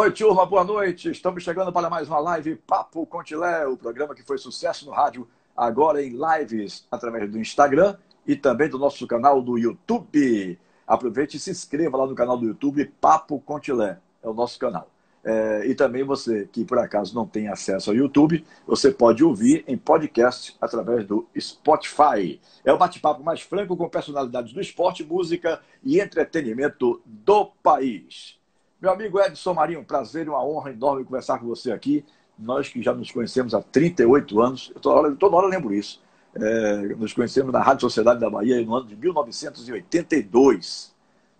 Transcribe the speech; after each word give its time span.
Oi, 0.00 0.10
turma, 0.10 0.46
boa 0.46 0.64
noite. 0.64 1.10
Estamos 1.10 1.42
chegando 1.42 1.70
para 1.70 1.90
mais 1.90 2.08
uma 2.08 2.18
live 2.20 2.56
Papo 2.66 3.04
Contilé, 3.04 3.66
o 3.66 3.76
programa 3.76 4.14
que 4.14 4.22
foi 4.22 4.38
sucesso 4.38 4.86
no 4.86 4.92
rádio, 4.92 5.28
agora 5.54 6.02
em 6.02 6.16
lives 6.16 6.88
através 6.90 7.30
do 7.30 7.38
Instagram 7.38 7.98
e 8.26 8.34
também 8.34 8.70
do 8.70 8.78
nosso 8.78 9.06
canal 9.06 9.42
do 9.42 9.58
YouTube. 9.58 10.58
Aproveite 10.86 11.36
e 11.36 11.38
se 11.38 11.50
inscreva 11.50 11.98
lá 11.98 12.06
no 12.06 12.14
canal 12.14 12.38
do 12.38 12.46
YouTube 12.46 12.90
Papo 12.98 13.38
Contilé, 13.40 13.98
é 14.22 14.26
o 14.26 14.32
nosso 14.32 14.58
canal. 14.58 14.88
É, 15.22 15.66
e 15.66 15.74
também 15.74 16.02
você 16.02 16.48
que 16.50 16.64
por 16.64 16.78
acaso 16.78 17.14
não 17.14 17.26
tem 17.26 17.48
acesso 17.48 17.90
ao 17.90 17.96
YouTube, 17.96 18.42
você 18.66 18.90
pode 18.90 19.22
ouvir 19.22 19.64
em 19.68 19.76
podcast 19.76 20.56
através 20.62 21.06
do 21.06 21.28
Spotify. 21.38 22.40
É 22.64 22.72
o 22.72 22.78
bate-papo 22.78 23.22
mais 23.22 23.42
franco 23.42 23.76
com 23.76 23.86
personalidades 23.86 24.54
do 24.54 24.62
esporte, 24.62 25.04
música 25.04 25.60
e 25.84 26.00
entretenimento 26.00 27.02
do 27.04 27.44
país. 27.62 28.39
Meu 28.80 28.90
amigo 28.92 29.20
Edson 29.20 29.52
Marinho, 29.52 29.84
prazer 29.84 30.24
e 30.26 30.30
uma 30.30 30.42
honra 30.42 30.70
enorme 30.70 31.04
conversar 31.04 31.38
com 31.38 31.46
você 31.46 31.70
aqui. 31.70 32.02
Nós 32.38 32.70
que 32.70 32.82
já 32.82 32.94
nos 32.94 33.10
conhecemos 33.10 33.52
há 33.52 33.60
38 33.60 34.40
anos, 34.40 34.72
toda 34.80 34.98
hora, 34.98 35.16
toda 35.16 35.36
hora 35.36 35.46
lembro 35.48 35.74
isso. 35.74 36.02
É, 36.34 36.76
nos 36.96 37.12
conhecemos 37.12 37.52
na 37.52 37.60
Rádio 37.60 37.82
Sociedade 37.82 38.18
da 38.18 38.30
Bahia 38.30 38.58
no 38.64 38.74
ano 38.74 38.86
de 38.86 38.96
1982. 38.96 40.94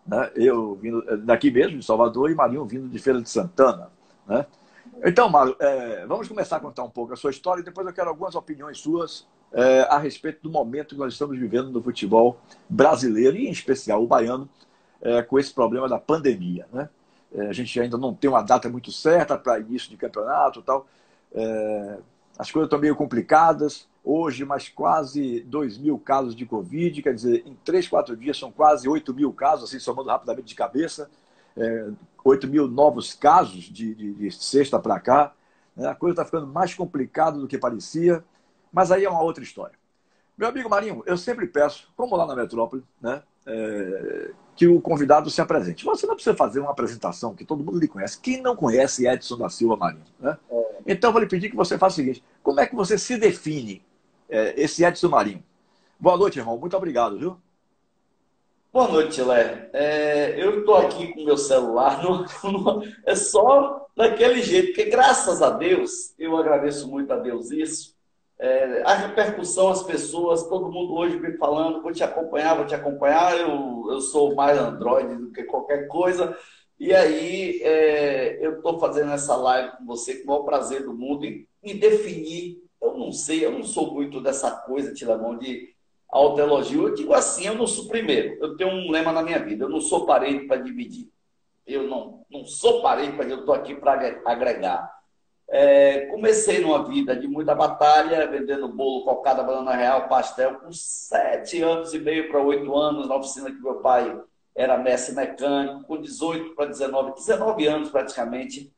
Né? 0.07 0.31
Eu 0.35 0.75
vindo 0.75 1.03
é, 1.09 1.17
daqui 1.17 1.51
mesmo, 1.51 1.79
de 1.79 1.85
Salvador, 1.87 2.31
e 2.31 2.35
Marinho 2.35 2.67
vindo 2.67 2.87
de 2.91 2.99
Feira 2.99 3.23
de 3.23 3.31
Santana. 3.31 3.91
Né? 4.27 4.45
Então, 5.03 5.31
Mário, 5.31 5.57
é, 5.61 6.05
vamos 6.07 6.29
começar 6.29 6.59
a 6.59 6.61
contar 6.61 6.85
um 6.85 6.91
pouco 6.91 7.15
a 7.15 7.17
sua 7.17 7.31
história 7.31 7.63
e 7.63 7.65
depois 7.65 7.87
eu 7.87 7.93
quero 7.95 8.11
algumas 8.11 8.35
opiniões 8.35 8.79
suas 8.79 9.27
é, 9.51 9.87
a 9.89 9.97
respeito 9.97 10.43
do 10.43 10.51
momento 10.51 10.95
que 10.95 11.01
nós 11.01 11.15
estamos 11.15 11.39
vivendo 11.39 11.71
no 11.71 11.83
futebol 11.83 12.39
brasileiro 12.69 13.35
e, 13.35 13.47
em 13.47 13.51
especial, 13.51 14.05
o 14.05 14.07
baiano, 14.07 14.47
é, 15.01 15.23
com 15.23 15.39
esse 15.39 15.55
problema 15.55 15.89
da 15.89 15.99
pandemia. 15.99 16.69
Né? 16.71 16.87
É, 17.33 17.49
a 17.49 17.53
gente 17.53 17.79
ainda 17.81 17.97
não 17.97 18.15
tem 18.15 18.29
uma 18.29 18.43
data 18.43 18.69
muito 18.69 18.91
certa 18.91 19.39
para 19.39 19.61
início 19.61 19.89
de 19.89 19.97
campeonato 19.97 20.63
tal. 20.63 20.87
É, 21.33 21.99
as 22.39 22.51
coisas 22.51 22.67
estão 22.67 22.79
meio 22.79 22.97
complicadas. 22.97 23.89
Hoje, 24.03 24.45
mais 24.45 24.69
quase 24.69 25.41
2 25.43 25.77
mil 25.79 25.99
casos 25.99 26.35
de 26.35 26.47
Covid, 26.47 27.03
quer 27.03 27.15
dizer, 27.15 27.43
em 27.47 27.55
3, 27.65 27.87
4 27.87 28.17
dias 28.17 28.39
são 28.39 28.51
quase 28.51 28.89
8 28.89 29.13
mil 29.13 29.33
casos, 29.33 29.69
assim, 29.69 29.79
somando 29.79 30.09
rapidamente 30.09 30.49
de 30.49 30.55
cabeça. 30.55 31.11
É, 31.57 31.91
8 32.25 32.49
mil 32.49 32.67
novos 32.67 33.13
casos 33.13 33.65
de, 33.65 33.95
de, 33.95 34.15
de 34.15 34.31
sexta 34.31 34.79
para 34.79 34.99
cá. 34.99 35.33
Né? 35.77 35.87
A 35.87 35.95
coisa 35.95 36.15
está 36.15 36.25
ficando 36.25 36.47
mais 36.47 36.75
complicada 36.75 37.39
do 37.39 37.47
que 37.47 37.59
parecia, 37.59 38.25
mas 38.73 38.91
aí 38.91 39.05
é 39.05 39.11
uma 39.11 39.23
outra 39.23 39.45
história. 39.45 39.79
Meu 40.37 40.49
amigo 40.49 40.71
Marinho, 40.71 41.03
eu 41.05 41.19
sempre 41.19 41.47
peço, 41.47 41.93
como 41.95 42.17
lá 42.17 42.27
na 42.27 42.35
metrópole, 42.35 42.83
né, 43.01 43.23
é, 43.47 44.31
que 44.61 44.69
o 44.69 44.79
convidado 44.79 45.31
se 45.31 45.41
apresente. 45.41 45.87
Você 45.87 46.07
não 46.07 46.15
precisa 46.15 46.37
fazer 46.37 46.61
uma 46.61 46.73
apresentação 46.73 47.35
que 47.35 47.47
todo 47.47 47.65
mundo 47.65 47.79
lhe 47.79 47.89
conhece. 47.89 48.21
Quem 48.21 48.43
não 48.43 48.55
conhece 48.55 49.09
Edson 49.09 49.39
da 49.39 49.49
Silva 49.49 49.75
Marinho? 49.75 50.05
Né? 50.21 50.37
É. 50.51 50.67
Então, 50.87 51.09
eu 51.09 51.13
vou 51.13 51.23
lhe 51.23 51.27
pedir 51.27 51.49
que 51.49 51.57
você 51.57 51.79
faça 51.79 51.95
o 51.95 51.97
seguinte: 51.97 52.23
como 52.43 52.61
é 52.61 52.67
que 52.67 52.75
você 52.75 52.99
se 52.99 53.17
define 53.17 53.83
é, 54.29 54.53
esse 54.61 54.85
Edson 54.85 55.09
Marinho? 55.09 55.43
Boa 55.99 56.15
noite, 56.19 56.39
irmão. 56.39 56.59
Muito 56.59 56.77
obrigado, 56.77 57.19
viu? 57.19 57.39
Boa 58.71 58.87
noite, 58.87 59.23
Lé. 59.23 59.71
É, 59.73 60.35
eu 60.37 60.59
estou 60.59 60.77
aqui 60.77 61.07
com 61.15 61.25
meu 61.25 61.39
celular, 61.39 62.03
é 63.07 63.15
só 63.15 63.87
daquele 63.97 64.43
jeito, 64.43 64.75
porque 64.75 64.91
graças 64.91 65.41
a 65.41 65.49
Deus, 65.49 66.13
eu 66.19 66.37
agradeço 66.37 66.87
muito 66.87 67.11
a 67.15 67.17
Deus 67.17 67.51
isso, 67.51 67.97
é, 68.43 68.83
a 68.87 68.95
repercussão, 68.95 69.69
as 69.69 69.83
pessoas, 69.83 70.49
todo 70.49 70.73
mundo 70.73 70.95
hoje 70.95 71.21
me 71.21 71.37
falando, 71.37 71.83
vou 71.83 71.93
te 71.93 72.03
acompanhar, 72.03 72.57
vou 72.57 72.65
te 72.65 72.75
acompanhar, 72.75 73.39
eu, 73.39 73.87
eu 73.91 74.01
sou 74.01 74.35
mais 74.35 74.59
Android 74.59 75.15
do 75.15 75.31
que 75.31 75.45
qualquer 75.45 75.87
coisa. 75.89 76.35
E 76.79 76.95
aí 76.95 77.61
é, 77.63 78.39
eu 78.41 78.57
estou 78.57 78.79
fazendo 78.79 79.13
essa 79.13 79.37
live 79.37 79.77
com 79.77 79.85
você 79.85 80.15
com 80.17 80.25
o 80.25 80.27
maior 80.29 80.45
prazer 80.45 80.85
do 80.85 80.95
mundo 80.95 81.27
em, 81.27 81.47
em 81.63 81.77
definir. 81.77 82.63
Eu 82.81 82.97
não 82.97 83.13
sei, 83.13 83.45
eu 83.45 83.53
não 83.53 83.63
sou 83.63 83.93
muito 83.93 84.23
dessa 84.23 84.51
coisa, 84.51 84.95
Tilamão, 84.95 85.37
de 85.37 85.75
autoelogio. 86.11 86.89
Eu 86.89 86.95
digo 86.95 87.13
assim, 87.13 87.47
eu 87.47 87.55
não 87.55 87.67
sou 87.67 87.89
primeiro. 87.89 88.39
Eu 88.41 88.57
tenho 88.57 88.71
um 88.71 88.91
lema 88.91 89.13
na 89.13 89.23
minha 89.23 89.39
vida, 89.39 89.67
eu 89.67 89.69
não 89.69 89.83
sou 89.83 90.07
parede 90.07 90.47
para 90.47 90.63
dividir. 90.63 91.11
Eu 91.67 91.83
não, 91.83 92.25
não 92.31 92.47
sou 92.47 92.81
parede 92.81 93.13
para 93.13 93.29
eu 93.29 93.41
estou 93.41 93.55
aqui 93.55 93.75
para 93.75 94.19
agregar. 94.25 95.00
É, 95.53 96.07
comecei 96.07 96.61
numa 96.61 96.87
vida 96.89 97.17
de 97.17 97.27
muita 97.27 97.57
batalha, 97.57 98.27
vendendo 98.29 98.69
bolo, 98.69 99.05
cocada, 99.05 99.43
banana 99.43 99.75
real, 99.75 100.09
pastel, 100.09 100.61
com 100.61 100.73
sete 100.73 101.61
anos 101.61 101.93
e 101.93 101.99
meio 101.99 102.29
para 102.31 102.41
oito 102.41 102.73
anos, 102.77 103.09
na 103.09 103.17
oficina 103.17 103.51
que 103.51 103.61
meu 103.61 103.77
pai 103.77 104.17
era 104.55 104.79
mestre 104.79 105.15
mecânico, 105.15 105.83
com 105.85 106.01
18 106.01 106.55
para 106.55 106.67
19, 106.67 107.15
19 107.15 107.67
anos 107.67 107.91
praticamente. 107.91 108.73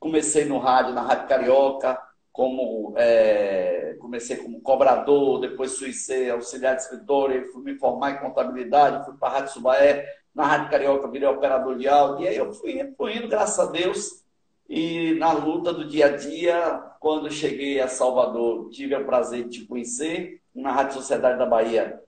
Comecei 0.00 0.46
no 0.46 0.58
rádio, 0.58 0.94
na 0.94 1.02
Rádio 1.02 1.28
Carioca, 1.28 2.00
como 2.32 2.94
é, 2.96 3.96
comecei 4.00 4.36
como 4.38 4.60
cobrador, 4.60 5.40
depois 5.40 5.78
fui 5.78 5.92
ser 5.92 6.30
auxiliar 6.30 6.74
de 6.74 6.82
escritor, 6.82 7.30
fui 7.52 7.62
me 7.62 7.78
formar 7.78 8.12
em 8.12 8.18
contabilidade, 8.18 9.04
fui 9.04 9.14
para 9.18 9.28
a 9.28 9.32
Rádio 9.38 9.52
Subaé, 9.52 10.06
na 10.34 10.46
Rádio 10.46 10.70
Carioca 10.70 11.08
virei 11.08 11.28
operador 11.28 11.76
de 11.76 11.86
áudio, 11.86 12.24
e 12.24 12.28
aí 12.28 12.36
eu 12.36 12.52
fui, 12.52 12.92
fui 12.96 13.16
indo, 13.16 13.28
graças 13.28 13.58
a 13.58 13.70
Deus, 13.70 14.23
e 14.68 15.14
na 15.14 15.32
luta 15.32 15.72
do 15.72 15.86
dia 15.86 16.06
a 16.06 16.16
dia, 16.16 16.82
quando 17.00 17.30
cheguei 17.30 17.80
a 17.80 17.88
Salvador, 17.88 18.70
tive 18.70 18.94
o 18.94 19.04
prazer 19.04 19.44
de 19.44 19.60
te 19.60 19.66
conhecer. 19.66 20.40
Na 20.54 20.72
Rádio 20.72 20.94
Sociedade 20.94 21.38
da 21.38 21.46
Bahia, 21.46 22.00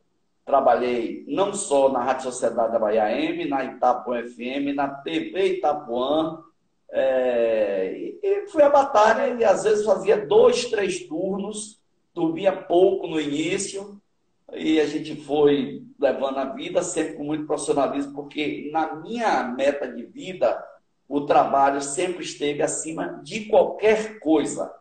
trabalhei 0.45 1.25
não 1.27 1.53
só 1.53 1.91
na 1.91 2.03
Rádio 2.03 2.25
Sociedade 2.25 2.73
da 2.73 2.79
Bahia 2.79 3.11
M, 3.11 3.45
na 3.47 3.65
Itapuã 3.65 4.23
FM, 4.23 4.75
na 4.75 4.89
TV 4.89 5.57
Itapuã. 5.57 6.43
É, 6.91 8.15
e 8.23 8.47
fui 8.49 8.63
a 8.63 8.71
batalha 8.71 9.35
e 9.35 9.45
às 9.45 9.65
vezes 9.65 9.85
fazia 9.85 10.25
dois, 10.25 10.67
três 10.67 11.07
turnos, 11.07 11.81
dormia 12.15 12.53
pouco 12.53 13.07
no 13.07 13.21
início, 13.21 14.01
e 14.53 14.81
a 14.81 14.87
gente 14.87 15.17
foi 15.17 15.83
levando 15.99 16.39
a 16.39 16.45
vida 16.45 16.83
sempre 16.83 17.15
com 17.15 17.25
muito 17.25 17.47
profissionalismo, 17.47 18.15
porque 18.15 18.71
na 18.73 18.95
minha 18.95 19.43
meta 19.43 19.91
de 19.91 20.05
vida, 20.07 20.63
o 21.09 21.23
trabalho 21.23 21.81
sempre 21.81 22.25
esteve 22.25 22.63
acima 22.63 23.21
de 23.23 23.47
qualquer 23.47 24.19
coisa. 24.19 24.73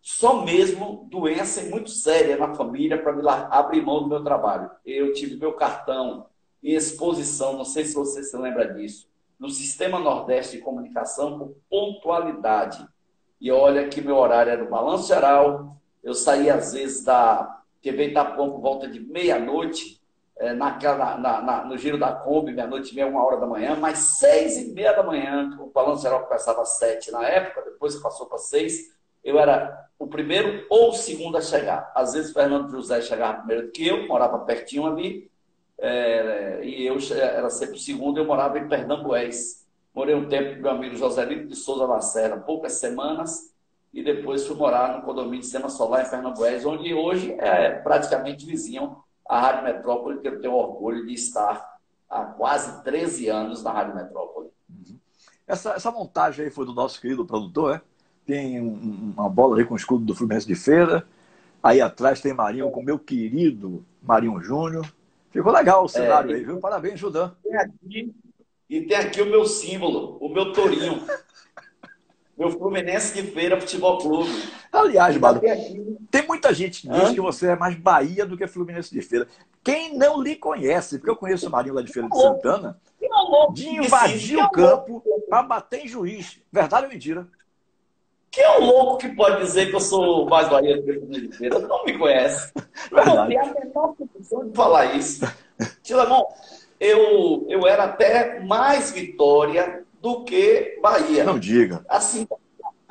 Só 0.00 0.44
mesmo 0.44 1.06
doença 1.08 1.62
muito 1.62 1.90
séria 1.90 2.36
na 2.36 2.54
família 2.54 3.00
para 3.00 3.12
me 3.12 3.22
abrir 3.28 3.82
mão 3.82 4.02
do 4.02 4.08
meu 4.08 4.24
trabalho. 4.24 4.70
Eu 4.84 5.12
tive 5.12 5.36
meu 5.36 5.52
cartão 5.52 6.26
em 6.62 6.74
exposição, 6.74 7.56
não 7.56 7.64
sei 7.64 7.84
se 7.84 7.94
você 7.94 8.22
se 8.22 8.36
lembra 8.36 8.72
disso, 8.74 9.08
no 9.38 9.48
Sistema 9.48 9.98
Nordeste 9.98 10.56
de 10.56 10.62
Comunicação 10.62 11.38
por 11.38 11.56
pontualidade. 11.68 12.86
E 13.40 13.50
olha 13.50 13.88
que 13.88 14.00
meu 14.00 14.16
horário 14.16 14.52
era 14.52 14.64
o 14.64 14.70
balanço 14.70 15.08
geral, 15.08 15.76
eu 16.02 16.14
saía 16.14 16.54
às 16.54 16.72
vezes 16.72 17.04
da 17.04 17.62
TV 17.80 18.08
Itapuã 18.08 18.50
por 18.50 18.60
volta 18.60 18.88
de 18.88 19.00
meia-noite, 19.00 20.01
é, 20.42 20.52
na, 20.54 20.76
na, 21.18 21.64
no 21.64 21.78
giro 21.78 21.96
da 21.96 22.12
Kombi, 22.12 22.52
meia-noite 22.52 22.90
e 22.90 22.96
meia, 22.96 23.06
uma 23.06 23.24
hora 23.24 23.36
da 23.36 23.46
manhã, 23.46 23.76
mas 23.76 23.98
seis 23.98 24.56
e 24.56 24.72
meia 24.72 24.92
da 24.92 25.04
manhã, 25.04 25.56
o 25.60 25.66
balanço 25.66 26.02
geral 26.02 26.24
começava 26.24 26.62
às 26.62 26.78
sete 26.78 27.12
na 27.12 27.24
época, 27.24 27.62
depois 27.62 27.94
passou 27.96 28.26
para 28.26 28.38
seis, 28.38 28.92
eu 29.22 29.38
era 29.38 29.86
o 29.96 30.08
primeiro 30.08 30.66
ou 30.68 30.88
o 30.88 30.94
segundo 30.94 31.36
a 31.36 31.40
chegar. 31.40 31.92
Às 31.94 32.14
vezes 32.14 32.32
Fernando 32.32 32.68
José 32.72 33.00
chegava 33.02 33.38
primeiro 33.38 33.66
do 33.66 33.70
que 33.70 33.86
eu, 33.86 34.08
morava 34.08 34.40
pertinho 34.40 34.84
ali, 34.84 35.30
é, 35.78 36.58
e 36.64 36.84
eu 36.86 36.96
era 37.12 37.48
sempre 37.48 37.76
o 37.76 37.80
segundo, 37.80 38.18
eu 38.18 38.24
morava 38.24 38.58
em 38.58 38.68
Pernambués. 38.68 39.64
Morei 39.94 40.16
um 40.16 40.28
tempo 40.28 40.56
com 40.56 40.62
meu 40.62 40.72
amigo 40.72 40.96
Joselito 40.96 41.46
de 41.46 41.54
Souza 41.54 41.84
Lacerda, 41.86 42.36
poucas 42.38 42.72
semanas, 42.72 43.54
e 43.94 44.02
depois 44.02 44.44
fui 44.44 44.56
morar 44.56 44.96
no 44.96 45.02
condomínio 45.02 45.40
de 45.40 45.46
Sema 45.46 45.68
Solar 45.68 46.04
em 46.04 46.10
Pernambués, 46.10 46.66
onde 46.66 46.92
hoje 46.92 47.32
é 47.38 47.70
praticamente 47.70 48.44
vizinho 48.44 48.96
a 49.32 49.40
Rádio 49.40 49.64
Metrópole, 49.64 50.20
que 50.20 50.28
eu 50.28 50.38
tenho 50.42 50.52
orgulho 50.52 51.06
de 51.06 51.14
estar 51.14 51.78
há 52.08 52.22
quase 52.22 52.84
13 52.84 53.28
anos 53.28 53.62
na 53.62 53.72
Rádio 53.72 53.94
Metrópole. 53.94 54.50
Uhum. 54.68 54.98
Essa, 55.46 55.70
essa 55.70 55.90
montagem 55.90 56.44
aí 56.44 56.50
foi 56.50 56.66
do 56.66 56.74
nosso 56.74 57.00
querido 57.00 57.24
produtor, 57.24 57.76
é? 57.76 57.80
Tem 58.26 58.60
um, 58.60 59.14
uma 59.16 59.30
bola 59.30 59.56
aí 59.56 59.64
com 59.64 59.72
o 59.72 59.76
escudo 59.76 60.04
do 60.04 60.14
Fluminense 60.14 60.46
de 60.46 60.54
Feira. 60.54 61.06
Aí 61.62 61.80
atrás 61.80 62.20
tem 62.20 62.34
Marinho 62.34 62.70
com 62.70 62.82
meu 62.82 62.98
querido 62.98 63.82
Marinho 64.02 64.38
Júnior. 64.42 64.86
Ficou 65.30 65.50
legal 65.50 65.84
o 65.84 65.88
cenário 65.88 66.30
é, 66.30 66.34
aí, 66.34 66.44
viu? 66.44 66.60
Parabéns, 66.60 67.00
Judan. 67.00 67.32
e 68.68 68.82
tem 68.82 68.96
aqui 68.98 69.22
o 69.22 69.26
meu 69.26 69.46
símbolo, 69.46 70.18
o 70.20 70.28
meu 70.28 70.52
tourinho. 70.52 71.02
meu 72.42 72.50
Fluminense 72.50 73.14
de 73.14 73.30
Feira 73.30 73.60
Futebol 73.60 73.98
Clube. 73.98 74.30
Aliás, 74.72 75.16
Mado, 75.16 75.40
tem 76.10 76.26
muita 76.26 76.52
gente 76.52 76.82
que 76.82 76.88
diz 76.88 77.10
Hã? 77.10 77.14
que 77.14 77.20
você 77.20 77.48
é 77.48 77.56
mais 77.56 77.76
Bahia 77.76 78.26
do 78.26 78.36
que 78.36 78.46
Fluminense 78.48 78.92
de 78.92 79.00
Feira. 79.00 79.28
Quem 79.62 79.96
não 79.96 80.20
lhe 80.20 80.34
conhece, 80.34 80.98
porque 80.98 81.10
eu 81.10 81.16
conheço 81.16 81.46
o 81.46 81.50
Marinho 81.50 81.74
lá 81.74 81.82
de 81.82 81.92
Feira 81.92 82.08
de 82.08 82.20
Santana, 82.20 82.80
de 83.52 83.68
invadir 83.68 84.38
o 84.38 84.50
campo 84.50 85.02
para 85.28 85.42
bater 85.42 85.84
em 85.84 85.88
juiz. 85.88 86.40
Verdade 86.50 86.86
ou 86.86 86.92
mentira? 86.92 87.28
Quem 88.28 88.42
é 88.42 88.58
o 88.58 88.64
louco 88.64 88.98
que 88.98 89.10
pode 89.10 89.44
dizer 89.44 89.68
que 89.68 89.76
eu 89.76 89.80
sou 89.80 90.28
mais 90.28 90.48
Bahia 90.48 90.76
do 90.76 90.82
que 90.82 90.94
Fluminense 90.94 91.28
de 91.28 91.36
Feira? 91.36 91.58
Não 91.60 91.84
me 91.84 91.96
conhece. 91.96 92.52
Não 92.90 93.28
tem 93.28 93.38
a 93.38 93.54
menor 93.54 93.94
condição 93.94 94.48
de 94.48 94.56
falar 94.56 94.96
isso. 94.96 95.24
Tilamão, 95.82 96.26
eu, 96.80 97.46
eu 97.48 97.68
era 97.68 97.84
até 97.84 98.40
mais 98.40 98.90
vitória 98.90 99.84
do 100.02 100.24
que 100.24 100.80
Bahia. 100.82 101.22
Não 101.22 101.38
diga. 101.38 101.84
Assim, 101.88 102.26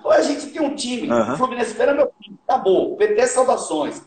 a 0.05 0.21
gente 0.21 0.47
tem 0.47 0.61
um 0.61 0.73
time. 0.73 1.11
Uhum. 1.11 1.35
Fluminense 1.35 1.75
Feira 1.75 1.91
é 1.91 1.95
meu 1.95 2.11
time. 2.21 2.39
Acabou. 2.47 2.95
PT 2.95 3.27
saudações. 3.27 4.01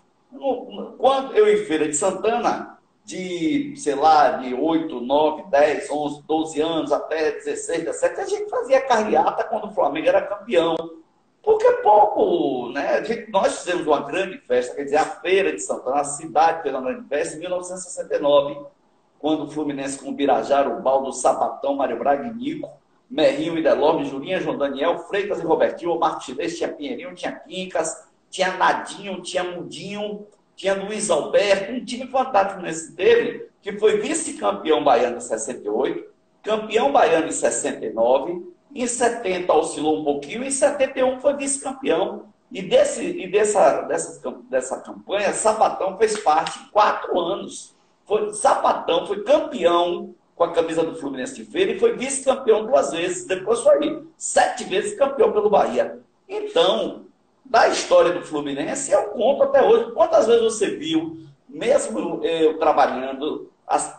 Quando 0.99 1.37
eu 1.37 1.53
em 1.53 1.65
Feira 1.67 1.87
de 1.87 1.95
Santana, 1.95 2.79
de, 3.05 3.75
sei 3.77 3.95
lá, 3.95 4.31
de 4.39 4.55
8, 4.55 5.01
9, 5.01 5.45
10, 5.51 5.91
11, 5.91 6.23
12 6.27 6.61
anos 6.61 6.93
até 6.93 7.33
16, 7.33 7.85
17, 7.85 8.21
a 8.21 8.25
gente 8.25 8.51
fazia 8.51 8.81
carreata 8.81 9.45
quando 9.45 9.67
o 9.67 9.71
Flamengo 9.71 10.09
era 10.09 10.23
campeão. 10.23 10.75
Porque 11.43 11.71
pouco, 11.83 12.71
né? 12.71 13.05
Gente, 13.05 13.31
nós 13.31 13.59
fizemos 13.59 13.87
uma 13.87 14.01
grande 14.01 14.39
festa, 14.39 14.75
quer 14.75 14.85
dizer, 14.85 14.97
a 14.97 15.05
Feira 15.05 15.53
de 15.53 15.61
Santana, 15.61 16.01
a 16.01 16.05
cidade 16.05 16.63
fez 16.63 16.75
uma 16.75 16.81
grande 16.81 17.07
festa 17.07 17.37
em 17.37 17.41
1969, 17.41 18.67
quando 19.19 19.45
o 19.45 19.51
Fluminense 19.51 19.99
com 19.99 20.09
o 20.09 20.15
Birajara, 20.15 20.71
o 20.71 20.81
Baldo, 20.81 21.13
Sapatão, 21.13 21.77
Mário 21.77 21.99
Braga 21.99 22.27
e 22.27 22.33
Nico, 22.33 22.71
Merrinho 23.15 23.57
e 23.57 23.63
Delorme, 23.63 24.05
Julinha, 24.05 24.41
João 24.41 24.59
Daniel, 24.59 24.99
Freitas 24.99 25.39
e 25.39 25.45
Robertinho, 25.45 25.97
Martinez, 25.97 26.59
tinha 26.59 26.69
Pinheirinho, 26.69 27.15
tinha 27.15 27.31
Quincas, 27.31 28.09
tinha 28.29 28.57
Nadinho, 28.57 29.23
tinha 29.23 29.45
Mudinho, 29.45 30.27
tinha 30.57 30.75
Luiz 30.75 31.09
Alberto, 31.11 31.73
um 31.73 31.85
time 31.85 32.09
fantástico 32.09 32.61
nesse 32.61 32.93
dele, 32.93 33.49
que 33.63 33.79
foi 33.79 34.01
vice-campeão 34.01 34.83
baiano 34.83 35.19
em 35.19 35.21
68, 35.21 36.05
campeão 36.43 36.91
baiano 36.91 37.29
em 37.29 37.31
69, 37.31 38.53
em 38.75 38.85
70 38.85 39.53
oscilou 39.53 40.01
um 40.01 40.05
pouquinho, 40.05 40.43
em 40.43 40.51
71 40.51 41.21
foi 41.21 41.37
vice-campeão. 41.37 42.25
E, 42.51 42.63
desse, 42.63 43.05
e 43.05 43.31
dessa, 43.31 43.83
dessa, 43.83 44.39
dessa 44.51 44.81
campanha, 44.81 45.33
Sapatão 45.33 45.97
fez 45.97 46.19
parte 46.19 46.59
quatro 46.73 47.17
anos. 47.19 47.77
Foi, 48.05 48.33
Sapatão 48.33 49.07
foi 49.07 49.23
campeão 49.23 50.15
com 50.35 50.45
a 50.45 50.53
camisa 50.53 50.83
do 50.83 50.97
Fluminense 50.97 51.35
de 51.35 51.45
Feira 51.45 51.73
e 51.73 51.79
foi 51.79 51.97
vice-campeão 51.97 52.67
duas 52.67 52.91
vezes. 52.93 53.27
Depois 53.27 53.61
foi 53.61 54.05
sete 54.17 54.65
vezes 54.65 54.99
campeão 54.99 55.33
pelo 55.33 55.51
Bahia. 55.51 55.99
Então, 56.29 57.05
da 57.45 57.69
história 57.69 58.13
do 58.13 58.23
Fluminense, 58.23 58.91
eu 58.91 59.05
conto 59.09 59.45
até 59.45 59.63
hoje. 59.63 59.93
Quantas 59.93 60.27
vezes 60.27 60.43
você 60.43 60.71
viu, 60.71 61.19
mesmo 61.49 62.21
eu 62.25 62.59
trabalhando, 62.59 63.51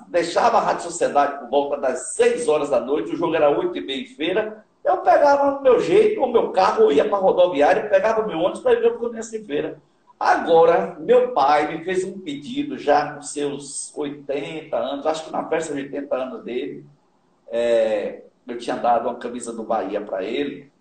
deixava 0.08 0.58
a 0.58 0.62
Rádio 0.62 0.84
Sociedade 0.84 1.40
por 1.40 1.50
volta 1.50 1.78
das 1.78 2.14
6 2.14 2.48
horas 2.48 2.70
da 2.70 2.80
noite, 2.80 3.14
o 3.14 3.18
jogo 3.18 3.36
era 3.36 3.50
8 3.50 3.78
e 3.78 3.82
meia 3.82 4.02
em 4.02 4.08
feira, 4.08 4.66
eu 4.84 4.98
pegava 4.98 5.52
no 5.52 5.62
meu 5.62 5.80
jeito, 5.80 6.22
o 6.22 6.32
meu 6.32 6.52
carro, 6.52 6.92
ia 6.92 7.06
para 7.06 7.18
a 7.18 7.22
rodoviária, 7.22 7.90
pegava 7.90 8.28
meu 8.28 8.38
ônibus 8.38 8.60
para 8.60 8.80
ver 8.80 8.92
o 8.92 8.98
Fluminense 8.98 9.38
em 9.38 9.44
feira. 9.44 9.82
Agora, 10.20 10.96
meu 11.00 11.34
pai 11.34 11.78
me 11.78 11.84
fez 11.84 12.04
um 12.06 12.20
pedido 12.20 12.78
já 12.78 13.14
com 13.14 13.22
seus 13.22 13.96
80 13.96 14.76
anos, 14.76 15.06
acho 15.06 15.26
que 15.26 15.32
na 15.32 15.48
festa 15.50 15.74
de 15.74 15.82
80 15.82 16.16
anos 16.16 16.44
dele, 16.44 16.86
é, 17.48 18.22
eu 18.48 18.58
tinha 18.58 18.78
dado 18.78 19.10
uma 19.10 19.20
camisa 19.20 19.52
do 19.52 19.64
Bahia 19.64 20.00
para 20.00 20.24
ele, 20.24 20.72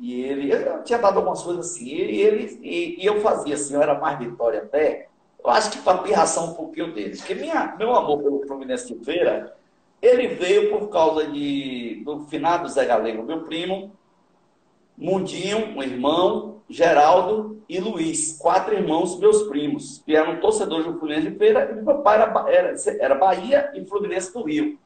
e 0.00 0.22
ele, 0.22 0.52
eu 0.52 0.82
tinha 0.84 0.98
dado 0.98 1.18
algumas 1.18 1.42
coisas 1.42 1.70
assim, 1.70 1.86
e, 1.86 2.20
ele, 2.22 2.58
e, 2.62 3.02
e 3.02 3.06
eu 3.06 3.20
fazia 3.20 3.54
assim, 3.54 3.74
eu 3.74 3.82
era 3.82 3.98
mais 3.98 4.18
vitória 4.18 4.62
até, 4.62 5.08
eu 5.42 5.50
acho 5.50 5.70
que 5.70 5.78
para 5.78 5.98
pirração 5.98 6.52
um 6.52 6.54
pouquinho 6.54 6.94
dele, 6.94 7.16
porque 7.16 7.34
minha, 7.34 7.76
meu 7.78 7.94
amor 7.94 8.22
pelo 8.22 8.46
Fluminense 8.46 8.92
de 8.94 9.04
Feira, 9.04 9.54
ele 10.00 10.28
veio 10.28 10.70
por 10.70 10.88
causa 10.88 11.26
de, 11.26 12.02
do 12.04 12.20
finado 12.20 12.68
Zé 12.68 12.86
Galego, 12.86 13.22
meu 13.22 13.42
primo, 13.42 13.92
Mundinho, 14.96 15.76
um 15.76 15.82
irmão, 15.82 16.55
Geraldo 16.68 17.62
e 17.68 17.78
Luiz, 17.78 18.36
quatro 18.38 18.74
irmãos, 18.74 19.18
meus 19.18 19.44
primos, 19.44 20.02
que 20.04 20.16
eram 20.16 20.40
torcedores 20.40 20.86
do 20.86 20.98
Fluminense 20.98 21.30
de 21.30 21.38
Feira, 21.38 21.70
e 21.70 21.82
meu 21.82 21.98
pai 21.98 22.20
era, 22.20 22.50
era, 22.50 22.74
era 23.00 23.14
Bahia 23.14 23.72
e 23.74 23.84
Fluminense 23.84 24.32
do 24.32 24.42
Rio. 24.42 24.78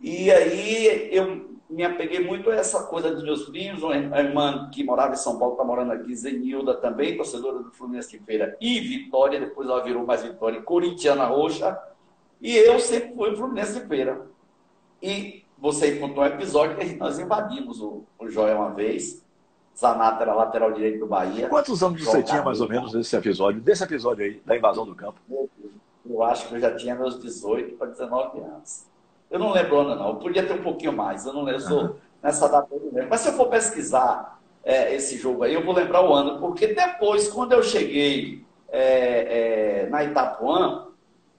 E 0.00 0.30
aí 0.30 1.08
eu 1.12 1.58
me 1.68 1.84
apeguei 1.84 2.20
muito 2.20 2.50
a 2.50 2.54
essa 2.54 2.84
coisa 2.84 3.10
dos 3.10 3.22
meus 3.22 3.46
primos, 3.46 3.82
uma 3.82 3.94
irmã 3.96 4.70
que 4.72 4.84
morava 4.84 5.12
em 5.12 5.16
São 5.16 5.38
Paulo, 5.38 5.54
está 5.54 5.64
morando 5.64 5.92
aqui, 5.92 6.14
Zenilda 6.14 6.74
também, 6.74 7.16
torcedora 7.16 7.58
do 7.58 7.70
Fluminense 7.72 8.16
de 8.16 8.24
Feira 8.24 8.56
e 8.60 8.80
Vitória, 8.80 9.40
depois 9.40 9.68
ela 9.68 9.82
virou 9.82 10.06
mais 10.06 10.22
Vitória, 10.22 10.62
corintiana 10.62 11.26
roxa, 11.26 11.78
e 12.40 12.56
eu 12.56 12.78
sempre 12.78 13.14
fui 13.14 13.36
Fluminense 13.36 13.80
de 13.80 13.86
Feira. 13.86 14.26
E 15.02 15.44
você 15.58 15.96
contou 15.96 16.22
um 16.22 16.26
episódio 16.26 16.76
que 16.76 16.94
nós 16.94 17.18
invadimos 17.18 17.82
o, 17.82 18.04
o 18.18 18.28
Joia 18.28 18.56
uma 18.56 18.70
vez, 18.70 19.24
Zanata 19.78 20.24
era 20.24 20.34
lateral 20.34 20.72
direito 20.72 20.98
do 20.98 21.06
Bahia. 21.06 21.48
Quantos 21.48 21.82
anos 21.82 22.02
você 22.02 22.22
tinha 22.22 22.42
mais 22.42 22.60
ou 22.60 22.68
menos 22.68 22.92
nesse 22.94 23.14
episódio, 23.14 23.60
desse 23.60 23.84
episódio 23.84 24.24
aí, 24.24 24.42
da 24.44 24.56
invasão 24.56 24.84
do 24.84 24.94
campo? 24.94 25.20
Eu 26.08 26.22
acho 26.22 26.48
que 26.48 26.54
eu 26.56 26.60
já 26.60 26.74
tinha 26.74 26.96
meus 26.96 27.20
18 27.20 27.76
para 27.76 27.86
19 27.88 28.40
anos. 28.40 28.86
Eu 29.30 29.38
não 29.38 29.52
lembro 29.52 29.78
ano, 29.78 29.94
não. 29.94 30.08
Eu 30.08 30.16
podia 30.16 30.44
ter 30.44 30.54
um 30.54 30.62
pouquinho 30.62 30.92
mais. 30.92 31.26
Eu 31.26 31.32
não 31.32 31.42
lembro. 31.42 31.62
Eu 31.62 31.68
sou 31.68 31.96
nessa 32.20 32.48
data 32.48 32.68
eu 32.72 32.90
lembro. 32.92 33.08
Mas 33.08 33.20
se 33.20 33.28
eu 33.28 33.34
for 33.34 33.48
pesquisar 33.48 34.40
é, 34.64 34.94
esse 34.94 35.16
jogo 35.16 35.44
aí, 35.44 35.54
eu 35.54 35.64
vou 35.64 35.74
lembrar 35.74 36.02
o 36.02 36.12
ano. 36.12 36.40
Porque 36.40 36.68
depois, 36.68 37.28
quando 37.28 37.52
eu 37.52 37.62
cheguei 37.62 38.44
é, 38.70 39.84
é, 39.84 39.90
na 39.90 40.02
Itapuã, 40.02 40.88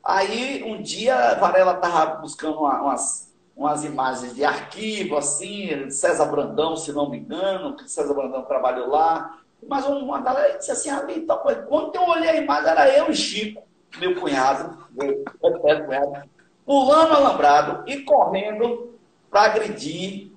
aí 0.03 0.63
um 0.63 0.81
dia 0.81 1.33
Varela 1.35 1.73
estava 1.73 2.15
buscando 2.21 2.59
uma, 2.59 2.83
umas, 2.83 3.28
umas 3.59 3.83
imagens 3.83 4.33
de 4.33 4.45
arquivo, 4.45 5.17
assim, 5.17 5.89
César 5.89 6.25
Brandão, 6.27 6.77
se 6.77 6.93
não 6.93 7.09
me 7.09 7.17
engano, 7.17 7.75
que 7.75 7.91
César 7.91 8.13
Brandão 8.13 8.43
trabalhou 8.43 8.87
lá. 8.87 9.37
Mas 9.67 9.85
uma 9.85 10.21
galera 10.21 10.57
disse 10.57 10.71
assim, 10.71 10.89
ah, 10.89 11.05
então, 11.09 11.37
quando 11.67 11.93
eu 11.93 12.03
olhei 12.03 12.29
a 12.29 12.35
imagem, 12.37 12.69
era 12.69 12.97
eu 12.97 13.11
e 13.11 13.15
Chico, 13.15 13.61
meu 13.99 14.17
cunhado, 14.17 14.87
meu 14.93 15.25
cunhado 15.59 16.29
pulando 16.65 17.13
alambrado 17.13 17.83
e 17.85 17.97
correndo 18.03 18.97
para 19.29 19.41
agredir 19.41 20.31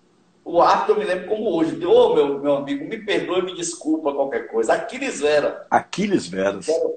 o 0.45 0.61
árbitro, 0.61 0.95
eu 0.95 0.99
me 0.99 1.05
lembro 1.05 1.29
como 1.29 1.55
hoje. 1.55 1.87
Ô, 1.87 1.93
oh, 1.93 2.15
meu, 2.15 2.41
meu 2.41 2.57
amigo, 2.57 2.85
me 2.89 2.99
perdoe, 2.99 3.43
me 3.43 3.55
desculpa 3.55 4.13
qualquer 4.13 4.49
coisa. 4.49 4.73
Aquiles 4.73 5.21
Vera. 5.21 5.65
Aquiles 5.71 6.27
Veras. 6.27 6.67
Foi, 6.67 6.97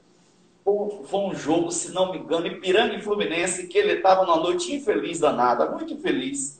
foi 0.65 1.19
um 1.19 1.35
jogo, 1.35 1.71
se 1.71 1.93
não 1.93 2.11
me 2.11 2.17
engano, 2.17 2.47
Ipiranga 2.47 2.95
e 2.95 3.01
Fluminense, 3.01 3.67
que 3.67 3.77
ele 3.77 3.93
estava 3.93 4.25
numa 4.25 4.37
noite 4.37 4.73
infeliz 4.73 5.19
danada, 5.19 5.69
muito 5.69 5.93
infeliz. 5.93 6.59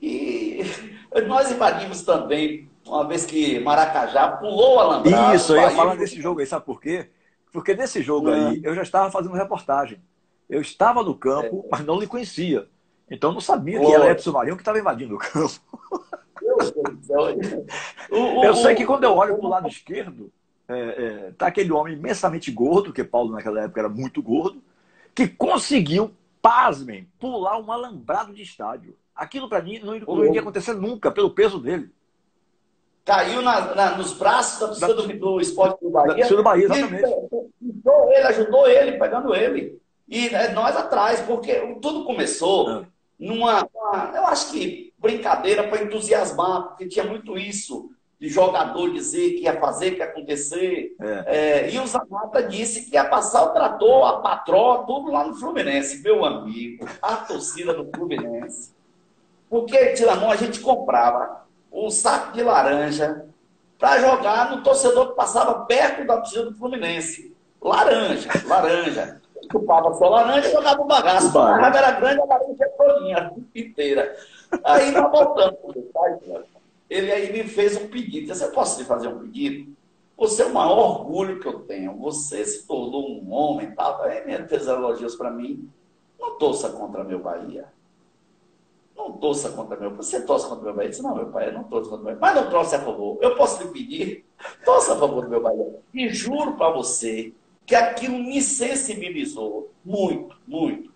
E 0.00 0.62
nós 1.28 1.50
invadimos 1.50 2.02
também, 2.02 2.70
uma 2.86 3.06
vez 3.06 3.26
que 3.26 3.60
Maracajá 3.60 4.28
pulou 4.28 4.76
o 4.76 4.80
alambrado. 4.80 5.36
Isso, 5.36 5.54
eu 5.54 5.60
ia 5.60 5.70
falar 5.70 5.94
desse 5.94 6.20
jogo 6.20 6.40
aí, 6.40 6.46
sabe 6.46 6.64
por 6.64 6.80
quê? 6.80 7.10
Porque 7.52 7.74
nesse 7.74 8.02
jogo 8.02 8.30
é. 8.30 8.48
aí, 8.48 8.60
eu 8.64 8.74
já 8.74 8.82
estava 8.82 9.10
fazendo 9.10 9.34
reportagem. 9.34 10.00
Eu 10.48 10.62
estava 10.62 11.02
no 11.02 11.14
campo, 11.14 11.64
é. 11.66 11.68
mas 11.70 11.84
não 11.84 12.00
lhe 12.00 12.06
conhecia. 12.06 12.66
Então 13.10 13.30
não 13.30 13.40
sabia 13.40 13.78
que 13.78 13.92
era 13.92 14.10
Edson 14.10 14.32
Marinho 14.32 14.56
que 14.56 14.62
estava 14.62 14.78
invadindo 14.78 15.16
o 15.16 15.18
campo. 15.18 15.60
eu 18.42 18.56
sei 18.56 18.74
que 18.74 18.86
quando 18.86 19.04
eu 19.04 19.14
olho 19.14 19.36
para 19.36 19.46
o 19.46 19.50
lado 19.50 19.68
esquerdo, 19.68 20.32
é, 20.68 20.78
é, 20.78 21.32
tá 21.36 21.48
aquele 21.48 21.72
homem 21.72 21.94
imensamente 21.94 22.50
gordo, 22.50 22.92
que 22.92 23.04
Paulo 23.04 23.32
naquela 23.32 23.62
época 23.62 23.80
era 23.80 23.88
muito 23.88 24.22
gordo, 24.22 24.62
que 25.14 25.28
conseguiu, 25.28 26.12
pasmem, 26.40 27.08
pular 27.18 27.58
um 27.58 27.70
alambrado 27.70 28.32
de 28.32 28.42
estádio. 28.42 28.96
Aquilo 29.14 29.48
para 29.48 29.62
mim 29.62 29.78
não, 29.78 29.98
não 29.98 30.24
iria 30.24 30.40
acontecer 30.40 30.74
nunca, 30.74 31.10
pelo 31.10 31.30
peso 31.30 31.58
dele. 31.58 31.90
Caiu 33.04 33.42
na, 33.42 33.74
na, 33.74 33.96
nos 33.98 34.14
braços 34.14 34.78
da 34.78 34.88
torcida 34.88 34.94
do, 34.94 35.18
do 35.18 35.40
esporte 35.40 35.78
do 35.80 35.90
Bahia. 35.90 36.26
Do 36.26 36.42
Bahia, 36.42 36.64
exatamente. 36.64 37.04
Ele, 37.04 37.50
ele 37.60 38.26
ajudou 38.28 38.66
ele, 38.66 38.98
pegando 38.98 39.34
ele. 39.34 39.78
E 40.08 40.30
né, 40.30 40.48
nós 40.48 40.74
atrás, 40.74 41.20
porque 41.20 41.54
tudo 41.82 42.04
começou 42.04 42.70
é. 42.70 42.86
numa, 43.18 43.68
uma, 43.74 44.12
eu 44.14 44.26
acho 44.26 44.50
que 44.50 44.92
brincadeira 44.98 45.68
para 45.68 45.82
entusiasmar, 45.82 46.68
porque 46.68 46.86
tinha 46.86 47.04
muito 47.04 47.36
isso 47.36 47.90
de 48.20 48.28
jogador 48.28 48.92
dizer 48.92 49.32
que 49.32 49.42
ia 49.42 49.60
fazer, 49.60 49.92
que 49.92 49.98
ia 49.98 50.04
acontecer. 50.04 50.94
É. 51.00 51.24
É, 51.26 51.70
e 51.70 51.78
o 51.78 51.86
Zamata 51.86 52.42
disse 52.42 52.88
que 52.88 52.94
ia 52.94 53.04
passar 53.04 53.44
o 53.44 53.52
trator, 53.52 54.06
a 54.06 54.20
patroa, 54.20 54.84
tudo 54.86 55.10
lá 55.10 55.24
no 55.24 55.34
Fluminense, 55.34 56.02
meu 56.02 56.24
amigo, 56.24 56.86
a 57.02 57.16
torcida 57.16 57.74
do 57.74 57.90
Fluminense. 57.94 58.72
Porque, 59.48 59.92
Tilamon, 59.92 60.30
a 60.30 60.36
gente 60.36 60.60
comprava 60.60 61.44
um 61.72 61.90
saco 61.90 62.32
de 62.32 62.42
laranja 62.42 63.26
para 63.78 64.00
jogar 64.00 64.50
no 64.50 64.62
torcedor 64.62 65.10
que 65.10 65.16
passava 65.16 65.66
perto 65.66 66.06
da 66.06 66.16
torcida 66.16 66.44
do 66.44 66.54
Fluminense. 66.56 67.34
Laranja, 67.60 68.30
laranja 68.46 69.20
chupava 69.50 69.92
só 69.94 70.08
laranja 70.08 70.48
e 70.48 70.52
jogava 70.52 70.82
o 70.82 70.86
bagaço. 70.86 71.38
A 71.38 71.56
raiva 71.56 71.78
era 71.78 71.90
grande, 71.92 72.20
a 72.20 72.24
laranja 72.24 72.68
todinha, 72.76 73.32
inteira. 73.54 74.16
Aí 74.64 74.90
nós 74.90 75.10
voltamos 75.10 75.58
Ele 76.88 77.10
aí 77.10 77.32
me 77.32 77.44
fez 77.44 77.76
um 77.76 77.88
pedido. 77.88 78.26
Disse, 78.26 78.44
eu 78.44 78.50
posso 78.50 78.78
lhe 78.78 78.86
fazer 78.86 79.08
um 79.08 79.18
pedido? 79.18 79.74
Você 80.16 80.42
é 80.42 80.46
o 80.46 80.54
maior 80.54 81.00
orgulho 81.00 81.40
que 81.40 81.48
eu 81.48 81.60
tenho. 81.60 81.96
Você 81.98 82.44
se 82.44 82.66
tornou 82.66 83.10
um 83.10 83.32
homem 83.32 83.72
e. 83.72 84.04
Aí 84.04 84.22
ele 84.26 84.46
fez 84.46 84.66
elogios 84.66 85.16
para 85.16 85.30
mim. 85.30 85.68
Não 86.18 86.38
torça 86.38 86.70
contra 86.70 87.02
meu 87.02 87.18
Bahia. 87.18 87.66
Não 88.96 89.12
torça 89.12 89.50
contra 89.50 89.76
meu 89.76 89.90
Você 89.96 90.22
torce 90.22 90.46
contra 90.48 90.64
meu 90.64 90.74
Bahia? 90.74 90.86
Eu 90.86 90.90
disse, 90.90 91.02
não, 91.02 91.16
meu 91.16 91.26
pai, 91.26 91.48
eu 91.48 91.52
não 91.52 91.64
torço 91.64 91.90
contra 91.90 92.04
meu 92.04 92.16
Bahia. 92.16 92.34
Mas 92.34 92.44
não 92.44 92.50
torce 92.50 92.76
a 92.76 92.80
favor. 92.80 93.18
Eu 93.20 93.34
posso 93.36 93.62
lhe 93.62 93.70
pedir? 93.70 94.24
Torça 94.64 94.94
a 94.94 94.96
favor 94.96 95.24
do 95.24 95.30
meu 95.30 95.42
Bahia. 95.42 95.80
E 95.92 96.08
juro 96.10 96.54
para 96.54 96.70
você 96.70 97.32
que 97.66 97.74
aquilo 97.74 98.18
me 98.18 98.40
sensibilizou 98.40 99.70
muito, 99.84 100.36
muito. 100.46 100.92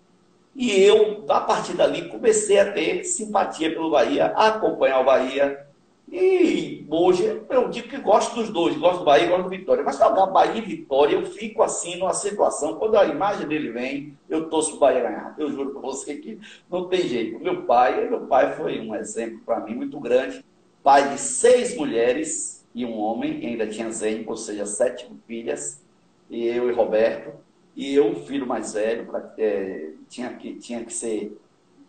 E 0.55 0.71
eu, 0.71 1.25
a 1.29 1.41
partir 1.41 1.75
dali, 1.75 2.09
comecei 2.09 2.59
a 2.59 2.73
ter 2.73 3.05
simpatia 3.05 3.71
pelo 3.71 3.91
Bahia, 3.91 4.33
a 4.37 4.49
acompanhar 4.49 5.01
o 5.01 5.05
Bahia. 5.05 5.67
E 6.11 6.87
hoje 6.89 7.43
eu 7.51 7.69
digo 7.69 7.89
que 7.89 7.99
gosto 7.99 8.35
dos 8.35 8.49
dois, 8.49 8.77
gosto 8.77 9.01
do 9.01 9.05
Bahia 9.05 9.27
e 9.27 9.29
gosto 9.29 9.43
do 9.45 9.51
Vitória. 9.51 9.85
Mas 9.85 9.99
jogar 9.99 10.27
Bahia 10.27 10.59
e 10.59 10.65
Vitória, 10.65 11.15
eu 11.15 11.27
fico 11.27 11.63
assim 11.63 11.97
numa 11.97 12.15
situação. 12.15 12.77
Quando 12.77 12.97
a 12.97 13.05
imagem 13.05 13.47
dele 13.47 13.71
vem, 13.71 14.17
eu 14.29 14.49
torço 14.49 14.77
o 14.77 14.79
Bahia 14.79 15.03
ganhar. 15.03 15.35
Eu 15.39 15.51
juro 15.51 15.71
para 15.71 15.83
você 15.83 16.17
que 16.17 16.39
não 16.71 16.89
tem 16.89 17.03
jeito. 17.03 17.39
Meu 17.39 17.63
pai, 17.63 18.09
meu 18.09 18.27
pai 18.27 18.55
foi 18.57 18.81
um 18.81 18.95
exemplo 18.95 19.41
para 19.45 19.61
mim 19.61 19.75
muito 19.75 20.01
grande. 20.01 20.43
Pai 20.83 21.11
de 21.11 21.21
seis 21.21 21.77
mulheres 21.77 22.67
e 22.75 22.87
um 22.87 22.97
homem, 22.99 23.45
ainda 23.45 23.67
tinha 23.67 23.91
Zen, 23.91 24.25
ou 24.27 24.37
seja, 24.37 24.65
sete 24.65 25.11
filhas, 25.27 25.83
e 26.31 26.47
eu 26.47 26.71
e 26.71 26.73
Roberto. 26.73 27.33
E 27.77 27.95
eu, 27.95 28.15
filho 28.25 28.47
mais 28.47 28.73
velho, 28.73 29.07
pra, 29.07 29.35
é, 29.37 29.91
tinha, 30.09 30.31
que, 30.31 30.55
tinha 30.55 30.85
que 30.85 30.93
ser, 30.93 31.37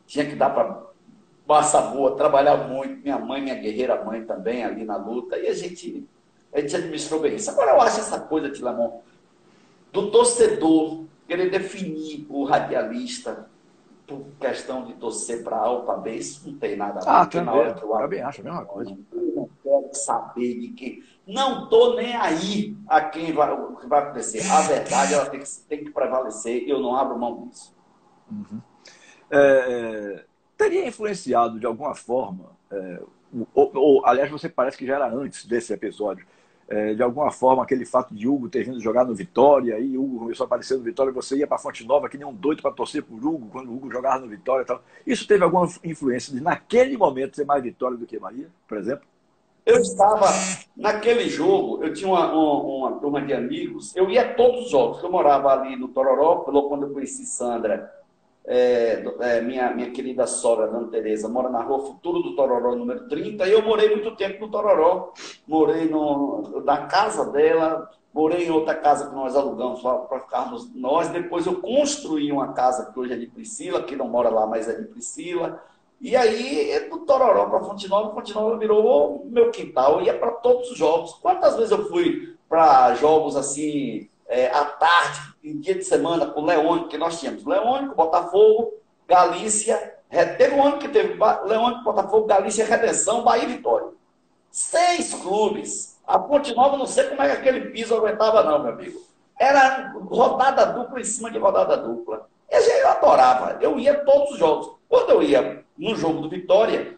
tinha 0.06 0.26
que 0.26 0.36
dar 0.36 0.50
para 0.50 0.89
massa 1.50 1.82
boa, 1.82 2.16
trabalhar 2.16 2.56
muito. 2.70 3.02
Minha 3.02 3.18
mãe, 3.18 3.42
minha 3.42 3.56
guerreira 3.56 4.04
mãe 4.06 4.24
também, 4.24 4.64
ali 4.64 4.86
na 4.86 4.96
luta. 4.96 5.36
E 5.40 5.48
a 5.48 5.54
gente, 5.54 6.08
a 6.54 6.62
gente 6.62 6.76
administrou 6.76 7.20
bem 7.20 7.36
isso. 7.36 7.50
Agora 7.50 7.72
eu 7.72 7.82
acho 7.82 8.00
essa 8.00 8.20
coisa, 8.20 8.52
Tilamon, 8.52 9.02
do 9.92 10.12
torcedor 10.12 11.06
querer 11.28 11.50
definir 11.50 12.28
o 12.30 12.44
radialista 12.44 13.50
por 14.06 14.26
questão 14.40 14.86
de 14.86 14.94
torcer 14.94 15.44
para 15.44 15.58
A 15.58 15.70
ou 15.70 15.84
para 15.84 15.98
B, 15.98 16.16
isso 16.16 16.50
não 16.50 16.58
tem 16.58 16.76
nada 16.76 17.00
a 17.00 17.04
ver. 17.04 17.10
Ah, 17.10 17.26
também, 17.26 17.46
na 17.46 17.54
hora 17.54 17.74
que 17.74 17.84
eu, 17.84 17.90
também 17.90 18.22
acho 18.22 18.42
a 18.42 18.44
mesma 18.44 18.66
coisa. 18.66 18.98
Eu 19.12 19.34
não 19.36 19.50
quero 19.64 19.90
saber 19.94 20.60
de 20.60 20.70
quem. 20.70 21.04
Não 21.28 21.64
estou 21.64 21.96
nem 21.96 22.16
aí 22.16 22.76
a 22.88 23.02
quem 23.02 23.34
vai, 23.34 23.52
o 23.52 23.76
que 23.76 23.88
vai 23.88 24.00
acontecer. 24.02 24.42
A 24.52 24.62
verdade 24.62 25.14
ela 25.14 25.28
tem 25.28 25.40
que, 25.40 25.50
tem 25.68 25.84
que 25.84 25.92
prevalecer 25.92 26.68
eu 26.68 26.80
não 26.80 26.96
abro 26.96 27.20
mão 27.20 27.48
disso. 27.48 27.76
Uhum. 28.32 28.60
É, 29.30 30.26
teria 30.60 30.86
influenciado 30.86 31.58
de 31.58 31.66
alguma 31.66 31.96
forma, 31.96 32.52
é, 32.70 33.02
ou, 33.56 33.72
ou, 33.74 34.06
aliás, 34.06 34.30
você 34.30 34.50
parece 34.50 34.78
que 34.78 34.86
já 34.86 34.96
era 34.96 35.10
antes 35.10 35.46
desse 35.46 35.72
episódio, 35.72 36.28
é, 36.68 36.94
de 36.94 37.02
alguma 37.02 37.32
forma, 37.32 37.64
aquele 37.64 37.86
fato 37.86 38.14
de 38.14 38.28
Hugo 38.28 38.50
ter 38.50 38.66
vindo 38.66 38.80
jogar 38.80 39.06
no 39.06 39.16
Vitória, 39.16 39.80
e 39.80 39.98
Hugo 39.98 40.20
começou 40.20 40.44
a 40.44 40.48
aparecer 40.48 40.78
no 40.78 40.84
Vitória, 40.84 41.14
você 41.14 41.38
ia 41.38 41.48
para 41.48 41.58
Fonte 41.58 41.88
Nova 41.88 42.10
que 42.10 42.18
nem 42.18 42.28
um 42.28 42.34
doido 42.34 42.62
para 42.62 42.72
torcer 42.72 43.02
por 43.02 43.16
Hugo, 43.26 43.48
quando 43.50 43.70
o 43.70 43.76
Hugo 43.76 43.90
jogava 43.90 44.20
no 44.20 44.28
Vitória 44.28 44.64
e 44.64 44.66
tal. 44.66 44.84
Isso 45.08 45.26
teve 45.26 45.46
alguma 45.46 45.68
influência 45.84 46.34
de, 46.34 46.42
naquele 46.42 46.98
momento, 46.98 47.38
ser 47.38 47.46
mais 47.46 47.64
Vitória 47.64 47.98
do 47.98 48.06
que 48.06 48.20
Bahia, 48.20 48.50
por 48.68 48.78
exemplo? 48.78 49.06
Eu 49.66 49.78
estava, 49.78 50.28
naquele 50.76 51.30
jogo, 51.30 51.84
eu 51.84 51.94
tinha 51.94 52.10
uma, 52.10 52.34
uma, 52.34 52.90
uma 52.90 53.00
turma 53.00 53.22
de 53.22 53.34
amigos, 53.34 53.96
eu 53.96 54.10
ia 54.10 54.24
a 54.24 54.34
todos 54.34 54.66
os 54.66 54.72
jogos, 54.72 55.02
eu 55.02 55.10
morava 55.10 55.54
ali 55.54 55.76
no 55.76 55.88
Tororó, 55.88 56.38
quando 56.38 56.84
eu 56.84 56.94
conheci 56.94 57.26
Sandra, 57.26 57.99
é, 58.46 59.04
é, 59.20 59.42
minha, 59.42 59.72
minha 59.72 59.92
querida 59.92 60.26
sogra, 60.26 60.68
Dona 60.68 60.88
Tereza, 60.88 61.30
mora 61.30 61.50
na 61.50 61.62
rua 61.62 61.86
Futuro 61.86 62.22
do 62.22 62.36
Tororó, 62.36 62.76
número 62.76 63.08
30, 63.08 63.48
e 63.48 63.52
eu 63.52 63.62
morei 63.62 63.90
muito 63.90 64.16
tempo 64.16 64.42
no 64.42 64.52
Tororó. 64.52 65.14
Morei 65.48 65.88
no, 65.88 66.62
na 66.64 66.88
casa 66.88 67.26
dela, 67.32 67.90
morei 68.14 68.48
em 68.48 68.52
outra 68.52 68.76
casa 68.76 69.10
que 69.10 69.16
nós 69.16 69.36
alugamos 69.36 69.82
para 69.82 70.20
ficarmos 70.22 70.74
nós. 70.74 71.10
Depois 71.10 71.46
eu 71.46 71.62
construí 71.62 72.32
uma 72.32 72.54
casa 72.54 72.92
que 72.92 73.00
hoje 73.00 73.14
é 73.14 73.18
de 73.18 73.28
Priscila, 73.28 73.84
que 73.84 73.96
não 73.96 74.08
mora 74.08 74.30
lá, 74.30 74.48
mas 74.48 74.68
é 74.68 74.74
de 74.74 74.86
Priscila. 74.88 75.62
E 76.02 76.16
aí, 76.16 76.90
do 76.90 77.00
Tororó 77.00 77.48
para 77.50 77.60
Fonte 77.60 77.88
Nova, 77.90 78.14
Fonte 78.14 78.34
Nova 78.34 78.58
virou 78.58 79.26
meu 79.30 79.52
quintal. 79.52 80.00
Eu 80.00 80.06
ia 80.06 80.18
para 80.18 80.32
todos 80.32 80.72
os 80.72 80.78
jogos. 80.78 81.14
Quantas 81.16 81.56
vezes 81.56 81.72
eu 81.72 81.90
fui 81.90 82.36
para 82.48 82.96
jogos 82.96 83.36
assim, 83.36 84.10
é, 84.28 84.48
à 84.48 84.64
tarde, 84.64 85.20
em 85.50 85.60
dia 85.60 85.76
de 85.76 85.84
semana, 85.84 86.32
o 86.36 86.46
Leônico, 86.46 86.90
que 86.90 86.98
nós 86.98 87.20
tínhamos 87.20 87.46
Leônico, 87.46 87.96
Botafogo, 87.96 88.74
Galícia, 89.08 89.96
teve 90.38 90.56
um 90.56 90.64
ano 90.64 90.78
que 90.78 90.88
teve 90.88 91.18
Leônico, 91.46 91.84
Botafogo, 91.84 92.28
Galícia, 92.28 92.66
Redenção, 92.66 93.24
Bahia 93.24 93.44
e 93.44 93.54
Vitória. 93.54 93.88
Seis 94.52 95.14
clubes. 95.14 96.00
A 96.06 96.18
Ponte 96.18 96.56
Nova, 96.56 96.78
não 96.78 96.86
sei 96.86 97.06
como 97.06 97.22
é 97.22 97.30
que 97.30 97.38
aquele 97.38 97.70
piso 97.72 97.96
aguentava, 97.96 98.44
não, 98.44 98.64
meu 98.64 98.74
amigo. 98.74 99.00
Era 99.38 99.94
rodada 99.94 100.66
dupla 100.66 101.00
em 101.00 101.04
cima 101.04 101.30
de 101.30 101.38
rodada 101.38 101.78
dupla. 101.78 102.28
Eu 102.50 102.90
adorava. 102.90 103.58
Eu 103.62 103.80
ia 103.80 103.94
todos 104.04 104.32
os 104.32 104.40
jogos. 104.40 104.72
Quando 104.88 105.12
eu 105.12 105.22
ia 105.22 105.64
no 105.78 105.96
jogo 105.96 106.22
do 106.22 106.30
Vitória, 106.30 106.98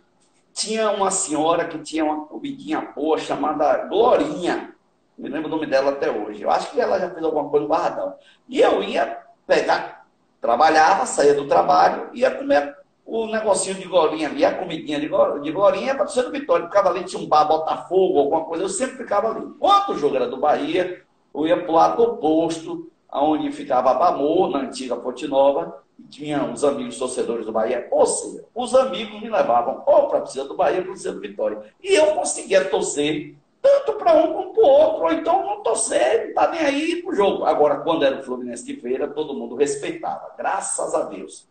tinha 0.54 0.92
uma 0.92 1.12
senhora 1.12 1.68
que 1.68 1.78
tinha 1.80 2.06
uma 2.06 2.26
comidinha 2.26 2.82
boa 2.96 3.18
chamada 3.18 3.86
Glorinha 3.88 4.74
me 5.18 5.30
lembro 5.30 5.48
o 5.48 5.52
nome 5.52 5.66
dela 5.66 5.92
até 5.92 6.10
hoje. 6.10 6.42
Eu 6.42 6.50
acho 6.50 6.72
que 6.72 6.82
ela 6.82 7.00
já 7.00 7.10
fez 7.10 7.24
alguma 7.24 7.50
coisa 7.50 7.64
no 7.64 7.70
Barradão. 7.70 8.16
E 8.50 8.60
eu 8.60 8.82
ia 8.84 9.20
pegar, 9.46 10.06
trabalhava, 10.40 11.06
saía 11.06 11.34
do 11.34 11.48
trabalho, 11.48 12.10
ia 12.14 12.32
comer 12.32 12.76
o 13.06 13.28
negocinho 13.28 13.76
de 13.76 13.88
golinha 13.88 14.30
ali, 14.30 14.46
a 14.46 14.58
comidinha 14.58 15.00
de, 15.00 15.08
de 15.08 15.52
golinha, 15.52 15.96
para 15.96 16.06
do 16.06 16.32
Vitória. 16.32 16.66
Ficava 16.66 16.90
ali, 16.90 17.04
tinha 17.04 17.22
um 17.22 17.28
bar 17.28 17.46
Botafogo, 17.46 18.20
alguma 18.20 18.46
coisa, 18.46 18.64
eu 18.64 18.70
sempre 18.70 18.98
ficava 18.98 19.30
ali. 19.30 19.46
Quando 19.60 19.90
o 19.90 19.98
jogo 19.98 20.16
era 20.16 20.28
do 20.28 20.38
Bahia, 20.38 21.04
eu 21.34 21.48
ia 21.48 21.62
para 21.62 21.72
o 21.72 21.76
lado 21.76 22.04
oposto, 22.04 22.90
onde 23.12 23.52
ficava 23.52 23.92
a 23.92 23.94
Bamor, 23.96 24.50
na 24.50 24.60
antiga 24.60 24.96
Ponte 24.96 25.28
Nova, 25.28 25.82
tinha 26.10 26.44
uns 26.44 26.64
amigos 26.64 26.98
torcedores 26.98 27.46
do 27.46 27.52
Bahia. 27.52 27.88
Ou 27.92 28.06
seja, 28.06 28.46
os 28.56 28.74
amigos 28.74 29.22
me 29.22 29.30
levavam 29.30 29.84
ou 29.86 30.08
para 30.08 30.20
a 30.20 30.44
do 30.44 30.56
Bahia 30.56 30.82
para 30.82 30.94
a 30.94 31.12
do 31.12 31.20
Vitória. 31.20 31.62
E 31.84 31.94
eu 31.94 32.16
conseguia 32.16 32.66
torcer 32.66 33.36
tanto 33.62 33.94
para 33.94 34.16
um 34.16 34.34
como 34.34 34.54
para 34.54 34.64
o 34.64 34.68
outro, 34.68 35.04
ou 35.04 35.14
então 35.14 35.46
não 35.46 35.64
torcer, 35.64 36.22
não 36.22 36.30
está 36.30 36.50
nem 36.50 36.62
aí 36.62 37.02
para 37.02 37.12
o 37.12 37.16
jogo. 37.16 37.46
Agora, 37.46 37.82
quando 37.82 38.04
era 38.04 38.20
o 38.20 38.24
Fluminense 38.24 38.66
de 38.66 38.76
feira, 38.76 39.08
todo 39.08 39.34
mundo 39.34 39.56
respeitava, 39.56 40.34
graças 40.38 40.96
a 40.96 41.04
Deus. 41.04 41.48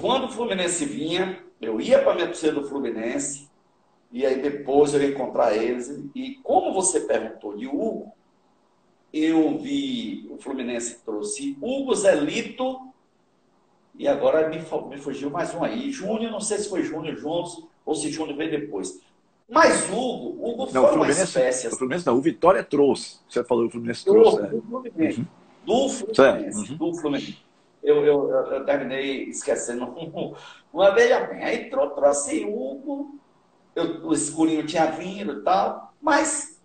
Quando 0.00 0.24
o 0.24 0.30
Fluminense 0.30 0.84
vinha, 0.84 1.42
eu 1.60 1.80
ia 1.80 2.02
para 2.02 2.14
minha 2.14 2.26
torcida 2.26 2.52
do 2.52 2.68
Fluminense, 2.68 3.48
e 4.12 4.26
aí 4.26 4.40
depois 4.40 4.92
eu 4.92 5.00
ia 5.00 5.08
encontrar 5.08 5.56
eles. 5.56 5.88
E 6.14 6.34
como 6.42 6.72
você 6.72 7.00
perguntou 7.00 7.56
de 7.56 7.66
Hugo, 7.66 8.12
eu 9.12 9.56
vi 9.58 10.28
o 10.30 10.36
Fluminense 10.36 11.02
trouxe 11.02 11.56
Hugo 11.60 11.94
Zelito, 11.94 12.92
e 13.98 14.06
agora 14.06 14.48
me, 14.50 14.58
me 14.58 14.98
fugiu 14.98 15.30
mais 15.30 15.54
um 15.54 15.64
aí. 15.64 15.90
Júnior, 15.90 16.30
não 16.30 16.40
sei 16.40 16.58
se 16.58 16.68
foi 16.68 16.82
Júnior 16.82 17.16
juntos 17.16 17.66
ou 17.84 17.94
se 17.94 18.10
Júnior 18.10 18.36
veio 18.36 18.50
depois. 18.50 19.00
Mas 19.48 19.88
Hugo, 19.88 20.36
Hugo 20.40 20.72
não, 20.72 20.88
foi 20.88 20.96
uma 20.96 21.10
espécie. 21.10 21.68
O 21.68 21.76
Fluminense 21.76 22.06
não, 22.06 22.16
o 22.16 22.20
Vitória 22.20 22.64
trouxe. 22.64 23.20
Você 23.28 23.44
falou 23.44 23.66
o 23.66 23.70
Fluminense 23.70 24.04
trouxe. 24.04 24.42
Do, 24.42 24.62
Fluminense. 24.62 25.20
Uhum. 25.20 25.26
Do 25.64 25.88
Fluminense. 25.88 26.58
Uhum. 26.58 26.76
Do 26.76 26.94
Fluminense. 26.94 27.38
Eu, 27.82 28.04
eu, 28.04 28.30
eu, 28.30 28.64
terminei 28.64 29.24
esquecendo. 29.24 29.84
Uma 30.72 30.90
veja 30.90 31.20
bem, 31.20 31.44
aí 31.44 31.70
trouxe 31.70 32.44
Hugo, 32.44 33.18
eu, 33.76 34.06
o 34.06 34.12
escurinho 34.12 34.66
tinha 34.66 34.86
vindo 34.86 35.34
e 35.34 35.42
tal, 35.42 35.94
mas 36.02 36.60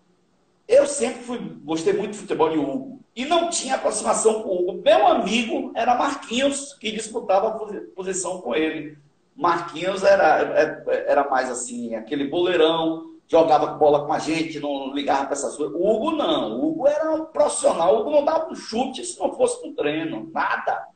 eu 0.67 0.87
sempre 0.87 1.21
fui, 1.21 1.37
gostei 1.63 1.93
muito 1.93 2.13
de 2.13 2.17
futebol 2.17 2.49
de 2.49 2.57
Hugo. 2.57 2.99
E 3.15 3.25
não 3.25 3.49
tinha 3.49 3.75
aproximação 3.75 4.41
com 4.41 4.49
o 4.49 4.69
Hugo. 4.69 4.81
Meu 4.83 5.05
amigo 5.05 5.71
era 5.75 5.95
Marquinhos, 5.95 6.73
que 6.73 6.91
disputava 6.91 7.49
a 7.49 7.81
posição 7.93 8.41
com 8.41 8.55
ele. 8.55 8.97
Marquinhos 9.35 10.03
era, 10.03 10.83
é, 10.87 11.11
era 11.11 11.29
mais 11.29 11.49
assim, 11.49 11.95
aquele 11.95 12.27
boleirão, 12.27 13.11
jogava 13.27 13.67
bola 13.77 14.05
com 14.05 14.11
a 14.11 14.19
gente, 14.19 14.59
não 14.59 14.93
ligava 14.93 15.25
para 15.25 15.33
essas 15.33 15.55
coisas. 15.55 15.73
O 15.73 15.89
Hugo 15.89 16.11
não, 16.11 16.59
o 16.59 16.67
Hugo 16.67 16.87
era 16.87 17.11
um 17.11 17.25
profissional, 17.25 17.95
o 17.95 18.01
Hugo 18.01 18.11
não 18.11 18.25
dava 18.25 18.51
um 18.51 18.55
chute 18.55 19.05
se 19.05 19.19
não 19.19 19.33
fosse 19.33 19.65
no 19.65 19.73
treino, 19.73 20.29
nada. 20.33 20.87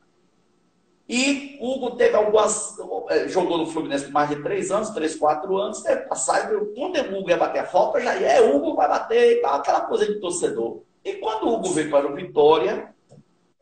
E 1.08 1.56
o 1.60 1.72
Hugo 1.72 1.92
teve 1.92 2.16
algumas. 2.16 2.76
É, 3.08 3.28
jogou 3.28 3.58
no 3.58 3.66
Fluminense 3.66 4.06
por 4.06 4.12
mais 4.12 4.28
de 4.28 4.42
três 4.42 4.70
anos, 4.70 4.90
três, 4.90 5.14
quatro 5.14 5.56
anos, 5.56 5.82
teve 5.82 6.02
passagem. 6.02 6.50
Quando 6.74 6.96
o 6.96 7.18
Hugo 7.18 7.30
ia 7.30 7.36
bater 7.36 7.60
a 7.60 7.66
falta, 7.66 8.00
já 8.00 8.16
ia, 8.16 8.32
é, 8.32 8.40
Hugo 8.40 8.74
vai 8.74 8.88
bater 8.88 9.38
e 9.38 9.40
tal, 9.40 9.54
aquela 9.54 9.82
coisa 9.82 10.04
de 10.04 10.20
torcedor. 10.20 10.82
E 11.04 11.14
quando 11.14 11.44
o 11.44 11.54
Hugo 11.54 11.68
veio 11.70 11.90
para 11.90 12.10
o 12.10 12.14
Vitória, 12.14 12.92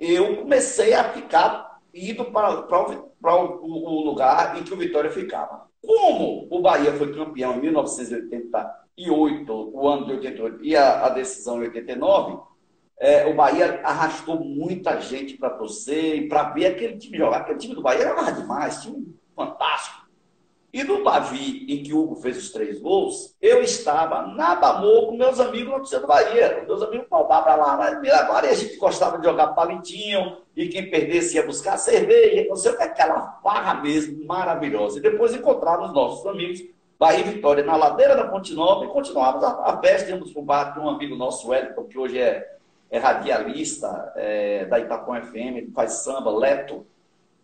eu 0.01 0.39
comecei 0.39 0.95
a 0.95 1.05
ficar 1.05 1.74
indo 1.95 2.25
para, 2.27 2.63
para, 2.63 3.03
para 3.21 3.37
o, 3.37 3.65
o, 3.65 4.05
lugar 4.05 4.59
em 4.59 4.65
que 4.65 4.75
o 4.75 4.77
Vitória 4.77 5.11
ficava. 5.11 5.69
Como 5.81 6.49
o 6.51 6.61
Bahia 6.61 6.93
foi 6.95 7.15
campeão 7.15 7.55
em 7.55 7.61
1988, 7.61 9.71
o 9.73 9.89
ano 9.89 10.07
de 10.07 10.13
88, 10.13 10.65
e 10.65 10.77
a, 10.77 11.07
a 11.07 11.09
decisão 11.11 11.59
em 11.59 11.67
89, 11.67 12.39
é, 12.99 13.27
o 13.27 13.35
Bahia 13.35 13.81
arrastou 13.85 14.41
muita 14.41 15.01
gente 15.01 15.37
para 15.37 15.51
torcer 15.51 16.17
e 16.17 16.27
para 16.29 16.51
ver 16.51 16.67
aquele 16.67 16.97
time 16.97 17.19
jogar. 17.19 17.39
Aquele 17.39 17.59
time 17.59 17.75
do 17.75 17.83
Bahia 17.83 18.05
era 18.05 18.31
demais, 18.31 18.83
time 18.83 19.13
fantástico. 19.35 20.04
E 20.75 20.83
no 20.83 21.05
Bavi, 21.05 21.65
em 21.69 21.85
que 21.85 21.95
Hugo 21.95 22.17
fez 22.17 22.37
os 22.37 22.51
três 22.51 22.81
gols, 22.81 23.37
eu 23.41 23.63
estava 23.63 24.27
na 24.27 24.57
Bamor 24.57 25.07
com 25.07 25.17
meus 25.17 25.39
amigos 25.39 25.71
na 25.71 25.77
torcida 25.77 26.01
do 26.01 26.09
Bahia. 26.09 26.65
Meus 26.67 26.83
amigos 26.83 27.07
palpavam 27.07 27.59
lá, 27.59 27.77
mas 27.77 28.13
agora 28.13 28.51
a 28.51 28.55
gente 28.55 28.77
gostava 28.77 29.17
de 29.17 29.25
jogar 29.25 29.53
palitinho, 29.53 30.39
e 30.57 30.67
quem 30.67 30.91
perdesse 30.91 31.37
ia 31.37 31.47
buscar 31.47 31.77
cerveja, 31.77 32.49
não 32.49 32.57
sei 32.57 32.73
o 32.73 32.77
que, 32.77 32.83
aquela 32.83 33.39
farra 33.41 33.83
mesmo, 33.83 34.27
maravilhosa. 34.27 34.99
E 34.99 35.03
depois 35.03 35.33
encontrávamos 35.33 35.95
nossos 35.95 36.27
amigos, 36.27 36.61
Bahia 36.99 37.21
e 37.21 37.35
Vitória, 37.35 37.63
na 37.63 37.77
ladeira 37.77 38.17
da 38.17 38.27
Ponte 38.27 38.53
Nova, 38.53 38.85
e 38.85 38.89
continuávamos 38.89 39.45
a, 39.45 39.81
festa, 39.81 40.11
íamos 40.11 40.33
para 40.33 40.43
o 40.43 40.45
bar 40.45 40.75
de 40.75 40.81
um 40.81 40.89
amigo 40.89 41.15
nosso, 41.15 41.51
Wellington, 41.51 41.85
que 41.85 41.97
hoje 41.97 42.19
é, 42.19 42.53
é 42.91 42.99
radialista 42.99 44.13
é, 44.17 44.65
da 44.65 44.81
Itacom 44.81 45.23
FM, 45.23 45.73
faz 45.73 45.93
samba, 46.03 46.37
Leto 46.37 46.85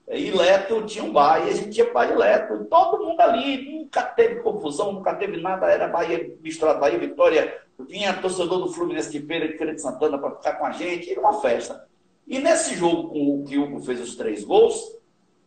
E 0.09 0.31
Leto 0.31 0.85
tinha 0.87 1.05
um 1.05 1.13
bar, 1.13 1.47
e 1.47 1.51
a 1.51 1.55
gente 1.55 1.79
ia 1.79 1.91
para 1.91 2.17
Leto. 2.17 2.65
Todo 2.65 3.05
mundo 3.05 3.21
ali, 3.21 3.79
nunca 3.79 4.03
teve 4.03 4.41
confusão, 4.41 4.93
nunca 4.93 5.15
teve 5.15 5.37
nada. 5.41 5.67
Era 5.67 5.87
Bahia, 5.87 6.35
misturado 6.43 6.81
Bahia, 6.81 6.99
Vitória. 6.99 7.61
Vinha 7.79 8.13
torcedor 8.15 8.59
do 8.59 8.73
Fluminense 8.73 9.11
de 9.11 9.25
Feira, 9.25 9.47
de 9.47 9.57
Feira 9.57 9.75
de 9.75 9.81
Santana 9.81 10.19
para 10.19 10.35
ficar 10.37 10.55
com 10.55 10.67
a 10.67 10.73
gente. 10.73 11.11
Era 11.11 11.21
uma 11.21 11.41
festa. 11.41 11.87
E 12.27 12.39
nesse 12.39 12.75
jogo 12.75 13.09
com 13.09 13.41
o 13.41 13.45
que 13.45 13.57
o 13.57 13.65
Hugo 13.65 13.81
fez 13.81 14.01
os 14.01 14.17
três 14.17 14.45
gols, 14.45 14.97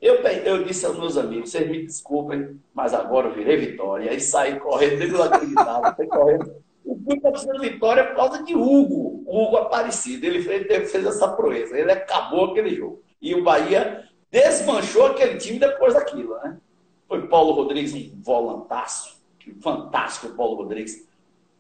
eu, 0.02 0.16
eu 0.16 0.64
disse 0.66 0.86
aos 0.86 0.98
meus 0.98 1.18
amigos, 1.18 1.50
vocês 1.50 1.70
me 1.70 1.86
desculpem, 1.86 2.60
mas 2.74 2.94
agora 2.94 3.28
eu 3.28 3.34
virei 3.34 3.56
Vitória. 3.56 4.14
E 4.14 4.20
saí 4.20 4.60
correndo, 4.60 5.00
nem 5.00 5.10
eu 5.10 5.24
acreditava, 5.24 5.96
saí 5.96 6.08
correndo. 6.08 6.56
O 6.84 6.94
Hugo 6.94 7.14
está 7.14 7.36
sendo 7.36 7.62
Vitória 7.62 8.04
por 8.06 8.16
causa 8.16 8.44
de 8.44 8.54
Hugo, 8.54 9.24
Hugo 9.26 9.58
Aparecido. 9.58 10.26
Ele 10.26 10.42
fez, 10.42 10.70
ele 10.70 10.86
fez 10.86 11.06
essa 11.06 11.30
proeza, 11.30 11.78
ele 11.78 11.92
acabou 11.92 12.52
aquele 12.52 12.76
jogo. 12.76 13.02
E 13.22 13.34
o 13.34 13.44
Bahia 13.44 14.04
desmanchou 14.34 15.06
aquele 15.06 15.38
time 15.38 15.60
depois 15.60 15.94
daquilo, 15.94 16.36
né? 16.44 16.58
Foi 17.08 17.28
Paulo 17.28 17.54
Rodrigues 17.54 17.94
um 17.94 18.20
volantaço, 18.20 19.22
fantástico 19.62 20.36
Paulo 20.36 20.56
Rodrigues. 20.56 21.08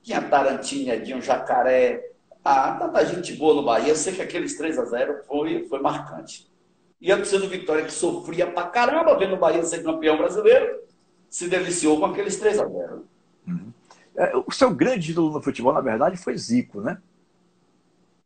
Tinha 0.01 0.21
Tarantinha, 0.21 0.99
tinha 0.99 1.15
um 1.15 1.21
Jacaré, 1.21 2.03
ah, 2.43 2.75
tanta 2.77 3.05
gente 3.05 3.33
boa 3.33 3.53
no 3.53 3.63
Bahia. 3.63 3.89
Eu 3.89 3.95
sei 3.95 4.13
que 4.13 4.21
aqueles 4.23 4.57
3 4.57 4.79
a 4.79 4.85
0 4.85 5.23
foi, 5.27 5.65
foi 5.69 5.79
marcante. 5.79 6.51
E 6.99 7.11
a 7.11 7.17
torcida 7.17 7.41
do 7.41 7.47
Vitória, 7.47 7.85
que 7.85 7.93
sofria 7.93 8.47
pra 8.47 8.63
caramba 8.63 9.17
vendo 9.17 9.35
o 9.35 9.39
Bahia 9.39 9.63
ser 9.63 9.83
campeão 9.83 10.17
brasileiro, 10.17 10.81
se 11.29 11.47
deliciou 11.47 11.99
com 11.99 12.07
aqueles 12.07 12.37
3 12.37 12.59
a 12.59 12.67
0 12.67 13.05
uhum. 13.47 13.71
é, 14.17 14.35
O 14.35 14.51
seu 14.51 14.73
grande 14.73 15.11
ídolo 15.11 15.31
no 15.31 15.41
futebol, 15.41 15.73
na 15.73 15.81
verdade, 15.81 16.17
foi 16.17 16.35
Zico, 16.35 16.81
né? 16.81 16.97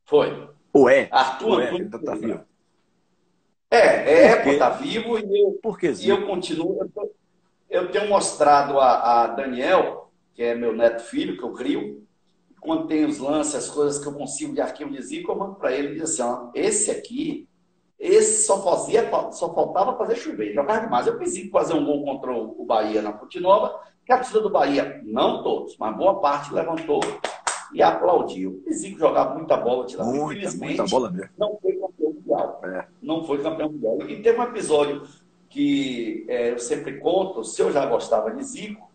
Foi. 0.06 0.50
Ou 0.72 0.90
é? 0.90 1.10
Arthur 1.12 1.50
Ou 1.50 1.60
é, 1.60 1.70
Antônio. 1.70 1.90
Tá 2.06 2.16
vivo. 2.16 2.44
É, 3.70 4.24
é, 4.24 4.58
tá 4.58 4.70
vivo 4.70 5.20
e 5.20 5.42
eu, 5.42 5.60
Por 5.62 5.78
que 5.78 5.92
e 5.92 6.10
eu 6.10 6.26
continuo. 6.26 6.80
Eu, 6.96 7.16
eu 7.70 7.92
tenho 7.92 8.08
mostrado 8.08 8.80
a, 8.80 9.24
a 9.24 9.28
Daniel, 9.28 10.10
que 10.34 10.42
é 10.42 10.56
meu 10.56 10.74
neto 10.74 11.04
filho, 11.04 11.38
que 11.38 11.44
eu 11.44 11.52
crio, 11.52 12.08
quando 12.62 12.88
tem 12.88 13.06
os 13.06 13.18
lances, 13.18 13.56
as 13.56 13.70
coisas 13.70 14.02
que 14.02 14.08
eu 14.08 14.14
consigo 14.14 14.54
de 14.54 14.62
arquivo 14.62 14.92
de 14.92 15.02
Zico, 15.02 15.32
eu 15.32 15.38
mando 15.38 15.56
para 15.56 15.74
ele 15.74 15.90
e 15.90 15.94
diz 15.96 16.04
assim: 16.04 16.22
ó, 16.22 16.50
esse 16.54 16.90
aqui, 16.90 17.48
esse 18.00 18.46
só, 18.46 18.62
fazia, 18.64 19.10
só 19.32 19.54
faltava 19.54 19.98
fazer 19.98 20.16
chover, 20.16 20.54
jogar 20.54 20.82
demais. 20.82 21.06
Eu 21.06 21.18
consegui 21.18 21.50
fazer 21.50 21.74
um 21.74 21.86
gol 21.86 22.06
contra 22.06 22.32
o 22.32 22.66
Bahia 22.66 23.02
na 23.02 23.12
Ponte 23.12 23.40
Nova, 23.40 23.80
que 24.06 24.14
a 24.14 24.18
torcida 24.18 24.40
do 24.40 24.50
Bahia, 24.50 25.02
não 25.04 25.44
todos, 25.44 25.76
mas 25.78 25.96
boa 25.98 26.22
parte 26.22 26.54
levantou 26.54 27.02
e 27.74 27.82
aplaudiu. 27.82 28.64
O 28.66 28.74
Zico 28.74 29.00
jogava 29.00 29.36
muita 29.36 29.58
bola, 29.58 29.86
tirava. 29.86 30.10
Muita, 30.10 30.34
Infelizmente, 30.34 30.78
muita 30.78 30.86
bola 30.86 31.12
mesmo. 31.12 31.30
não 31.38 31.58
foi 31.62 31.74
campeão 31.74 32.14
mundial. 32.14 32.62
É. 32.64 32.86
Não 33.02 33.24
foi 33.24 33.44
campeão 33.44 33.72
mundial. 33.72 34.02
E 34.10 34.22
teve 34.22 34.40
um 34.40 34.44
episódio 34.44 35.04
que 35.50 36.26
é, 36.28 36.52
eu 36.52 36.60
sempre 36.60 37.00
conto, 37.00 37.44
se 37.44 37.62
eu 37.62 37.72
já 37.72 37.86
gostava 37.86 38.32
de 38.32 38.44
Zico, 38.44 38.90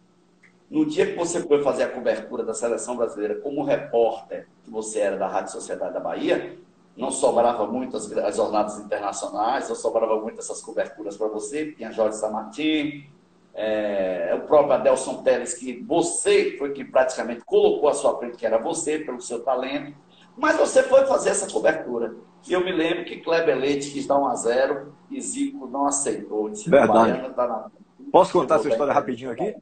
no 0.70 0.86
dia 0.86 1.06
que 1.06 1.16
você 1.16 1.40
foi 1.40 1.62
fazer 1.62 1.84
a 1.84 1.88
cobertura 1.90 2.42
da 2.42 2.54
seleção 2.54 2.96
brasileira 2.96 3.34
como 3.36 3.62
repórter 3.62 4.48
que 4.64 4.70
você 4.70 5.00
era 5.00 5.16
da 5.16 5.26
Rádio 5.28 5.52
Sociedade 5.52 5.92
da 5.92 6.00
Bahia, 6.00 6.58
não 6.96 7.10
sobrava 7.10 7.66
muito 7.66 7.96
as, 7.96 8.10
as 8.12 8.36
jornadas 8.36 8.78
internacionais, 8.78 9.68
não 9.68 9.76
sobrava 9.76 10.20
muito 10.20 10.38
essas 10.38 10.60
coberturas 10.60 11.16
para 11.16 11.28
você. 11.28 11.72
Tinha 11.72 11.92
Jorge 11.92 12.16
Samartim, 12.16 13.06
é, 13.54 14.32
o 14.34 14.46
próprio 14.46 14.72
Adelson 14.72 15.22
Teles, 15.22 15.54
que 15.54 15.82
você 15.82 16.56
foi 16.58 16.72
que 16.72 16.84
praticamente 16.84 17.44
colocou 17.44 17.88
à 17.88 17.94
sua 17.94 18.18
frente, 18.18 18.36
que 18.36 18.46
era 18.46 18.58
você, 18.58 18.98
pelo 18.98 19.20
seu 19.20 19.42
talento. 19.42 19.94
Mas 20.36 20.56
você 20.56 20.82
foi 20.82 21.04
fazer 21.06 21.30
essa 21.30 21.50
cobertura. 21.50 22.14
E 22.48 22.52
eu 22.52 22.64
me 22.64 22.72
lembro 22.72 23.04
que 23.04 23.18
Kleber 23.18 23.56
Leite 23.56 23.90
quis 23.90 24.06
dar 24.06 24.18
1 24.18 24.26
a 24.26 24.34
0 24.34 24.94
e 25.10 25.20
Zico 25.20 25.66
não 25.66 25.86
aceitou. 25.86 26.48
Disse, 26.48 26.68
Verdade. 26.68 27.34
Tá 27.34 27.46
na... 27.46 27.70
Posso 28.10 28.32
contar 28.32 28.56
essa 28.56 28.68
história 28.68 28.92
rapidinho 28.92 29.30
aqui? 29.30 29.54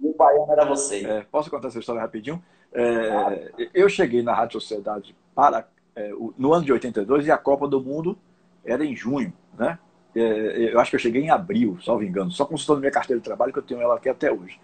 O 0.00 0.14
baiano 0.14 0.52
era 0.52 0.64
você. 0.64 1.04
É, 1.04 1.26
posso 1.30 1.50
contar 1.50 1.68
essa 1.68 1.78
história 1.78 2.00
rapidinho? 2.00 2.42
É, 2.72 3.70
eu 3.74 3.88
cheguei 3.88 4.22
na 4.22 4.34
Rádio 4.34 4.60
Sociedade 4.60 5.16
para, 5.34 5.66
é, 5.96 6.12
no 6.36 6.52
ano 6.52 6.64
de 6.64 6.72
82 6.72 7.26
e 7.26 7.30
a 7.30 7.38
Copa 7.38 7.66
do 7.66 7.80
Mundo 7.80 8.16
era 8.64 8.84
em 8.84 8.94
junho, 8.94 9.32
né? 9.58 9.78
É, 10.14 10.72
eu 10.72 10.80
acho 10.80 10.90
que 10.90 10.96
eu 10.96 11.00
cheguei 11.00 11.22
em 11.22 11.30
abril, 11.30 11.78
salvo 11.84 12.02
engano, 12.02 12.30
só 12.30 12.44
consultando 12.44 12.80
minha 12.80 12.90
carteira 12.90 13.20
de 13.20 13.24
trabalho, 13.24 13.52
que 13.52 13.58
eu 13.58 13.62
tenho 13.62 13.80
ela 13.80 13.96
aqui 13.96 14.08
até 14.08 14.32
hoje. 14.32 14.58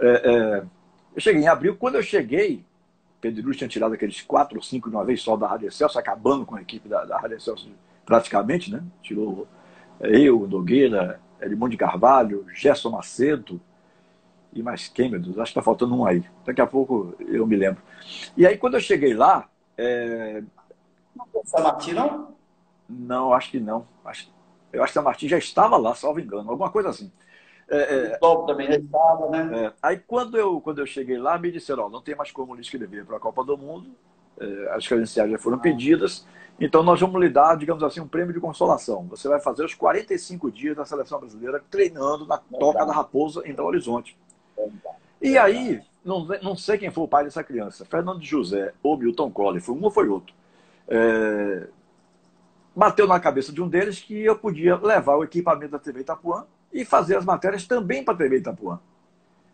É, 0.00 0.08
é, 0.08 0.64
eu 1.14 1.20
cheguei 1.20 1.42
em 1.42 1.48
abril, 1.48 1.76
quando 1.76 1.96
eu 1.96 2.02
cheguei, 2.02 2.64
Pedro 3.20 3.44
Luz 3.44 3.56
tinha 3.56 3.68
tirado 3.68 3.94
aqueles 3.94 4.22
quatro 4.22 4.56
ou 4.56 4.62
cinco 4.62 4.88
de 4.88 4.96
uma 4.96 5.04
vez 5.04 5.20
só 5.20 5.36
da 5.36 5.46
Rádio 5.46 5.68
Excelso, 5.68 5.98
acabando 5.98 6.46
com 6.46 6.56
a 6.56 6.62
equipe 6.62 6.88
da, 6.88 7.04
da 7.04 7.18
Rádio 7.18 7.36
Excelso 7.36 7.70
praticamente, 8.06 8.72
né? 8.72 8.82
Tirou 9.02 9.46
eu, 10.00 10.46
Nogueira, 10.48 11.20
Edmundo 11.40 11.70
de 11.70 11.76
Carvalho, 11.76 12.46
Gerson 12.54 12.90
Macedo, 12.90 13.60
e 14.52 14.62
mais 14.62 14.88
quem, 14.88 15.08
meu 15.08 15.20
Deus? 15.20 15.38
Acho 15.38 15.52
que 15.52 15.58
está 15.58 15.62
faltando 15.62 15.94
um 15.94 16.04
aí. 16.04 16.24
Daqui 16.44 16.60
a 16.60 16.66
pouco 16.66 17.14
eu 17.20 17.46
me 17.46 17.56
lembro. 17.56 17.82
E 18.36 18.46
aí, 18.46 18.56
quando 18.56 18.74
eu 18.74 18.80
cheguei 18.80 19.14
lá. 19.14 19.48
É... 19.78 20.42
Não 21.14 21.26
foi 21.44 21.92
não? 21.92 22.34
Não, 22.88 23.32
acho 23.32 23.50
que 23.50 23.60
não. 23.60 23.86
Acho... 24.04 24.28
Eu 24.72 24.82
acho 24.82 24.92
que 24.92 24.94
São 24.94 25.02
Martin 25.02 25.28
já 25.28 25.38
estava 25.38 25.76
lá, 25.76 25.94
salvo 25.94 26.20
engano, 26.20 26.50
alguma 26.50 26.70
coisa 26.70 26.90
assim. 26.90 27.10
É, 27.68 28.16
é... 28.16 28.18
O 28.20 28.46
também 28.46 28.66
já 28.66 28.76
estava, 28.76 29.28
né? 29.30 29.66
É... 29.66 29.72
Aí, 29.82 29.98
quando 29.98 30.36
eu, 30.36 30.60
quando 30.60 30.80
eu 30.80 30.86
cheguei 30.86 31.18
lá, 31.18 31.38
me 31.38 31.52
disseram: 31.52 31.84
ó, 31.84 31.88
não 31.88 32.02
tem 32.02 32.14
mais 32.14 32.32
como 32.32 32.54
lhe 32.54 32.60
escrever 32.60 33.04
para 33.04 33.16
a 33.16 33.20
Copa 33.20 33.44
do 33.44 33.56
Mundo. 33.56 33.90
É, 34.40 34.74
as 34.74 34.86
credenciais 34.88 35.30
já 35.30 35.38
foram 35.38 35.58
pedidas. 35.58 36.26
Então, 36.58 36.82
nós 36.82 36.98
vamos 37.00 37.20
lhe 37.20 37.28
dar, 37.28 37.56
digamos 37.56 37.82
assim, 37.82 38.00
um 38.00 38.08
prêmio 38.08 38.32
de 38.32 38.40
consolação. 38.40 39.06
Você 39.08 39.28
vai 39.28 39.38
fazer 39.40 39.64
os 39.64 39.74
45 39.74 40.50
dias 40.50 40.76
da 40.76 40.84
seleção 40.84 41.20
brasileira 41.20 41.62
treinando 41.70 42.26
na 42.26 42.38
Toca 42.38 42.84
da 42.84 42.92
Raposa, 42.92 43.42
em 43.46 43.54
Belo 43.54 43.68
Horizonte. 43.68 44.16
E 45.20 45.36
aí, 45.36 45.82
não, 46.04 46.26
não 46.42 46.56
sei 46.56 46.78
quem 46.78 46.90
foi 46.90 47.04
o 47.04 47.08
pai 47.08 47.24
dessa 47.24 47.44
criança, 47.44 47.84
Fernando 47.84 48.22
José 48.22 48.72
ou 48.82 48.96
Milton 48.96 49.30
Collor, 49.30 49.60
foi 49.60 49.74
um 49.74 49.84
ou 49.84 49.90
foi 49.90 50.08
outro. 50.08 50.34
É, 50.88 51.68
bateu 52.74 53.06
na 53.06 53.18
cabeça 53.18 53.52
de 53.52 53.62
um 53.62 53.68
deles 53.68 54.00
que 54.00 54.24
eu 54.24 54.36
podia 54.36 54.76
levar 54.76 55.16
o 55.16 55.24
equipamento 55.24 55.72
da 55.72 55.78
TV 55.78 56.00
Itapuã 56.00 56.46
e 56.72 56.84
fazer 56.84 57.16
as 57.16 57.24
matérias 57.24 57.66
também 57.66 58.04
para 58.04 58.14
a 58.14 58.16
TV 58.16 58.38
Itapuã. 58.38 58.78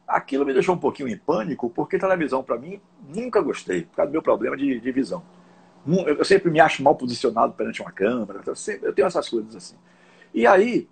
Aquilo 0.06 0.44
me 0.44 0.52
deixou 0.52 0.74
um 0.74 0.78
pouquinho 0.78 1.08
em 1.08 1.16
pânico, 1.16 1.68
porque 1.70 1.98
televisão, 1.98 2.42
para 2.42 2.58
mim, 2.58 2.80
nunca 3.08 3.40
gostei, 3.40 3.82
por 3.82 3.96
causa 3.96 4.10
do 4.10 4.12
meu 4.12 4.22
problema 4.22 4.56
de, 4.56 4.78
de 4.78 4.92
visão. 4.92 5.22
Eu 5.86 6.24
sempre 6.24 6.50
me 6.50 6.60
acho 6.60 6.82
mal 6.82 6.94
posicionado 6.94 7.52
perante 7.54 7.80
uma 7.80 7.90
câmera, 7.90 8.40
eu, 8.44 8.56
sempre, 8.56 8.88
eu 8.88 8.92
tenho 8.92 9.06
essas 9.06 9.28
coisas 9.28 9.54
assim. 9.54 9.76
E 10.32 10.46
aí, 10.46 10.88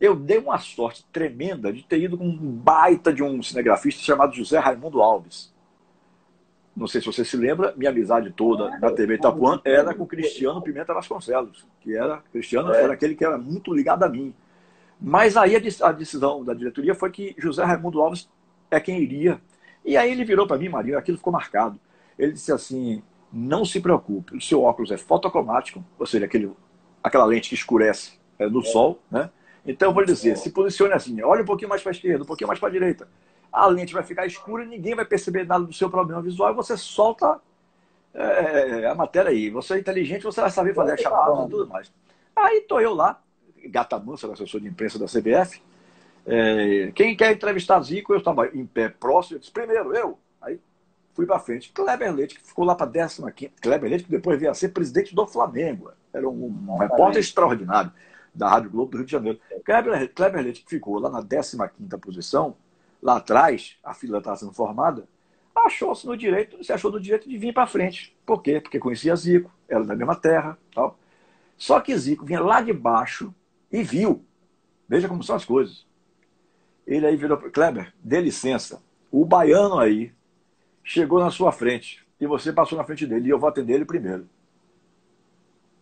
eu 0.00 0.14
dei 0.14 0.38
uma 0.38 0.58
sorte 0.58 1.04
tremenda 1.12 1.72
de 1.72 1.82
ter 1.82 2.00
ido 2.00 2.16
com 2.16 2.24
um 2.24 2.36
baita 2.36 3.12
de 3.12 3.22
um 3.22 3.42
cinegrafista 3.42 4.02
chamado 4.02 4.34
José 4.34 4.58
Raimundo 4.58 5.02
Alves. 5.02 5.52
Não 6.78 6.86
sei 6.86 7.00
se 7.00 7.08
você 7.08 7.24
se 7.24 7.36
lembra, 7.36 7.74
minha 7.76 7.90
amizade 7.90 8.30
toda 8.30 8.70
na 8.78 8.92
TV 8.92 9.14
Itapuã 9.14 9.60
era 9.64 9.92
com 9.92 10.06
Cristiano 10.06 10.62
Pimenta 10.62 10.94
Vasconcelos, 10.94 11.66
que 11.80 11.96
era 11.96 12.18
Cristiano 12.30 12.72
era 12.72 12.92
aquele 12.92 13.16
que 13.16 13.24
era 13.24 13.36
muito 13.36 13.74
ligado 13.74 14.04
a 14.04 14.08
mim. 14.08 14.32
Mas 15.00 15.36
aí 15.36 15.56
a 15.56 15.92
decisão 15.92 16.44
da 16.44 16.54
diretoria 16.54 16.94
foi 16.94 17.10
que 17.10 17.34
José 17.36 17.64
Raimundo 17.64 18.00
Alves 18.00 18.28
é 18.70 18.78
quem 18.78 19.00
iria. 19.00 19.40
E 19.84 19.96
aí 19.96 20.12
ele 20.12 20.24
virou 20.24 20.46
para 20.46 20.56
mim, 20.56 20.68
Marinho, 20.68 20.96
aquilo 20.96 21.18
ficou 21.18 21.32
marcado. 21.32 21.80
Ele 22.16 22.30
disse 22.30 22.52
assim: 22.52 23.02
não 23.32 23.64
se 23.64 23.80
preocupe, 23.80 24.36
o 24.36 24.40
seu 24.40 24.62
óculos 24.62 24.92
é 24.92 24.96
fotocromático, 24.96 25.84
ou 25.98 26.06
seja, 26.06 26.26
aquele, 26.26 26.52
aquela 27.02 27.24
lente 27.24 27.48
que 27.48 27.56
escurece 27.56 28.12
é, 28.38 28.48
no 28.48 28.62
sol, 28.62 29.02
né? 29.10 29.30
Então, 29.66 29.90
eu 29.90 29.94
vou 29.94 30.04
dizer, 30.04 30.36
se 30.38 30.50
posicione 30.50 30.94
assim, 30.94 31.20
olha 31.22 31.42
um 31.42 31.46
pouquinho 31.46 31.68
mais 31.68 31.82
para 31.82 31.90
a 31.90 31.92
esquerda, 31.92 32.22
um 32.22 32.26
pouquinho 32.26 32.48
mais 32.48 32.58
para 32.58 32.68
a 32.68 32.72
direita. 32.72 33.08
A 33.52 33.66
lente 33.66 33.94
vai 33.94 34.02
ficar 34.02 34.26
escura, 34.26 34.64
ninguém 34.64 34.94
vai 34.94 35.04
perceber 35.04 35.44
nada 35.44 35.64
do 35.64 35.72
seu 35.72 35.90
problema 35.90 36.20
visual 36.22 36.52
e 36.52 36.56
você 36.56 36.76
solta 36.76 37.40
é, 38.14 38.86
a 38.86 38.94
matéria 38.94 39.30
aí. 39.30 39.50
Você 39.50 39.74
é 39.74 39.78
inteligente, 39.78 40.22
você 40.22 40.40
vai 40.40 40.50
saber 40.50 40.74
fazer 40.74 40.92
a 40.92 40.96
chamada 40.96 41.46
e 41.46 41.48
tudo 41.48 41.66
mais. 41.68 41.92
Aí 42.36 42.58
estou 42.58 42.80
eu 42.80 42.94
lá, 42.94 43.20
gata 43.66 43.98
mansa, 43.98 44.30
assessor 44.32 44.60
de 44.60 44.68
imprensa 44.68 44.98
da 44.98 45.06
CBF. 45.06 45.60
É, 46.26 46.92
quem 46.94 47.16
quer 47.16 47.32
entrevistar 47.32 47.80
Zico, 47.80 48.12
eu 48.12 48.18
estava 48.18 48.46
em 48.48 48.66
pé 48.66 48.88
próximo, 48.88 49.36
eu 49.36 49.40
disse, 49.40 49.52
primeiro, 49.52 49.94
eu. 49.94 50.18
Aí 50.42 50.60
fui 51.14 51.26
para 51.26 51.38
frente. 51.38 51.72
Kleber 51.72 52.14
Leite, 52.14 52.34
que 52.34 52.46
ficou 52.46 52.64
lá 52.64 52.74
para 52.74 52.86
a 52.86 53.06
15 53.08 53.52
Kleber 53.60 53.90
Leite, 53.90 54.04
que 54.04 54.10
depois 54.10 54.38
veio 54.38 54.50
a 54.50 54.54
ser 54.54 54.68
presidente 54.68 55.14
do 55.14 55.26
Flamengo. 55.26 55.90
Era 56.12 56.28
um, 56.28 56.54
um 56.68 56.76
repórter 56.76 57.20
extraordinário 57.20 57.90
da 58.34 58.48
Rádio 58.48 58.70
Globo 58.70 58.92
do 58.92 58.98
Rio 58.98 59.06
de 59.06 59.12
Janeiro. 59.12 59.40
Kleber, 59.64 60.14
Kleber 60.14 60.42
Leite, 60.42 60.62
que 60.62 60.70
ficou 60.70 60.98
lá 60.98 61.10
na 61.10 61.22
15 61.22 61.56
posição, 62.00 62.56
lá 63.02 63.16
atrás, 63.16 63.76
a 63.82 63.94
fila 63.94 64.18
estava 64.18 64.36
sendo 64.36 64.52
formada, 64.52 65.08
achou-se 65.54 66.06
no 66.06 66.16
direito, 66.16 66.62
se 66.62 66.72
achou 66.72 66.90
no 66.90 67.00
direito 67.00 67.28
de 67.28 67.36
vir 67.36 67.52
para 67.52 67.66
frente. 67.66 68.16
Por 68.24 68.42
quê? 68.42 68.60
Porque 68.60 68.78
conhecia 68.78 69.16
Zico, 69.16 69.50
era 69.68 69.84
da 69.84 69.96
mesma 69.96 70.14
terra. 70.14 70.58
Tal. 70.74 70.98
Só 71.56 71.80
que 71.80 71.96
Zico 71.96 72.24
vinha 72.24 72.40
lá 72.40 72.60
de 72.60 72.72
baixo 72.72 73.34
e 73.70 73.82
viu. 73.82 74.24
Veja 74.88 75.08
como 75.08 75.22
são 75.22 75.36
as 75.36 75.44
coisas. 75.44 75.86
Ele 76.86 77.06
aí 77.06 77.16
virou 77.16 77.36
para 77.36 77.50
Kleber, 77.50 77.92
dê 78.02 78.20
licença. 78.20 78.82
O 79.10 79.24
baiano 79.24 79.78
aí 79.78 80.12
chegou 80.82 81.20
na 81.20 81.30
sua 81.30 81.52
frente 81.52 82.06
e 82.20 82.26
você 82.26 82.52
passou 82.52 82.78
na 82.78 82.84
frente 82.84 83.06
dele 83.06 83.28
e 83.28 83.30
eu 83.30 83.38
vou 83.38 83.48
atender 83.48 83.74
ele 83.74 83.84
primeiro. 83.84 84.28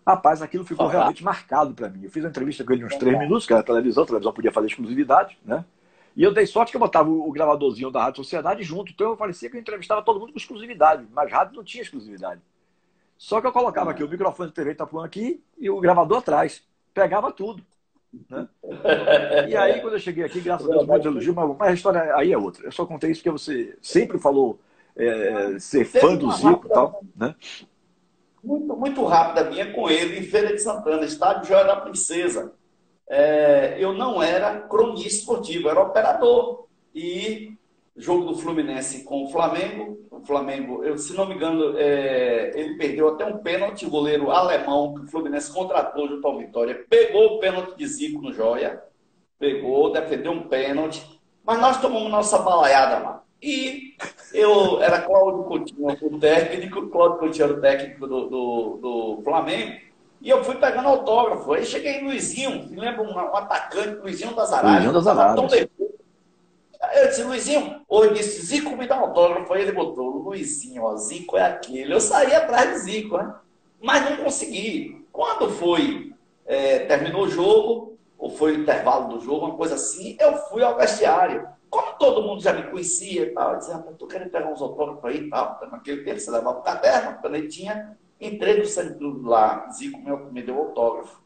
Rapaz, 0.07 0.41
aquilo 0.41 0.65
ficou 0.65 0.87
realmente 0.87 1.23
marcado 1.23 1.75
para 1.75 1.89
mim. 1.89 2.05
Eu 2.05 2.11
fiz 2.11 2.23
uma 2.23 2.31
entrevista 2.31 2.65
com 2.65 2.73
ele 2.73 2.85
uns 2.85 2.97
três 2.97 3.19
minutos, 3.19 3.45
que 3.45 3.53
era 3.53 3.63
televisão, 3.63 4.05
a 4.05 4.07
televisão 4.07 4.33
podia 4.33 4.53
fazer 4.53 4.69
exclusividade, 4.69 5.37
né? 5.45 5.65
E 6.17 6.23
eu 6.23 6.33
dei 6.33 6.47
sorte 6.47 6.71
que 6.71 6.77
eu 6.77 6.81
botava 6.81 7.11
o 7.11 7.31
gravadorzinho 7.31 7.91
da 7.91 8.05
Rádio 8.05 8.25
Sociedade 8.25 8.63
junto. 8.63 8.91
Então 8.91 9.11
eu 9.11 9.17
parecia 9.17 9.51
que 9.51 9.57
eu 9.57 9.61
entrevistava 9.61 10.03
todo 10.03 10.19
mundo 10.19 10.33
com 10.33 10.39
exclusividade, 10.39 11.07
mas 11.13 11.31
rádio 11.31 11.57
não 11.57 11.63
tinha 11.63 11.83
exclusividade. 11.83 12.41
Só 13.19 13.41
que 13.41 13.47
eu 13.47 13.53
colocava 13.53 13.91
aqui 13.91 14.03
o 14.03 14.09
microfone 14.09 14.49
de 14.49 14.55
TV 14.55 14.73
Itapuã 14.73 15.05
aqui 15.05 15.43
e 15.59 15.69
o 15.69 15.79
gravador 15.79 16.19
atrás. 16.19 16.63
Pegava 16.95 17.31
tudo. 17.31 17.63
Né? 18.31 18.49
E 19.49 19.57
aí, 19.57 19.81
quando 19.81 19.95
eu 19.95 19.99
cheguei 19.99 20.25
aqui, 20.25 20.41
graças 20.41 20.67
a 20.67 20.71
Deus, 20.71 20.87
muitos 20.87 21.07
elogios, 21.07 21.35
mas, 21.35 21.57
mas 21.59 21.69
a 21.69 21.75
história 21.75 22.17
aí 22.17 22.33
é 22.33 22.39
outra. 22.39 22.67
Eu 22.67 22.73
só 22.73 22.87
contei 22.87 23.11
isso 23.11 23.21
porque 23.21 23.39
você 23.39 23.77
sempre 23.83 24.19
falou 24.19 24.59
é, 24.97 25.59
ser 25.59 25.85
fã 25.85 26.17
do 26.17 26.31
Zico 26.33 26.67
e 26.67 26.71
tal. 26.71 27.03
Né? 27.15 27.35
Muito, 28.43 28.77
muito 28.77 29.05
rápida 29.05 29.51
minha 29.51 29.73
com 29.73 29.91
ele 29.91 30.19
em 30.19 30.23
Feira 30.23 30.55
de 30.55 30.61
Santana, 30.61 31.05
estádio 31.05 31.49
Joia 31.49 31.65
da 31.65 31.77
Princesa. 31.77 32.55
É, 33.09 33.77
eu 33.79 33.93
não 33.93 34.23
era 34.23 34.61
cronista 34.63 35.21
esportivo, 35.21 35.69
era 35.69 35.81
operador. 35.81 36.67
E 36.95 37.57
jogo 37.97 38.25
do 38.27 38.39
Fluminense 38.39 39.05
com 39.05 39.25
o 39.25 39.31
Flamengo. 39.31 39.99
O 40.11 40.21
Flamengo, 40.25 40.85
eu, 40.85 40.99
se 40.99 41.15
não 41.15 41.27
me 41.27 41.35
engano, 41.35 41.77
é, 41.79 42.53
ele 42.55 42.77
perdeu 42.77 43.09
até 43.09 43.25
um 43.25 43.39
pênalti, 43.39 43.87
o 43.87 43.91
goleiro 43.91 44.31
alemão 44.31 44.95
que 44.95 45.03
o 45.03 45.09
Fluminense 45.09 45.53
contratou 45.53 46.09
junto 46.09 46.27
ao 46.27 46.39
Vitória, 46.39 46.85
pegou 46.89 47.27
o 47.27 47.39
pênalti 47.39 47.77
de 47.77 47.87
Zico 47.87 48.21
no 48.21 48.33
Joia, 48.33 48.83
pegou, 49.39 49.93
defendeu 49.93 50.33
um 50.33 50.49
pênalti, 50.49 51.21
mas 51.45 51.61
nós 51.61 51.81
tomamos 51.81 52.11
nossa 52.11 52.39
balaiada 52.39 52.99
lá. 52.99 53.23
E 53.43 53.95
eu 54.33 54.81
era 54.83 55.03
Cláudio 55.03 55.45
Coutinho, 55.45 55.89
o 55.89 56.19
técnico, 56.19 56.89
Cláudio 56.89 57.19
Coutinho 57.19 57.45
era 57.45 57.55
o 57.55 57.61
técnico 57.61 58.07
do, 58.07 58.29
do, 58.29 58.79
do 58.81 59.23
Flamengo, 59.23 59.79
e 60.27 60.31
eu 60.31 60.43
fui 60.43 60.57
pegando 60.57 60.89
autógrafo. 60.89 61.53
Aí 61.53 61.65
cheguei 61.65 62.01
em 62.01 62.05
Luizinho, 62.05 62.69
me 62.69 62.81
lembro 62.81 63.05
um, 63.05 63.15
um 63.15 63.37
atacante, 63.37 64.01
Luizinho 64.01 64.35
das 64.35 64.53
Arábias. 64.53 64.73
Luizinho 64.73 64.93
das 64.93 65.07
Arábias. 65.07 65.69
Eu 66.97 67.09
disse, 67.09 67.23
Luizinho, 67.23 67.81
ou 67.89 68.13
disse, 68.13 68.45
Zico 68.45 68.77
me 68.77 68.89
dá 68.89 68.99
um 68.99 69.05
autógrafo. 69.05 69.53
Aí 69.53 69.63
ele 69.63 69.71
botou, 69.71 70.09
Luizinho, 70.09 70.83
ó, 70.83 70.97
Zico 70.97 71.37
é 71.37 71.43
aquele. 71.43 71.95
Eu 71.95 72.01
saí 72.01 72.35
atrás 72.35 72.73
de 72.73 72.79
Zico, 72.81 73.17
né? 73.17 73.37
Mas 73.81 74.11
não 74.11 74.25
consegui. 74.25 75.07
Quando 75.13 75.49
foi, 75.49 76.13
é, 76.45 76.81
terminou 76.81 77.23
o 77.23 77.31
jogo, 77.31 77.97
ou 78.19 78.29
foi 78.29 78.57
o 78.57 78.61
intervalo 78.63 79.17
do 79.17 79.25
jogo, 79.25 79.47
uma 79.47 79.57
coisa 79.57 79.77
assim, 79.77 80.17
eu 80.19 80.37
fui 80.49 80.61
ao 80.61 80.77
vestiário. 80.77 81.47
Como 81.71 81.93
todo 82.01 82.23
mundo 82.23 82.43
já 82.43 82.53
me 82.53 82.65
conhecia 82.65 83.23
e 83.23 83.27
tal, 83.27 83.53
eu 83.53 83.59
disse, 83.59 83.71
rapaz, 83.71 83.97
tô 83.97 84.09
querendo 84.09 84.31
pegar 84.31 84.51
uns 84.51 84.61
autógrafos 84.61 85.05
aí 85.05 85.19
e 85.19 85.31
tal. 85.31 85.61
Naquele 85.71 86.03
tempo 86.03 86.19
você 86.19 86.33
levava 86.33 86.59
o 86.59 86.63
caderno, 86.63 87.23
canetinha, 87.23 87.97
entrei 88.21 88.59
no 88.59 88.67
centro 88.67 89.23
lá, 89.23 89.69
Zico 89.71 89.99
me 90.33 90.43
deu 90.43 90.57
autógrafo. 90.59 91.21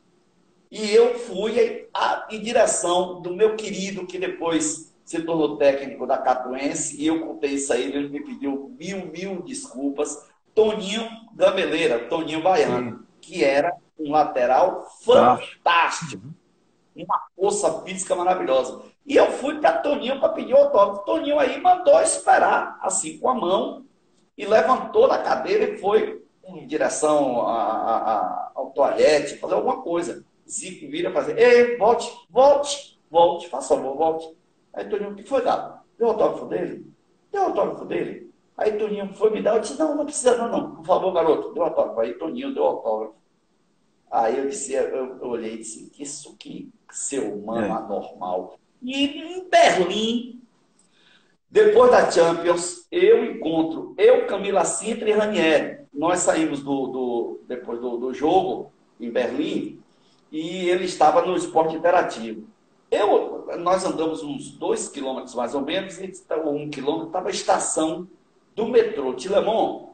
E 0.70 0.90
eu 0.90 1.18
fui 1.18 1.88
a, 1.92 2.28
em 2.30 2.40
direção 2.40 3.20
do 3.20 3.34
meu 3.34 3.56
querido, 3.56 4.06
que 4.06 4.18
depois 4.18 4.94
se 5.04 5.22
tornou 5.22 5.56
técnico 5.56 6.06
da 6.06 6.18
Catuense, 6.18 7.00
e 7.00 7.06
eu 7.06 7.26
contei 7.26 7.54
isso 7.54 7.72
a 7.72 7.76
ele, 7.76 7.96
ele 7.96 8.08
me 8.08 8.24
pediu 8.24 8.74
mil, 8.78 9.06
mil 9.06 9.42
desculpas. 9.42 10.28
Toninho 10.54 11.08
Gameleira, 11.34 12.08
Toninho 12.08 12.42
Baiano, 12.42 12.98
Sim. 12.98 13.04
que 13.20 13.44
era 13.44 13.76
um 13.98 14.10
lateral 14.12 14.88
fantástico. 15.04 16.22
Uma 16.94 17.22
força 17.34 17.82
física 17.82 18.14
maravilhosa. 18.14 18.82
E 19.06 19.16
eu 19.16 19.32
fui 19.32 19.58
para 19.58 19.78
Toninho 19.78 20.20
para 20.20 20.28
pedir 20.30 20.54
o 20.54 20.58
autógrafo. 20.58 21.04
Toninho 21.04 21.38
aí 21.38 21.60
mandou 21.60 22.00
esperar, 22.00 22.78
assim, 22.82 23.18
com 23.18 23.28
a 23.28 23.34
mão, 23.34 23.84
e 24.36 24.46
levantou 24.46 25.08
da 25.08 25.18
cadeira 25.18 25.64
e 25.64 25.78
foi 25.78 26.22
em 26.58 26.66
direção 26.66 27.46
a, 27.46 27.62
a, 27.62 27.96
a, 27.96 28.52
ao 28.54 28.70
toalete, 28.70 29.38
fazer 29.38 29.54
alguma 29.54 29.82
coisa. 29.82 30.24
Zico 30.48 30.90
vira 30.90 31.12
fazer, 31.12 31.38
ei, 31.38 31.76
volte, 31.76 32.10
volte, 32.28 33.00
volte, 33.10 33.48
faça 33.48 33.76
favor, 33.76 33.96
volte. 33.96 34.36
Aí 34.72 34.88
Toninho, 34.88 35.12
o 35.12 35.14
que 35.14 35.22
foi, 35.22 35.42
dado? 35.42 35.80
Deu 35.98 36.08
autógrafo 36.08 36.46
dele? 36.46 36.86
Deu 37.30 37.42
autógrafo 37.42 37.84
dele? 37.84 38.30
Aí 38.56 38.72
Toninho 38.72 39.12
foi 39.14 39.30
me 39.30 39.42
dar, 39.42 39.54
eu 39.54 39.60
disse, 39.60 39.78
não, 39.78 39.94
não 39.94 40.04
precisa 40.04 40.36
não, 40.36 40.48
não. 40.48 40.76
Por 40.76 40.84
favor, 40.84 41.12
garoto, 41.12 41.52
deu 41.52 41.62
autógrafo. 41.62 42.00
Aí 42.00 42.14
Toninho 42.14 42.52
deu 42.52 42.64
autógrafo. 42.64 43.14
Aí 44.10 44.38
eu 44.38 44.48
disse, 44.48 44.72
eu, 44.72 45.18
eu 45.18 45.28
olhei 45.28 45.54
e 45.54 45.58
disse, 45.58 45.88
que 45.90 46.02
isso 46.02 46.36
que 46.36 46.70
ser 46.90 47.20
humano 47.20 47.66
é. 47.66 47.70
anormal. 47.70 48.58
E 48.82 49.04
em 49.04 49.48
Berlim, 49.48 50.42
depois 51.50 51.90
da 51.90 52.10
Champions, 52.10 52.86
eu 52.90 53.24
encontro 53.24 53.94
eu, 53.98 54.26
Camila 54.26 54.64
Sintra 54.64 55.08
e 55.08 55.12
Ranieri. 55.12 55.79
Nós 55.92 56.20
saímos 56.20 56.62
do, 56.62 56.86
do 56.86 57.40
depois 57.46 57.80
do, 57.80 57.96
do 57.96 58.14
jogo 58.14 58.72
em 59.00 59.10
Berlim 59.10 59.80
e 60.30 60.68
ele 60.68 60.84
estava 60.84 61.22
no 61.22 61.36
esporte 61.36 61.74
interativo. 61.74 62.46
Eu, 62.90 63.48
nós 63.58 63.84
andamos 63.84 64.22
uns 64.22 64.50
dois 64.52 64.88
quilômetros 64.88 65.34
mais 65.34 65.54
ou 65.54 65.60
menos, 65.62 65.98
ou 66.44 66.54
um 66.54 66.70
quilômetro, 66.70 67.06
estava 67.08 67.28
a 67.28 67.32
estação 67.32 68.08
do 68.54 68.66
metrô 68.66 69.14
Tilemon. 69.14 69.90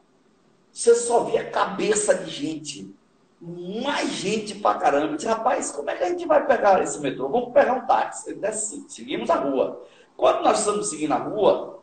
Você 0.71 0.95
só 0.95 1.23
via 1.23 1.49
cabeça 1.49 2.13
de 2.15 2.29
gente. 2.29 2.95
Mais 3.39 4.09
gente 4.09 4.55
pra 4.55 4.75
caramba. 4.75 5.15
Disse, 5.15 5.27
rapaz, 5.27 5.71
como 5.71 5.89
é 5.89 5.95
que 5.95 6.03
a 6.03 6.09
gente 6.09 6.25
vai 6.25 6.45
pegar 6.45 6.81
esse 6.81 6.99
metrô? 6.99 7.29
Vamos 7.29 7.53
pegar 7.53 7.73
um 7.73 7.85
táxi. 7.85 8.31
Ele 8.31 8.39
disse, 8.39 8.83
seguimos 8.87 9.29
a 9.29 9.35
rua. 9.35 9.83
Quando 10.15 10.43
nós 10.43 10.59
estamos 10.59 10.89
seguindo 10.89 11.13
a 11.13 11.17
rua, 11.17 11.76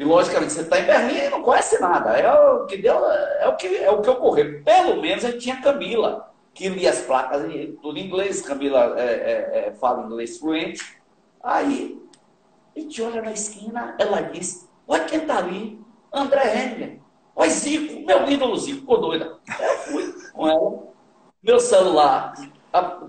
e 0.00 0.04
logicamente 0.04 0.54
você 0.54 0.62
está 0.62 0.80
em 0.80 0.86
Berlim 0.86 1.26
e 1.26 1.28
não 1.28 1.42
conhece 1.42 1.78
nada. 1.78 2.16
É 2.16 2.32
o 2.32 2.64
que 2.64 2.78
deu, 2.78 3.04
é 3.04 3.46
o 3.46 3.54
que, 3.54 3.76
é 3.76 3.90
o 3.90 4.00
que 4.00 4.08
ocorreu. 4.08 4.62
Pelo 4.64 4.98
menos 4.98 5.26
a 5.26 5.30
gente 5.30 5.40
tinha 5.40 5.60
Camila 5.60 6.32
que 6.54 6.70
lia 6.70 6.88
as 6.88 7.02
placas 7.02 7.42
tudo 7.82 7.98
em 7.98 8.06
inglês, 8.06 8.40
Camila 8.40 8.98
é, 8.98 9.04
é, 9.04 9.68
é, 9.68 9.72
fala 9.72 10.06
inglês 10.06 10.38
fluente. 10.38 10.98
Aí, 11.42 12.02
a 12.74 12.80
gente 12.80 13.02
olha 13.02 13.20
na 13.20 13.32
esquina, 13.32 13.94
ela 13.98 14.22
diz, 14.22 14.66
olha 14.88 15.04
quem 15.04 15.18
está 15.18 15.36
ali, 15.36 15.78
André 16.10 16.50
Henrique. 16.56 17.02
Olha 17.36 17.50
Zico, 17.50 18.06
meu 18.06 18.26
ídolo 18.26 18.56
Zico, 18.56 18.80
ficou 18.80 19.02
doida. 19.02 19.38
Eu 19.60 19.76
fui 19.80 20.14
com 20.32 20.48
ela, 20.48 20.78
meu 21.42 21.60
celular 21.60 22.32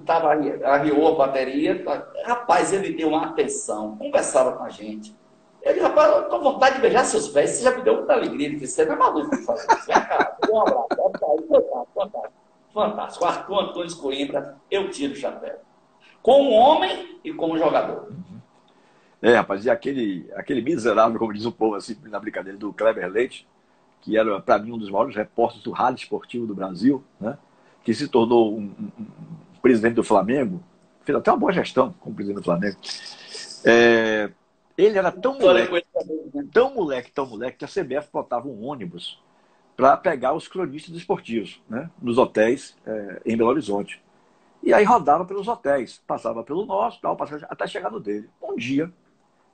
tava, 0.06 0.34
arriou 0.66 1.14
a 1.14 1.16
bateria, 1.16 1.82
rapaz, 2.26 2.74
ele 2.74 2.94
deu 2.94 3.08
uma 3.08 3.28
atenção, 3.28 3.96
conversava 3.96 4.58
com 4.58 4.64
a 4.64 4.70
gente. 4.70 5.16
Ele, 5.64 5.80
rapaz, 5.80 6.12
eu 6.16 6.30
tô 6.30 6.40
com 6.40 6.54
vontade 6.54 6.76
de 6.76 6.82
beijar 6.82 7.06
seus 7.06 7.28
pés, 7.28 7.52
você 7.52 7.64
já 7.64 7.76
me 7.76 7.84
deu 7.84 7.98
muita 7.98 8.14
alegria, 8.14 8.48
ele 8.48 8.56
disse, 8.56 8.74
você 8.74 8.86
não 8.86 8.94
é 8.94 8.98
maluco, 8.98 9.30
vem 9.30 9.46
cá, 9.46 10.38
um 10.52 10.62
abraço, 10.62 10.88
fantástico, 10.90 11.88
fantástico. 11.94 12.42
Fantástico. 12.74 13.26
Arthur 13.26 13.60
Antônio 13.60 13.96
Coimbra, 13.98 14.58
eu 14.70 14.90
tiro 14.90 15.14
o 15.14 15.16
chapéu. 15.16 15.60
Como 16.22 16.52
homem 16.52 17.20
e 17.24 17.34
como 17.34 17.58
jogador. 17.58 18.12
É, 19.22 19.36
rapaz, 19.36 19.66
e 19.66 19.70
aquele, 19.70 20.30
aquele 20.36 20.62
miserável, 20.62 21.20
como 21.20 21.34
diz 21.34 21.46
o 21.46 21.52
povo 21.52 21.76
assim, 21.76 21.96
na 22.06 22.20
brincadeira, 22.20 22.58
do 22.58 22.74
Kleber 22.74 23.10
Leite, 23.10 23.48
que 24.02 24.18
era, 24.18 24.40
para 24.40 24.58
mim, 24.58 24.72
um 24.72 24.78
dos 24.78 24.90
maiores 24.90 25.16
repórteres 25.16 25.64
do 25.64 25.72
rádio 25.72 26.04
esportivo 26.04 26.48
do 26.48 26.56
Brasil, 26.56 27.04
né? 27.20 27.38
que 27.84 27.94
se 27.94 28.08
tornou 28.08 28.58
um, 28.58 28.64
um, 28.64 28.92
um, 29.00 29.06
presidente 29.62 29.96
do 29.96 30.04
Flamengo, 30.04 30.62
fez 31.04 31.18
até 31.18 31.32
uma 31.32 31.38
boa 31.38 31.52
gestão 31.52 31.94
como 32.00 32.16
presidente 32.16 32.42
do 32.42 32.46
Flamengo. 32.46 32.78
É, 33.64 34.32
ele 34.86 34.98
era 34.98 35.12
tão 35.12 35.38
moleque, 35.38 35.86
tão 36.52 36.74
moleque, 36.74 37.12
tão 37.12 37.26
moleque, 37.26 37.58
que 37.60 37.66
a 37.66 37.68
CBF 37.68 38.10
botava 38.12 38.48
um 38.48 38.66
ônibus 38.66 39.22
para 39.76 39.98
pegar 39.98 40.34
os 40.34 40.48
cronistas 40.48 40.96
esportivos, 40.96 41.62
né, 41.70 41.90
nos 42.02 42.18
hotéis 42.18 42.76
é, 42.86 43.22
em 43.26 43.38
Belo 43.38 43.50
Horizonte. 43.50 44.02
E 44.64 44.74
aí 44.74 44.84
rodava 44.84 45.26
pelos 45.26 45.48
hotéis, 45.48 46.02
passava 46.06 46.44
pelo 46.44 46.66
nosso, 46.66 47.02
tal, 47.02 47.16
passava, 47.16 47.46
até 47.50 47.66
chegar 47.66 47.90
no 47.90 48.00
dele. 48.00 48.30
Um 48.42 48.56
dia, 48.56 48.92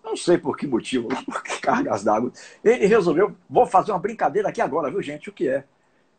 não 0.03 0.17
sei 0.17 0.37
por 0.37 0.57
que 0.57 0.67
motivo, 0.67 1.07
por 1.25 1.41
que 1.43 1.59
cargas 1.61 2.03
d'água, 2.03 2.31
ele 2.63 2.85
resolveu, 2.87 3.35
vou 3.49 3.65
fazer 3.65 3.91
uma 3.91 3.99
brincadeira 3.99 4.49
aqui 4.49 4.61
agora, 4.61 4.91
viu 4.91 5.01
gente, 5.01 5.29
o 5.29 5.33
que 5.33 5.47
é? 5.47 5.63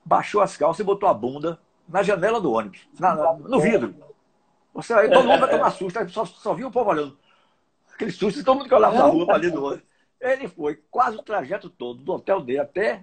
Baixou 0.05 0.41
as 0.41 0.57
calças 0.57 0.81
e 0.81 0.85
botou 0.85 1.09
a 1.09 1.15
bunda 1.15 1.61
na 1.87 2.03
janela 2.03 2.41
do 2.41 2.53
ônibus, 2.53 2.89
na, 2.99 3.15
na, 3.15 3.33
no 3.35 3.61
vidro. 3.61 3.95
Você 4.75 4.93
aí, 4.95 5.11
todo 5.11 5.27
mundo 5.27 5.41
vai 5.41 5.51
tomar 5.51 5.71
susto, 5.71 6.09
só, 6.09 6.25
só 6.25 6.55
viu 6.55 6.69
o 6.69 6.71
povo 6.71 6.91
olhando. 6.91 7.19
Aquele 7.99 8.13
susto, 8.13 8.45
todo 8.45 8.59
mundo 8.59 8.69
que 8.69 8.75
olhava 8.77 8.97
na 8.97 9.07
rua 9.07 9.27
para 9.27 9.35
ali 9.35 9.51
do 9.51 9.65
ônibus. 9.65 9.85
Ele 10.21 10.47
foi 10.47 10.81
quase 10.89 11.17
o 11.17 11.23
trajeto 11.23 11.69
todo, 11.69 12.01
do 12.01 12.13
hotel 12.13 12.41
dele 12.41 12.61
até 12.61 13.03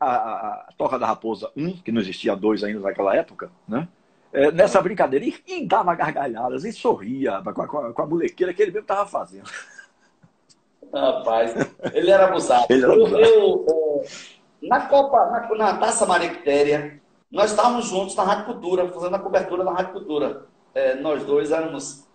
a, 0.00 0.14
a, 0.14 0.68
Toca 0.78 0.98
da 0.98 1.06
Raposa 1.06 1.52
1, 1.54 1.82
que 1.82 1.92
não 1.92 2.00
existia 2.00 2.34
dois 2.34 2.64
ainda 2.64 2.80
naquela 2.80 3.14
época, 3.14 3.52
né? 3.68 3.86
É, 4.32 4.50
nessa 4.50 4.80
brincadeira, 4.80 5.26
e, 5.26 5.34
e, 5.46 5.66
dava 5.66 5.94
gargalhadas, 5.94 6.64
e 6.64 6.72
sorria 6.72 7.42
com 7.42 7.50
a, 7.50 7.68
com 7.68 7.78
a, 7.78 7.92
com 7.92 8.02
a 8.02 8.06
molequeira 8.06 8.54
que 8.54 8.62
ele 8.62 8.70
mesmo 8.70 8.84
estava 8.84 9.06
fazendo. 9.06 9.50
Rapaz, 10.90 11.54
ele 11.92 12.10
era 12.10 12.24
abusado. 12.24 12.66
Ele 12.70 12.82
era 12.82 12.94
abusado. 12.94 13.22
Eu, 13.22 13.66
eu, 13.68 14.02
é, 14.62 14.66
na 14.66 14.86
Copa, 14.86 15.26
na, 15.26 15.54
na 15.54 15.76
Taça 15.76 16.06
Maria 16.06 16.30
Quitéria, 16.30 16.98
nós 17.30 17.50
estávamos 17.50 17.88
juntos 17.88 18.16
na 18.16 18.22
Rádio 18.22 18.46
Cultura, 18.46 18.88
fazendo 18.88 19.16
a 19.16 19.18
cobertura 19.18 19.62
da 19.62 19.72
Rádio 19.72 19.92
Cultura. 19.92 20.46
É, 20.74 20.94
nós 20.94 21.24
dois 21.24 21.52
éramos 21.52 22.08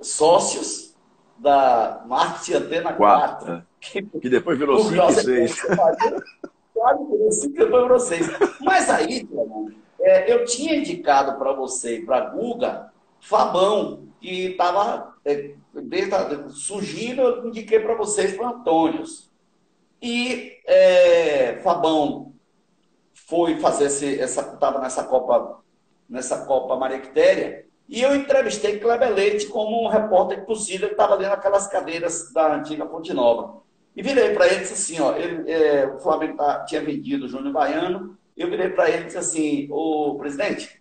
sócios 0.00 0.87
da 1.38 2.04
Marte 2.06 2.54
Antena 2.54 2.92
4. 2.92 3.46
4 3.46 3.52
é. 3.54 3.62
que, 3.80 4.02
que, 4.02 4.28
depois 4.28 4.58
virou 4.58 4.78
5 4.78 5.10
e 5.10 5.12
6 5.12 5.62
quase 6.78 7.04
por 7.04 7.28
isso 7.28 7.52
que 7.52 7.66
foi 7.66 7.88
vocês. 7.88 8.26
Mas 8.60 8.88
aí, 8.88 9.28
é, 10.00 10.32
eu 10.32 10.44
tinha 10.44 10.76
indicado 10.76 11.36
para 11.36 11.52
você 11.52 11.98
e 11.98 12.06
para 12.06 12.18
a 12.18 12.30
Guga 12.30 12.92
Fabão, 13.20 14.06
que 14.20 14.52
estava 14.52 15.16
é, 15.24 15.54
surgindo, 16.50 17.22
eu 17.22 17.48
indiquei 17.48 17.80
para 17.80 17.94
vocês 17.94 18.36
para 18.36 18.48
Antônio. 18.48 19.02
E 20.00 20.56
é, 20.64 21.60
Fabão 21.62 22.32
foi 23.12 23.58
fazer 23.58 23.86
esse, 23.86 24.18
essa, 24.20 24.40
estava 24.40 24.80
nessa 24.80 25.04
Copa, 25.04 25.60
nessa 26.08 26.46
Copa 26.46 26.76
Maria 26.76 27.00
Quitéria, 27.00 27.66
e 27.88 28.02
eu 28.02 28.14
entrevistei 28.14 28.78
Kleber 28.78 29.14
Leite 29.14 29.46
como 29.46 29.82
um 29.82 29.88
repórter 29.88 30.44
possível 30.44 30.88
que 30.88 30.94
estava 30.94 31.14
ali 31.14 31.26
naquelas 31.26 31.66
cadeiras 31.68 32.30
da 32.32 32.54
antiga 32.54 32.84
Ponte 32.84 33.14
Nova. 33.14 33.62
E 33.96 34.02
virei 34.02 34.34
para 34.34 34.46
ele 34.46 34.56
e 34.56 34.60
disse 34.60 34.74
assim, 34.74 35.00
ó, 35.00 35.16
ele, 35.16 35.50
é, 35.50 35.86
o 35.86 35.98
Flamengo 35.98 36.36
tá, 36.36 36.64
tinha 36.64 36.82
vendido 36.82 37.24
o 37.24 37.28
Júnior 37.28 37.52
Baiano, 37.52 38.16
eu 38.36 38.48
virei 38.48 38.68
para 38.68 38.90
ele 38.90 39.02
e 39.02 39.06
disse 39.06 39.18
assim, 39.18 39.68
ô 39.70 40.14
presidente, 40.18 40.80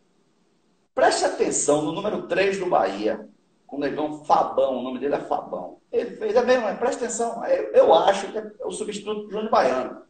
preste 0.93 1.25
atenção 1.25 1.81
no 1.81 1.93
número 1.93 2.27
3 2.27 2.59
do 2.59 2.67
Bahia, 2.67 3.27
o 3.71 3.79
negão 3.79 4.23
Fabão, 4.25 4.77
o 4.77 4.83
nome 4.83 4.99
dele 4.99 5.15
é 5.15 5.19
Fabão. 5.19 5.77
Ele 5.91 6.11
fez 6.11 6.35
a 6.35 6.43
mesma, 6.43 6.73
presta 6.75 7.05
atenção, 7.05 7.43
eu, 7.45 7.71
eu 7.73 7.93
acho 7.93 8.31
que 8.31 8.37
é 8.37 8.51
o 8.65 8.71
substituto 8.71 9.23
do 9.23 9.31
Júnior 9.31 9.49
Baiano. 9.49 10.01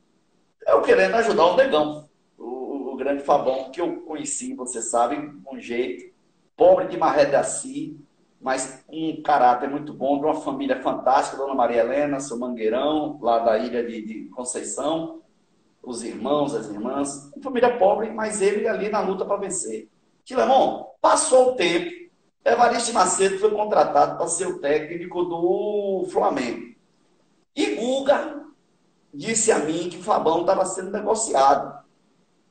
Eu 0.66 0.82
querendo 0.82 1.16
ajudar 1.16 1.46
o 1.46 1.56
negão, 1.56 2.10
o, 2.38 2.92
o, 2.92 2.96
grande 2.98 3.24
Fabão, 3.24 3.72
que 3.72 3.80
eu 3.80 4.02
conheci, 4.02 4.54
você 4.54 4.82
sabe, 4.82 5.16
um 5.52 5.60
jeito, 5.60 6.14
pobre 6.58 6.88
de 6.88 6.98
maré 6.98 7.26
Daci, 7.26 7.98
mas 8.42 8.84
um 8.90 9.22
caráter 9.22 9.70
muito 9.70 9.94
bom, 9.94 10.20
de 10.20 10.26
uma 10.26 10.42
família 10.42 10.82
fantástica, 10.82 11.38
Dona 11.38 11.54
Maria 11.54 11.82
Helena, 11.82 12.20
seu 12.20 12.38
Mangueirão, 12.38 13.20
lá 13.22 13.40
da 13.40 13.58
ilha 13.58 13.86
de, 13.86 14.02
de 14.02 14.30
Conceição, 14.30 15.22
os 15.82 16.04
irmãos, 16.04 16.54
as 16.54 16.68
irmãs, 16.68 17.32
uma 17.34 17.44
família 17.44 17.78
pobre, 17.78 18.10
mas 18.10 18.42
ele 18.42 18.68
ali 18.68 18.90
na 18.90 19.00
luta 19.00 19.24
para 19.24 19.38
vencer. 19.38 19.88
Tilemon, 20.26 20.86
passou 21.00 21.52
o 21.52 21.56
tempo, 21.56 21.90
Evaristo 22.44 22.94
Macedo 22.94 23.40
foi 23.40 23.52
contratado 23.52 24.18
para 24.18 24.28
ser 24.28 24.48
o 24.48 24.60
técnico 24.60 25.24
do 25.24 26.08
Flamengo. 26.10 26.76
E 27.56 27.76
Guga 27.76 28.46
disse 29.14 29.52
a 29.52 29.60
mim 29.60 29.90
que 29.90 29.98
o 29.98 30.04
Fabão 30.04 30.42
estava 30.42 30.66
sendo 30.66 30.92
negociado. 30.92 31.86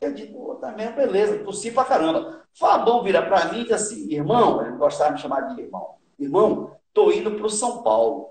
Eu 0.01 0.13
digo, 0.13 0.57
também, 0.57 0.91
beleza, 0.93 1.39
tossi 1.39 1.71
pra 1.71 1.85
caramba. 1.85 2.46
Fabão 2.59 3.03
vira 3.03 3.23
para 3.23 3.53
mim 3.53 3.61
e 3.61 3.65
diz 3.65 3.73
assim, 3.73 4.11
irmão, 4.11 4.63
ele 4.63 4.77
gostava 4.77 5.11
de 5.11 5.17
me 5.17 5.21
chamar 5.21 5.55
de 5.55 5.61
irmão. 5.61 5.97
Irmão, 6.19 6.71
tô 6.95 7.13
indo 7.13 7.33
para 7.33 7.47
o 7.47 7.51
São 7.51 7.83
Paulo. 7.83 8.31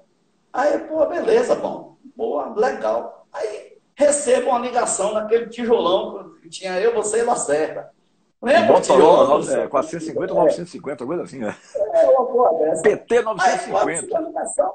Aí, 0.51 0.79
pô, 0.79 1.05
beleza, 1.05 1.53
bom. 1.55 1.97
Boa, 2.15 2.53
legal. 2.55 3.27
Aí 3.31 3.77
recebo 3.93 4.49
uma 4.49 4.59
ligação 4.59 5.13
naquele 5.13 5.47
tijolão 5.47 6.33
que 6.41 6.49
tinha 6.49 6.79
eu, 6.79 6.93
você 6.93 7.19
e 7.19 7.23
Lacerda. 7.23 7.91
Lembra? 8.41 8.81
Tijolo, 8.81 9.51
é, 9.51 9.67
450 9.67 10.33
ou 10.33 10.39
950, 10.39 11.05
coisa 11.05 11.23
assim, 11.23 11.39
né? 11.39 11.55
É, 11.93 12.05
uma 12.07 12.25
porra 12.25 12.59
dessa. 12.59 12.81
PT 12.81 13.21
950. 13.21 14.17
Aí, 14.17 14.25
ligação, 14.25 14.73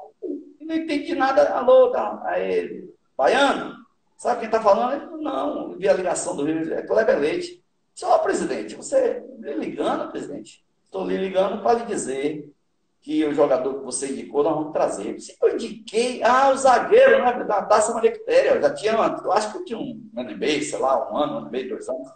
não 0.61 0.75
entendi 0.75 1.15
nada. 1.15 1.49
Alô, 1.49 1.89
tá. 1.89 2.21
Aí 2.25 2.89
Baiano, 3.17 3.75
sabe 4.17 4.39
quem 4.39 4.45
está 4.47 4.61
falando? 4.61 5.17
Não, 5.17 5.77
vi 5.77 5.87
a 5.87 5.93
ligação 5.93 6.35
do 6.35 6.45
Rio, 6.45 6.73
é 6.73 6.81
Kleber 6.81 7.19
Leite. 7.19 7.60
Senhor 8.01 8.17
presidente, 8.17 8.73
você 8.73 9.23
me 9.37 9.53
ligando, 9.53 10.09
presidente? 10.09 10.65
Estou 10.85 11.05
lhe 11.05 11.15
ligando 11.15 11.61
para 11.61 11.77
lhe 11.77 11.85
dizer 11.85 12.51
que 12.99 13.23
o 13.25 13.31
jogador 13.31 13.75
que 13.75 13.85
você 13.85 14.11
indicou, 14.11 14.43
nós 14.43 14.55
vamos 14.55 14.73
trazer. 14.73 15.19
Se 15.19 15.37
eu 15.39 15.53
indiquei, 15.53 16.23
ah, 16.23 16.49
o 16.49 16.57
zagueiro 16.57 17.23
né, 17.23 17.43
da 17.43 17.61
Taça 17.61 17.93
Maria 17.93 18.11
Quitéria, 18.11 18.59
já 18.59 18.73
tinha, 18.73 18.93
eu 18.93 19.31
acho 19.31 19.51
que 19.51 19.57
eu 19.59 19.65
tinha 19.65 19.77
um 19.77 20.09
ano 20.17 20.31
e 20.31 20.35
meio, 20.35 20.63
sei 20.63 20.79
lá, 20.79 21.11
um 21.11 21.15
ano, 21.15 21.33
um 21.33 21.37
ano 21.37 21.47
e 21.49 21.51
meio, 21.51 21.69
dois 21.69 21.87
anos. 21.87 22.09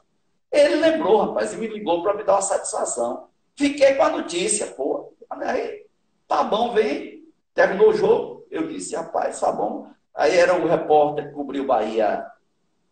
Ele 0.51 0.75
lembrou, 0.77 1.23
rapaz, 1.23 1.53
e 1.53 1.57
me 1.57 1.67
ligou 1.67 2.01
para 2.01 2.15
me 2.15 2.23
dar 2.23 2.33
uma 2.33 2.41
satisfação. 2.41 3.27
Fiquei 3.55 3.93
com 3.93 4.03
a 4.05 4.09
notícia, 4.09 4.65
pô. 4.65 5.13
Aí, 5.29 5.85
tá 6.27 6.43
bom, 6.43 6.73
vem. 6.73 7.23
Terminou 7.53 7.89
o 7.89 7.93
jogo. 7.93 8.47
Eu 8.49 8.67
disse, 8.67 8.95
rapaz, 8.95 9.39
tá 9.39 9.51
bom. 9.51 9.87
Aí 10.15 10.35
era 10.35 10.55
o 10.55 10.67
repórter 10.67 11.27
que 11.27 11.35
cobriu 11.35 11.63
Bahia 11.63 12.25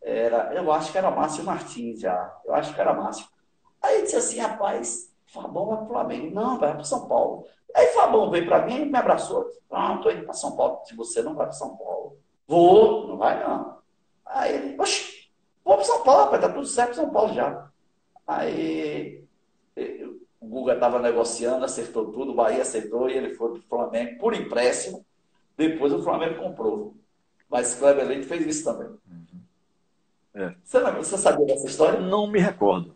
era, 0.03 0.53
eu 0.53 0.71
acho 0.71 0.91
que 0.91 0.97
era 0.97 1.09
Márcio 1.09 1.43
Martins 1.43 2.01
já. 2.01 2.35
Eu 2.45 2.53
acho 2.53 2.73
que 2.73 2.81
era 2.81 2.93
Márcio. 2.93 3.25
Aí 3.81 4.01
disse 4.03 4.17
assim, 4.17 4.39
rapaz, 4.39 5.13
Fabão 5.27 5.67
vai 5.67 5.77
para 5.77 5.85
o 5.85 5.89
Flamengo. 5.89 6.35
Não, 6.35 6.59
vai 6.59 6.73
para 6.73 6.83
São 6.83 7.07
Paulo. 7.07 7.45
Aí 7.73 7.87
Fabão 7.87 8.29
veio 8.29 8.45
para 8.45 8.65
mim 8.65 8.81
e 8.81 8.85
me 8.85 8.97
abraçou. 8.97 9.49
Não, 9.71 9.95
estou 9.95 10.11
indo 10.11 10.25
para 10.25 10.33
São 10.33 10.55
Paulo. 10.55 10.81
Se 10.85 10.95
você 10.95 11.21
não 11.21 11.33
vai 11.33 11.47
para 11.47 11.55
São 11.55 11.75
Paulo. 11.75 12.17
Vou, 12.47 13.07
não 13.07 13.17
vai 13.17 13.41
não. 13.41 13.77
Aí 14.25 14.55
ele, 14.55 14.79
oxe, 14.79 15.29
vou 15.63 15.75
para 15.75 15.85
São 15.85 16.03
Paulo, 16.03 16.25
rapaz, 16.25 16.41
tá 16.41 16.49
tudo 16.49 16.65
certo 16.65 16.95
São 16.95 17.09
Paulo 17.09 17.33
já. 17.33 17.69
Aí 18.27 19.23
o 20.39 20.47
Guga 20.47 20.73
estava 20.73 20.99
negociando, 20.99 21.63
acertou 21.63 22.11
tudo, 22.11 22.31
o 22.31 22.35
Bahia 22.35 22.61
acertou 22.61 23.09
e 23.09 23.13
ele 23.13 23.33
foi 23.33 23.51
para 23.51 23.59
o 23.59 23.63
Flamengo 23.63 24.19
por 24.19 24.33
empréstimo. 24.33 25.05
Depois 25.57 25.93
o 25.93 26.03
Flamengo 26.03 26.41
comprou. 26.41 26.95
Mas 27.49 27.75
Kleber 27.75 28.07
Leite 28.07 28.27
fez 28.27 28.45
isso 28.45 28.63
também. 28.63 28.89
É. 30.35 30.53
Você, 30.63 30.79
você 30.79 31.17
sabia 31.17 31.45
dessa 31.45 31.67
história? 31.67 31.99
Não 31.99 32.27
me 32.27 32.39
recordo. 32.39 32.95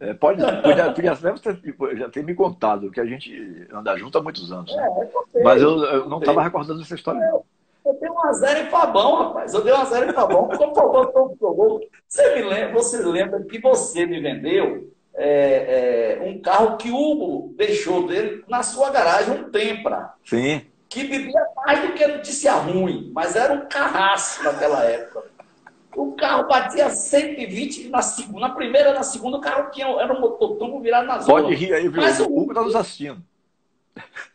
É, 0.00 0.14
pode, 0.14 0.40
podia, 0.62 0.92
podia 0.92 1.14
ter, 1.14 1.96
já 1.96 2.08
ter 2.08 2.24
me 2.24 2.34
contado, 2.34 2.90
que 2.90 3.00
a 3.00 3.04
gente 3.04 3.68
anda 3.70 3.96
junto 3.96 4.16
há 4.16 4.22
muitos 4.22 4.50
anos. 4.50 4.74
Né? 4.74 5.10
É, 5.34 5.42
Mas 5.42 5.60
eu, 5.60 5.84
eu 5.84 6.08
não 6.08 6.18
estava 6.18 6.42
recordando 6.42 6.80
essa 6.80 6.94
história. 6.94 7.20
Eu, 7.20 7.44
eu 7.84 7.98
dei 8.00 8.08
um 8.08 8.24
a 8.24 8.32
zero 8.32 8.66
em 8.66 8.70
Fabão, 8.70 9.16
rapaz. 9.16 9.52
Eu 9.52 9.62
dei 9.62 9.72
um 9.72 9.76
a 9.76 9.84
zero 9.84 10.10
em 10.10 10.14
Fabão. 10.14 10.48
Como 10.48 10.74
Fabão 10.74 11.36
jogou. 11.38 11.80
Você 12.08 12.34
me 12.34 12.42
lembra, 12.42 12.72
você 12.72 12.98
lembra 13.02 13.42
que 13.42 13.60
você 13.60 14.06
me 14.06 14.20
vendeu 14.20 14.90
é, 15.14 16.18
é, 16.18 16.28
um 16.28 16.40
carro 16.40 16.76
que 16.76 16.90
o 16.90 16.96
Hugo 16.96 17.54
deixou 17.56 18.06
dele 18.06 18.42
na 18.48 18.62
sua 18.62 18.90
garagem, 18.90 19.34
um 19.34 19.50
Tempra. 19.50 20.14
Sim. 20.24 20.62
Que 20.88 21.04
bebia 21.04 21.46
mais 21.56 21.82
do 21.82 21.94
que 21.94 22.06
notícia 22.06 22.52
ruim, 22.54 23.12
mas 23.14 23.36
era 23.36 23.52
um 23.54 23.68
carrasco 23.68 24.42
naquela 24.42 24.82
época. 24.84 25.29
O 25.96 26.12
carro 26.12 26.46
batia 26.46 26.88
120 26.88 27.88
na 27.88 28.02
segunda. 28.02 28.40
Na 28.40 28.50
primeira, 28.50 28.92
na 28.94 29.02
segunda, 29.02 29.38
o 29.38 29.40
carro 29.40 29.70
tinha, 29.70 29.86
era 29.86 30.12
um 30.12 30.20
mototurbo 30.20 30.80
virado 30.80 31.06
na 31.06 31.18
zona. 31.18 31.42
Pode 31.42 31.54
rir 31.54 31.72
aí, 31.74 31.88
viu? 31.88 32.00
Mas 32.00 32.20
o 32.20 32.24
Hugo 32.24 32.52
está 32.52 32.62
nos 32.62 32.76
assistindo. 32.76 33.22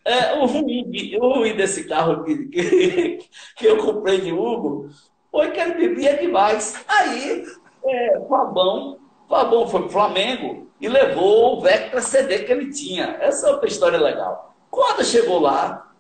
É, 0.04 0.34
o 0.34 0.46
ruim, 0.46 1.16
o 1.20 1.34
ruim 1.34 1.56
desse 1.56 1.86
carro 1.86 2.24
que, 2.24 2.48
que, 2.48 3.20
que, 3.56 3.66
eu 3.66 3.78
comprei 3.78 4.22
de 4.22 4.32
Hugo 4.32 4.90
foi 5.32 5.52
que 5.52 5.60
ele 5.60 5.74
bebia 5.74 6.18
demais. 6.18 6.84
Aí, 6.88 7.46
é, 7.86 8.20
Fabão, 8.30 9.00
Fabão 9.28 9.68
foi 9.68 9.82
pro 9.82 9.90
Flamengo 9.90 10.70
e 10.80 10.88
levou 10.88 11.58
o 11.58 11.62
Vectra 11.62 12.02
CD 12.02 12.40
que 12.40 12.52
ele 12.52 12.72
tinha. 12.72 13.18
Essa 13.20 13.48
é 13.48 13.52
outra 13.52 13.68
história 13.68 13.98
legal. 13.98 14.56
Quando 14.70 15.04
chegou 15.06 15.40
lá, 15.40 15.92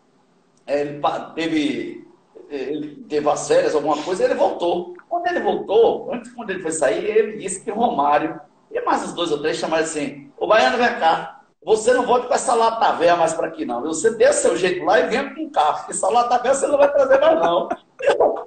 ele 0.67 1.01
teve, 1.33 2.04
ele 2.49 3.03
teve 3.07 3.29
as 3.29 3.47
férias, 3.47 3.75
alguma 3.75 4.01
coisa, 4.03 4.23
ele 4.23 4.35
voltou. 4.35 4.93
Quando 5.09 5.27
ele 5.27 5.39
voltou, 5.39 6.13
antes 6.13 6.31
quando 6.31 6.49
ele 6.49 6.61
foi 6.61 6.71
sair, 6.71 7.05
ele 7.05 7.37
disse 7.37 7.63
que 7.63 7.71
Romário 7.71 8.39
e 8.71 8.81
mais 8.81 9.03
uns 9.03 9.13
dois 9.13 9.31
ou 9.31 9.39
três 9.39 9.57
chamaram 9.57 9.83
assim: 9.83 10.29
Ô 10.37 10.47
Baiano, 10.47 10.77
vem 10.77 10.99
cá. 10.99 11.39
Você 11.63 11.93
não 11.93 12.05
volta 12.05 12.27
com 12.27 12.33
essa 12.33 12.53
lata 12.53 12.91
velha 12.91 13.15
mais 13.15 13.33
para 13.33 13.47
aqui, 13.47 13.65
não. 13.65 13.81
Você 13.81 14.11
dê 14.11 14.31
seu 14.33 14.55
jeito 14.55 14.85
lá 14.85 14.99
e 14.99 15.07
vem 15.07 15.33
com 15.33 15.41
um 15.41 15.49
carro. 15.49 15.77
Porque 15.77 15.93
essa 15.93 16.09
lata 16.09 16.37
velha 16.37 16.53
você 16.53 16.67
não 16.67 16.77
vai 16.77 16.91
trazer 16.91 17.19
mais, 17.19 17.39
não. 17.39 17.69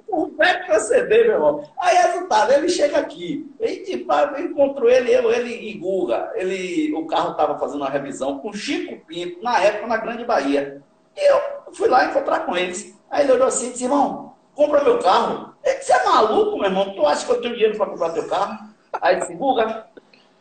O 0.07 0.27
velho 0.27 0.65
proceder, 0.65 1.25
meu 1.25 1.33
irmão. 1.33 1.63
Aí, 1.77 1.97
resultado, 1.97 2.53
ele 2.53 2.69
chega 2.69 2.97
aqui. 2.97 3.51
E, 3.59 4.05
encontrou 4.41 4.89
ele, 4.89 5.13
eu, 5.13 5.29
ele 5.31 5.53
e 5.53 5.73
Guga. 5.73 6.31
Ele, 6.35 6.93
o 6.95 7.05
carro 7.07 7.31
estava 7.31 7.59
fazendo 7.59 7.81
uma 7.81 7.89
revisão 7.89 8.39
com 8.39 8.53
Chico 8.53 9.03
Pinto, 9.05 9.43
na 9.43 9.59
época, 9.61 9.87
na 9.87 9.97
Grande 9.97 10.23
Bahia. 10.23 10.81
E 11.17 11.31
eu 11.31 11.41
fui 11.73 11.89
lá 11.89 12.05
encontrar 12.05 12.45
com 12.45 12.55
eles. 12.55 12.97
Aí 13.09 13.23
ele 13.23 13.33
olhou 13.33 13.47
assim 13.47 13.67
e 13.67 13.71
disse, 13.71 13.83
irmão, 13.83 14.33
compra 14.55 14.83
meu 14.83 14.99
carro. 14.99 15.53
Ele 15.63 15.75
disse, 15.75 15.91
é 15.91 16.05
maluco, 16.05 16.57
meu 16.57 16.65
irmão? 16.69 16.93
Tu 16.93 17.05
acha 17.05 17.25
que 17.25 17.31
eu 17.31 17.41
tenho 17.41 17.55
dinheiro 17.55 17.77
para 17.77 17.87
comprar 17.87 18.11
teu 18.11 18.27
carro? 18.27 18.69
Aí 19.01 19.15
ele 19.15 19.21
disse, 19.21 19.35
Guga, 19.35 19.87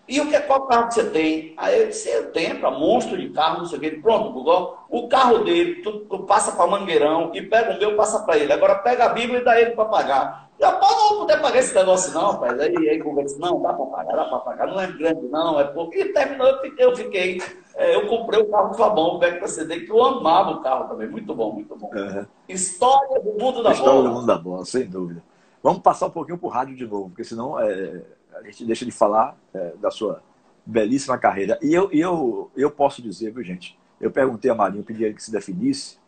e 0.08 0.20
o 0.20 0.28
que, 0.28 0.40
qual 0.40 0.66
carro 0.66 0.88
que 0.88 0.94
você 0.94 1.10
tem? 1.10 1.54
Aí 1.56 1.80
eu 1.80 1.88
disse, 1.88 2.08
eu 2.08 2.32
tenho, 2.32 2.58
para 2.58 2.70
monstro 2.70 3.18
de 3.18 3.28
carro, 3.30 3.58
não 3.58 3.66
sei 3.66 3.78
o 3.78 3.80
quê. 3.80 3.90
Pronto, 4.02 4.32
Guga, 4.32 4.74
o 4.88 5.06
carro 5.08 5.44
dele, 5.44 5.82
tu, 5.82 6.00
tu 6.00 6.20
passa 6.20 6.52
para 6.52 6.66
Mangueirão 6.66 7.30
e 7.34 7.42
pega 7.42 7.72
o 7.72 7.78
meu, 7.78 7.94
passa 7.94 8.20
para 8.20 8.38
ele. 8.38 8.52
Agora 8.52 8.76
pega 8.76 9.04
a 9.04 9.08
Bíblia 9.10 9.40
e 9.40 9.44
dá 9.44 9.60
ele 9.60 9.72
para 9.72 9.84
pagar. 9.84 10.47
Já 10.60 10.72
pode 10.72 10.94
não 10.94 11.18
poder 11.20 11.40
pagar 11.40 11.58
esse 11.58 11.74
negócio, 11.74 12.12
não, 12.12 12.32
rapaz. 12.32 12.58
Aí, 12.60 12.76
aí 12.88 13.02
disse, 13.22 13.38
não, 13.38 13.62
dá 13.62 13.72
para 13.72 13.86
pagar, 13.86 14.16
dá 14.16 14.24
para 14.24 14.38
pagar. 14.38 14.66
Não 14.66 14.80
é 14.80 14.86
grande, 14.88 15.28
não, 15.28 15.60
é 15.60 15.64
pouco. 15.64 15.94
E 15.94 16.12
terminou, 16.12 16.48
eu 16.48 16.60
fiquei, 16.60 16.84
eu 16.84 16.96
fiquei 16.96 17.40
é, 17.78 17.94
eu 17.94 18.08
comprei 18.08 18.42
o 18.42 18.50
carro 18.50 18.74
Fabão, 18.74 19.14
o 19.14 19.18
Vectra 19.20 19.46
CD, 19.46 19.82
que 19.82 19.92
eu 19.92 20.04
amava 20.04 20.50
o 20.50 20.60
carro 20.60 20.88
também. 20.88 21.08
Muito 21.08 21.32
bom, 21.32 21.52
muito 21.52 21.76
bom. 21.76 21.88
Uhum. 21.94 22.26
História 22.48 23.20
do 23.20 23.30
mundo 23.34 23.62
da 23.62 23.70
História 23.70 23.72
bola. 23.72 23.72
História 23.72 24.02
do 24.02 24.14
mundo 24.14 24.26
da 24.26 24.36
bola, 24.36 24.64
sem 24.64 24.84
dúvida. 24.84 25.22
Vamos 25.62 25.80
passar 25.80 26.06
um 26.06 26.10
pouquinho 26.10 26.36
para 26.38 26.46
o 26.48 26.50
rádio 26.50 26.74
de 26.74 26.84
novo, 26.84 27.10
porque 27.10 27.22
senão 27.22 27.58
é, 27.60 28.02
a 28.34 28.42
gente 28.42 28.64
deixa 28.64 28.84
de 28.84 28.90
falar 28.90 29.36
é, 29.54 29.74
da 29.80 29.92
sua 29.92 30.20
belíssima 30.66 31.16
carreira. 31.18 31.56
E 31.62 31.72
eu, 31.72 31.88
eu, 31.92 32.50
eu 32.56 32.68
posso 32.68 33.00
dizer, 33.00 33.32
viu, 33.32 33.44
gente? 33.44 33.78
Eu 34.00 34.10
perguntei 34.10 34.50
a 34.50 34.56
Marinho, 34.56 34.82
pedi 34.82 35.04
ele 35.04 35.14
que 35.14 35.22
se 35.22 35.30
definisse, 35.30 35.98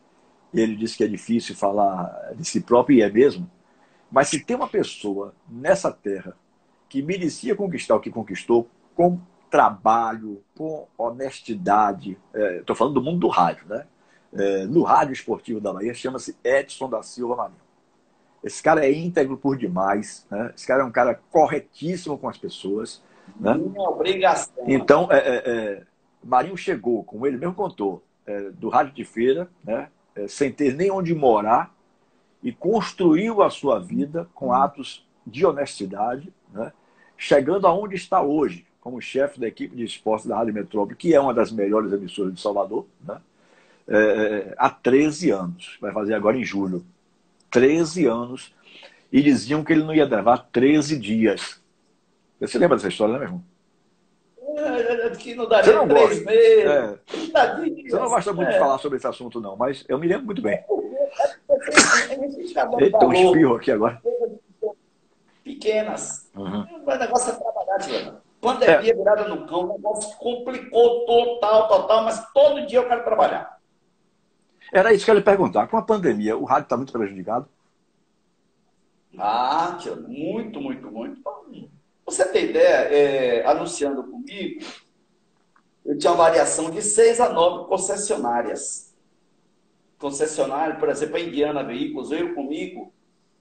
e 0.53 0.61
ele 0.61 0.75
disse 0.75 0.97
que 0.97 1.05
é 1.05 1.09
difícil 1.09 1.55
falar 1.55 2.33
de 2.35 2.45
si 2.45 2.61
próprio, 2.61 2.99
e 2.99 3.03
é 3.03 3.09
mesmo. 3.09 3.49
Mas 4.11 4.29
se 4.29 4.45
tem 4.45 4.57
uma 4.57 4.69
pessoa 4.69 5.35
nessa 5.49 5.93
terra 5.93 6.37
que 6.89 7.03
merecia 7.03 7.55
conquistar 7.55 7.95
o 7.95 8.01
que 8.01 8.11
conquistou, 8.11 8.69
com 8.97 9.21
trabalho, 9.51 10.43
com 10.57 10.87
honestidade. 10.97 12.17
Estou 12.33 12.75
é, 12.75 12.77
falando 12.77 12.95
do 12.95 13.03
mundo 13.03 13.19
do 13.19 13.29
rádio, 13.29 13.67
né? 13.69 13.87
É, 14.33 14.65
no 14.67 14.83
rádio 14.83 15.13
esportivo 15.13 15.61
da 15.61 15.73
Bahia, 15.73 15.93
chama-se 15.93 16.37
Edson 16.45 16.89
da 16.89 17.03
Silva 17.03 17.35
Marinho. 17.35 17.61
Esse 18.43 18.63
cara 18.63 18.87
é 18.87 18.93
íntegro 18.93 19.37
por 19.37 19.57
demais, 19.57 20.27
né? 20.31 20.53
Esse 20.57 20.67
cara 20.67 20.83
é 20.83 20.85
um 20.85 20.91
cara 20.91 21.21
corretíssimo 21.31 22.17
com 22.17 22.29
as 22.29 22.39
pessoas. 22.39 23.03
Né? 23.39 23.55
Minha 23.55 23.89
obrigação. 23.89 24.65
Então, 24.67 25.09
é, 25.11 25.19
é, 25.19 25.43
é, 25.45 25.83
Marinho 26.23 26.57
chegou, 26.57 27.03
como 27.05 27.27
ele 27.27 27.37
mesmo 27.37 27.55
contou, 27.55 28.03
é, 28.25 28.51
do 28.51 28.69
rádio 28.69 28.95
de 28.95 29.05
feira, 29.05 29.51
né? 29.65 29.89
Sem 30.29 30.53
ter 30.53 30.75
nem 30.75 30.91
onde 30.91 31.15
morar, 31.15 31.75
e 32.43 32.53
construiu 32.53 33.43
a 33.43 33.51
sua 33.51 33.79
vida 33.79 34.29
com 34.35 34.53
atos 34.53 35.07
de 35.27 35.45
honestidade, 35.45 36.33
né? 36.53 36.73
chegando 37.17 37.67
aonde 37.67 37.97
está 37.97 38.23
hoje, 38.23 38.67
como 38.81 39.01
chefe 39.01 39.39
da 39.39 39.47
equipe 39.47 39.77
de 39.77 39.85
esportes 39.85 40.27
da 40.27 40.37
Rádio 40.37 40.55
Metrópole, 40.55 40.97
que 40.97 41.15
é 41.15 41.21
uma 41.21 41.35
das 41.35 41.53
melhores 41.53 41.93
emissoras 41.93 42.35
de 42.35 42.41
Salvador, 42.41 42.87
né? 43.07 43.21
É, 43.87 44.55
há 44.57 44.71
13 44.71 45.31
anos, 45.31 45.77
vai 45.81 45.93
fazer 45.93 46.15
agora 46.15 46.39
em 46.39 46.45
julho. 46.45 46.85
13 47.51 48.07
anos, 48.07 48.55
e 49.13 49.21
diziam 49.21 49.65
que 49.65 49.73
ele 49.73 49.83
não 49.83 49.95
ia 49.95 50.05
levar 50.05 50.39
13 50.53 50.99
dias. 50.99 51.61
Você 52.41 52.59
lembra 52.59 52.77
dessa 52.77 52.89
história, 52.89 53.13
né, 53.15 53.19
meu 53.19 53.29
irmão? 53.29 53.45
É, 54.57 55.11
que 55.11 55.35
não 55.35 55.49
daria 55.49 55.73
Você 55.73 55.79
não 55.79 55.89
gosta. 55.89 56.25
meses. 56.25 56.65
É. 56.65 56.99
Você 57.07 57.97
não 57.99 58.09
gosta 58.09 58.33
muito 58.33 58.49
é. 58.49 58.53
de 58.53 58.59
falar 58.59 58.79
sobre 58.79 58.99
esse 58.99 59.07
assunto, 59.07 59.41
não, 59.41 59.57
mas 59.57 59.85
eu 59.89 59.99
me 59.99 60.07
lembro 60.07 60.27
muito 60.27 60.43
bem. 60.43 60.63
Eita, 62.79 63.07
um 63.07 63.13
espirro 63.13 63.57
aqui 63.57 63.71
agora. 63.71 64.03
Pequenas. 65.45 66.31
Uhum. 66.35 66.85
O 66.87 66.97
negócio 66.97 67.33
é 67.33 67.37
trabalhar, 67.37 67.79
Tiana. 67.79 68.23
Pandemia 68.41 68.93
é. 68.93 68.95
virada 68.95 69.29
no 69.29 69.47
cão, 69.47 69.65
o 69.65 69.73
negócio 69.75 70.17
complicou 70.17 71.05
total, 71.05 71.69
total, 71.69 72.05
mas 72.05 72.33
todo 72.33 72.67
dia 72.67 72.79
eu 72.79 72.89
quero 72.89 73.05
trabalhar. 73.05 73.59
Era 74.73 74.95
isso 74.95 75.05
que 75.05 75.11
eu 75.11 75.15
ia 75.15 75.19
lhe 75.19 75.25
perguntar. 75.25 75.67
Com 75.67 75.77
a 75.77 75.83
pandemia, 75.83 76.37
o 76.37 76.45
rádio 76.45 76.65
está 76.65 76.77
muito 76.77 76.93
prejudicado? 76.93 77.49
Ah, 79.19 79.77
tia, 79.79 79.95
muito, 79.97 80.61
muito, 80.61 80.91
muito. 80.91 81.21
Você 82.07 82.25
tem 82.27 82.47
ideia, 82.47 82.89
é, 82.89 83.47
anunciando 83.47 84.05
comigo, 84.05 84.65
eu 85.85 85.99
tinha 85.99 86.13
uma 86.13 86.25
variação 86.25 86.71
de 86.71 86.83
seis 86.83 87.21
a 87.21 87.29
nove 87.29 87.69
concessionárias. 87.69 88.90
Concessionário, 90.01 90.81
por 90.81 90.89
exemplo, 90.89 91.17
a 91.17 91.21
Indiana 91.21 91.63
Veículos 91.63 92.09
veio 92.09 92.35
comigo 92.35 92.91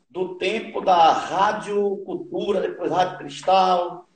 do 0.09 0.35
tempo 0.35 0.81
da 0.81 1.13
Rádio 1.13 1.97
Cultura, 2.05 2.59
depois 2.59 2.91
Rádio 2.91 3.19
Cristal, 3.19 4.09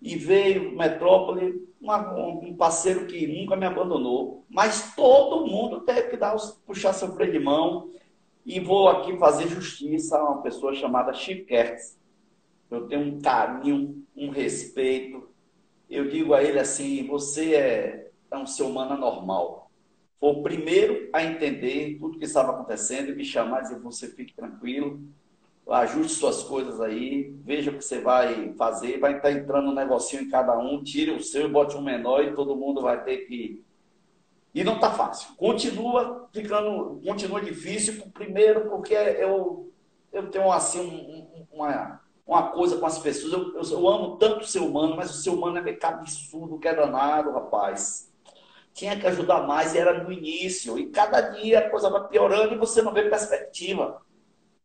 e 0.00 0.16
veio 0.16 0.74
Metrópole, 0.74 1.68
uma, 1.78 2.14
um 2.14 2.56
parceiro 2.56 3.06
que 3.06 3.26
nunca 3.26 3.56
me 3.56 3.66
abandonou. 3.66 4.42
Mas 4.48 4.94
todo 4.96 5.46
mundo 5.46 5.80
teve 5.82 6.04
que 6.04 6.16
dar, 6.16 6.34
puxar 6.66 6.94
seu 6.94 7.12
freio 7.14 7.32
de 7.32 7.38
mão. 7.38 7.90
E 8.44 8.58
vou 8.58 8.88
aqui 8.88 9.16
fazer 9.18 9.46
justiça 9.48 10.18
a 10.18 10.24
uma 10.24 10.42
pessoa 10.42 10.74
chamada 10.74 11.12
Chico 11.12 11.46
Kertz. 11.46 11.98
Eu 12.70 12.86
tenho 12.88 13.02
um 13.02 13.20
carinho, 13.20 14.02
um 14.16 14.30
respeito. 14.30 15.28
Eu 15.90 16.08
digo 16.08 16.32
a 16.32 16.42
ele 16.42 16.58
assim: 16.58 17.06
você 17.06 17.54
é, 17.54 18.10
é 18.30 18.36
um 18.38 18.46
ser 18.46 18.62
humano 18.62 18.94
anormal. 18.94 19.61
Foi 20.22 20.30
o 20.30 20.40
primeiro 20.40 21.10
a 21.12 21.24
entender 21.24 21.98
tudo 21.98 22.16
que 22.16 22.26
estava 22.26 22.52
acontecendo 22.52 23.10
e 23.10 23.14
me 23.16 23.24
chamar 23.24 23.58
e 23.58 23.62
dizer: 23.62 23.80
você 23.80 24.06
fique 24.06 24.32
tranquilo, 24.32 25.02
ajuste 25.68 26.16
suas 26.16 26.44
coisas 26.44 26.80
aí, 26.80 27.34
veja 27.44 27.72
o 27.72 27.74
que 27.76 27.82
você 27.82 28.00
vai 28.00 28.52
fazer, 28.52 29.00
vai 29.00 29.16
estar 29.16 29.32
entrando 29.32 29.70
um 29.70 29.74
negocinho 29.74 30.22
em 30.22 30.30
cada 30.30 30.56
um, 30.56 30.80
tire 30.80 31.10
o 31.10 31.20
seu 31.20 31.46
e 31.46 31.50
bote 31.50 31.76
um 31.76 31.82
menor 31.82 32.22
e 32.22 32.36
todo 32.36 32.54
mundo 32.54 32.82
vai 32.82 33.02
ter 33.02 33.26
que. 33.26 33.64
E 34.54 34.62
não 34.62 34.76
está 34.76 34.92
fácil. 34.92 35.34
Continua 35.34 36.28
ficando, 36.32 37.00
continua 37.04 37.40
difícil, 37.40 38.00
primeiro 38.14 38.70
porque 38.70 38.94
eu, 38.94 39.72
eu 40.12 40.30
tenho 40.30 40.52
assim 40.52 40.82
um, 40.88 41.46
uma, 41.52 42.00
uma 42.24 42.52
coisa 42.52 42.76
com 42.76 42.86
as 42.86 43.00
pessoas, 43.00 43.32
eu, 43.32 43.56
eu, 43.56 43.62
eu, 43.72 43.88
amo 43.88 44.18
tanto 44.18 44.42
o 44.42 44.46
ser 44.46 44.60
humano, 44.60 44.94
mas 44.94 45.10
o 45.10 45.20
ser 45.20 45.30
humano 45.30 45.58
é 45.58 45.62
meio 45.62 45.80
cabeçudo, 45.80 46.60
que 46.60 46.68
é 46.68 46.74
danado, 46.76 47.32
rapaz. 47.32 48.11
Tinha 48.72 48.98
que 48.98 49.06
ajudar 49.06 49.46
mais 49.46 49.74
era 49.74 50.02
no 50.02 50.10
início. 50.10 50.78
E 50.78 50.86
cada 50.86 51.20
dia 51.20 51.60
a 51.60 51.70
coisa 51.70 51.90
vai 51.90 52.06
piorando 52.08 52.54
e 52.54 52.58
você 52.58 52.80
não 52.82 52.92
vê 52.92 53.02
perspectiva. 53.02 54.00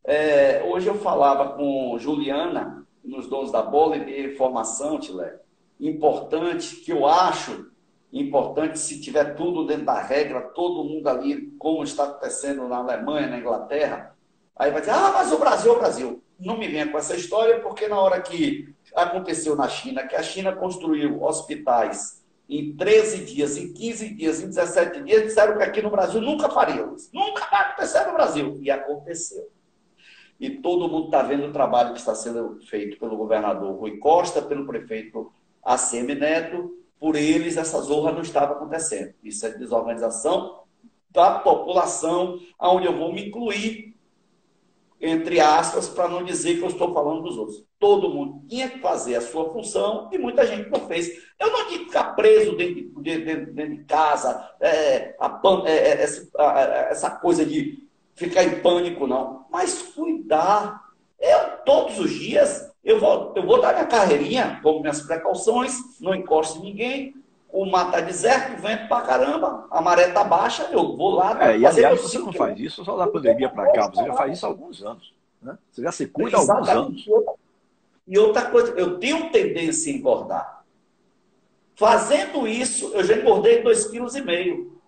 É, 0.04 0.62
hoje 0.64 0.86
eu 0.86 0.94
falava 0.94 1.56
com 1.56 1.98
Juliana, 1.98 2.86
nos 3.04 3.28
Dons 3.28 3.52
da 3.52 3.62
Bola, 3.62 3.96
e 3.96 4.04
de 4.04 4.32
informação, 4.32 4.98
Tilé, 4.98 5.38
importante, 5.78 6.76
que 6.76 6.92
eu 6.92 7.06
acho 7.06 7.70
importante, 8.12 8.78
se 8.78 9.00
tiver 9.00 9.34
tudo 9.34 9.66
dentro 9.66 9.84
da 9.84 10.00
regra, 10.00 10.40
todo 10.40 10.84
mundo 10.84 11.06
ali, 11.08 11.52
como 11.58 11.84
está 11.84 12.04
acontecendo 12.04 12.66
na 12.66 12.78
Alemanha, 12.78 13.28
na 13.28 13.38
Inglaterra, 13.38 14.16
aí 14.56 14.70
vai 14.70 14.80
dizer, 14.80 14.92
ah, 14.92 15.12
mas 15.12 15.30
o 15.32 15.38
Brasil 15.38 15.72
é 15.72 15.76
o 15.76 15.78
Brasil. 15.78 16.22
Não 16.38 16.56
me 16.56 16.68
venha 16.68 16.90
com 16.90 16.96
essa 16.96 17.14
história, 17.14 17.60
porque 17.60 17.86
na 17.88 17.98
hora 17.98 18.20
que 18.20 18.74
aconteceu 18.94 19.54
na 19.56 19.68
China, 19.68 20.06
que 20.06 20.16
a 20.16 20.22
China 20.22 20.54
construiu 20.54 21.22
hospitais 21.22 22.17
em 22.48 22.74
13 22.74 23.24
dias, 23.24 23.56
em 23.56 23.72
15 23.72 24.14
dias, 24.14 24.40
em 24.40 24.46
17 24.46 25.02
dias, 25.02 25.22
disseram 25.24 25.56
que 25.56 25.62
aqui 25.62 25.82
no 25.82 25.90
Brasil 25.90 26.20
nunca 26.20 26.48
faríamos. 26.48 27.10
Nunca 27.12 27.46
vai 27.50 27.62
acontecer 27.62 28.06
no 28.06 28.14
Brasil. 28.14 28.58
E 28.62 28.70
aconteceu 28.70 29.50
e 30.40 30.50
todo 30.50 30.88
mundo 30.88 31.06
está 31.06 31.22
vendo 31.22 31.46
o 31.46 31.52
trabalho 31.52 31.92
que 31.92 31.98
está 31.98 32.14
sendo 32.14 32.60
feito 32.66 32.98
pelo 32.98 33.16
governador 33.16 33.74
Rui 33.76 33.98
Costa, 33.98 34.40
pelo 34.40 34.66
prefeito 34.66 35.32
ACM 35.64 36.14
Neto. 36.14 36.76
Por 36.98 37.16
eles, 37.16 37.56
essa 37.56 37.80
zorra 37.80 38.12
não 38.12 38.22
estava 38.22 38.52
acontecendo. 38.52 39.14
Isso 39.22 39.44
é 39.46 39.50
desorganização 39.50 40.60
da 41.10 41.38
população, 41.38 42.38
onde 42.60 42.86
eu 42.86 42.96
vou 42.96 43.12
me 43.12 43.28
incluir, 43.28 43.96
entre 45.00 45.40
aspas, 45.40 45.88
para 45.88 46.08
não 46.08 46.24
dizer 46.24 46.56
que 46.56 46.62
eu 46.62 46.68
estou 46.68 46.92
falando 46.92 47.22
dos 47.22 47.38
outros. 47.38 47.64
Todo 47.78 48.10
mundo 48.10 48.42
tinha 48.48 48.68
que 48.68 48.80
fazer 48.80 49.14
a 49.14 49.20
sua 49.20 49.50
função 49.50 50.08
e 50.12 50.18
muita 50.18 50.46
gente 50.46 50.68
não 50.68 50.80
fez. 50.88 51.08
Eu 51.38 51.52
não 51.52 51.68
digo 51.68 51.84
ficar 51.84 52.14
preso 52.14 52.56
dentro 52.56 52.74
de, 53.02 53.18
dentro, 53.18 53.52
dentro 53.54 53.76
de 53.76 53.84
casa, 53.84 54.50
é, 54.60 55.14
a, 55.20 55.40
é, 55.66 55.72
é, 55.72 56.02
essa, 56.02 56.28
a, 56.36 56.60
essa 56.90 57.10
coisa 57.10 57.46
de 57.46 57.86
ficar 58.14 58.42
em 58.42 58.60
pânico, 58.60 59.06
não. 59.06 59.46
Mas 59.50 59.82
cuidar. 59.82 60.88
Eu, 61.20 61.58
todos 61.64 61.98
os 61.98 62.10
dias, 62.10 62.70
eu 62.84 63.00
vou, 63.00 63.32
eu 63.36 63.44
vou 63.44 63.60
dar 63.60 63.72
minha 63.72 63.86
carreirinha, 63.86 64.60
tomo 64.62 64.80
minhas 64.80 65.02
precauções, 65.02 65.76
não 66.00 66.14
encosto 66.14 66.60
ninguém. 66.60 67.14
O 67.50 67.64
mar 67.64 67.86
está 67.86 68.00
deserto, 68.00 68.60
vento 68.60 68.88
pra 68.88 69.00
caramba, 69.00 69.66
a 69.70 69.80
maré 69.80 70.08
tá 70.08 70.22
baixa, 70.22 70.68
eu 70.70 70.96
vou 70.96 71.12
lá. 71.12 71.50
É, 71.50 71.58
e 71.58 71.66
aliás, 71.66 72.00
você 72.00 72.18
não 72.18 72.32
faz 72.32 72.58
isso 72.60 72.84
só 72.84 72.96
da 72.96 73.06
pandemia 73.06 73.48
para 73.48 73.72
cá, 73.72 73.88
você 73.88 74.04
já 74.04 74.14
faz 74.14 74.32
isso 74.34 74.44
há 74.44 74.48
alguns 74.48 74.82
anos. 74.82 75.14
Né? 75.40 75.56
Você 75.70 75.82
já 75.82 75.92
se 75.92 76.06
cuida 76.06 76.36
há 76.36 76.40
alguns 76.40 76.68
anos. 76.68 77.06
E 78.06 78.18
outra 78.18 78.50
coisa, 78.50 78.72
eu 78.72 78.98
tenho 78.98 79.30
tendência 79.30 79.92
a 79.92 79.96
engordar. 79.96 80.64
Fazendo 81.74 82.46
isso, 82.46 82.90
eu 82.92 83.02
já 83.04 83.16
engordei 83.16 83.62
2,5 83.62 84.24
kg. 84.24 84.78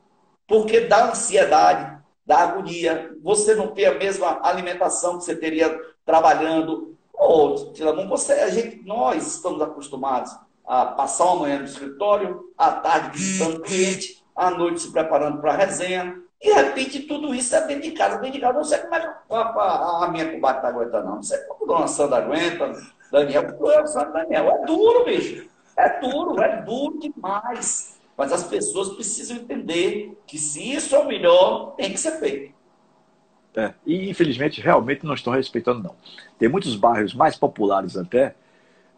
Porque 0.47 0.81
dá 0.81 1.11
ansiedade, 1.11 2.01
da 2.27 2.39
agonia, 2.39 3.17
você 3.21 3.57
não 3.57 3.69
ter 3.69 3.87
a 3.87 3.99
mesma 3.99 4.41
alimentação 4.43 5.19
que 5.19 5.25
você 5.25 5.35
teria 5.35 5.77
trabalhando. 6.05 6.97
Ou, 7.13 7.75
você, 8.09 8.33
a 8.35 8.49
gente, 8.49 8.85
nós 8.85 9.27
estamos 9.35 9.61
acostumados 9.61 10.33
a 10.71 10.87
passar 10.87 11.25
uma 11.25 11.41
manhã 11.41 11.59
no 11.59 11.65
escritório, 11.65 12.53
à 12.57 12.71
tarde 12.71 13.19
visitando 13.19 13.61
cliente, 13.61 14.23
à 14.37 14.53
noite 14.53 14.83
se 14.83 14.93
preparando 14.93 15.41
para 15.41 15.53
a 15.53 15.57
resenha. 15.57 16.17
E 16.41 16.47
de 16.47 16.55
repente 16.55 17.01
tudo 17.01 17.35
isso 17.35 17.57
é 17.57 17.67
dentro 17.67 17.83
de 17.83 17.91
casa. 17.91 18.19
Dentro 18.19 18.35
de 18.35 18.41
casa, 18.41 18.55
não 18.55 18.63
sei 18.63 18.79
como 18.79 18.95
é 18.95 19.01
que 19.01 19.07
a, 19.31 20.09
minha 20.13 20.33
combate 20.33 20.57
está 20.59 20.69
aguentando, 20.69 21.07
não. 21.07 21.17
Não 21.17 21.23
sei 21.25 21.39
como 21.39 21.67
dona 21.67 21.89
Sandra 21.89 22.19
aguenta, 22.19 22.73
Daniel, 23.11 23.49
o 23.59 23.87
Sandra 23.89 24.23
Daniel. 24.23 24.49
É 24.49 24.65
duro, 24.65 25.05
bicho. 25.05 25.49
É 25.77 26.01
duro, 26.01 26.41
é 26.41 26.63
duro 26.63 27.01
demais. 27.01 27.99
Mas 28.17 28.33
as 28.33 28.45
pessoas 28.45 28.91
precisam 28.91 29.39
entender 29.39 30.17
que 30.25 30.39
se 30.39 30.73
isso 30.73 30.95
é 30.95 31.01
o 31.01 31.07
melhor, 31.09 31.75
tem 31.75 31.91
que 31.91 31.99
ser 31.99 32.13
feito. 32.21 32.55
É, 33.57 33.75
e 33.85 34.09
infelizmente 34.09 34.61
realmente 34.61 35.05
não 35.05 35.15
estão 35.15 35.33
respeitando, 35.33 35.83
não. 35.83 35.97
Tem 36.39 36.49
muitos 36.49 36.77
bairros 36.77 37.13
mais 37.13 37.37
populares 37.37 37.97
até, 37.97 38.37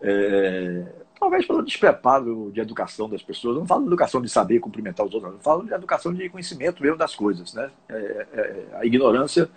é, 0.03 0.85
talvez 1.23 1.47
pelo 1.47 1.63
despreparo 1.63 2.51
de 2.53 2.61
educação 2.61 3.09
das 3.09 3.23
pessoas. 3.23 3.55
Eu 3.55 3.61
não 3.61 3.67
falo 3.67 3.83
de 3.83 3.87
educação 3.87 4.21
de 4.21 4.29
saber 4.29 4.59
cumprimentar 4.59 5.07
os 5.07 5.15
outros, 5.15 5.35
eu 5.35 5.39
falo 5.39 5.65
de 5.65 5.73
educação 5.73 6.13
de 6.13 6.29
conhecimento 6.29 6.83
mesmo 6.83 6.99
das 6.99 7.15
coisas, 7.15 7.55
né? 7.55 7.71
É, 7.89 7.95
é, 7.95 8.67
a 8.79 8.85
ignorância 8.85 9.49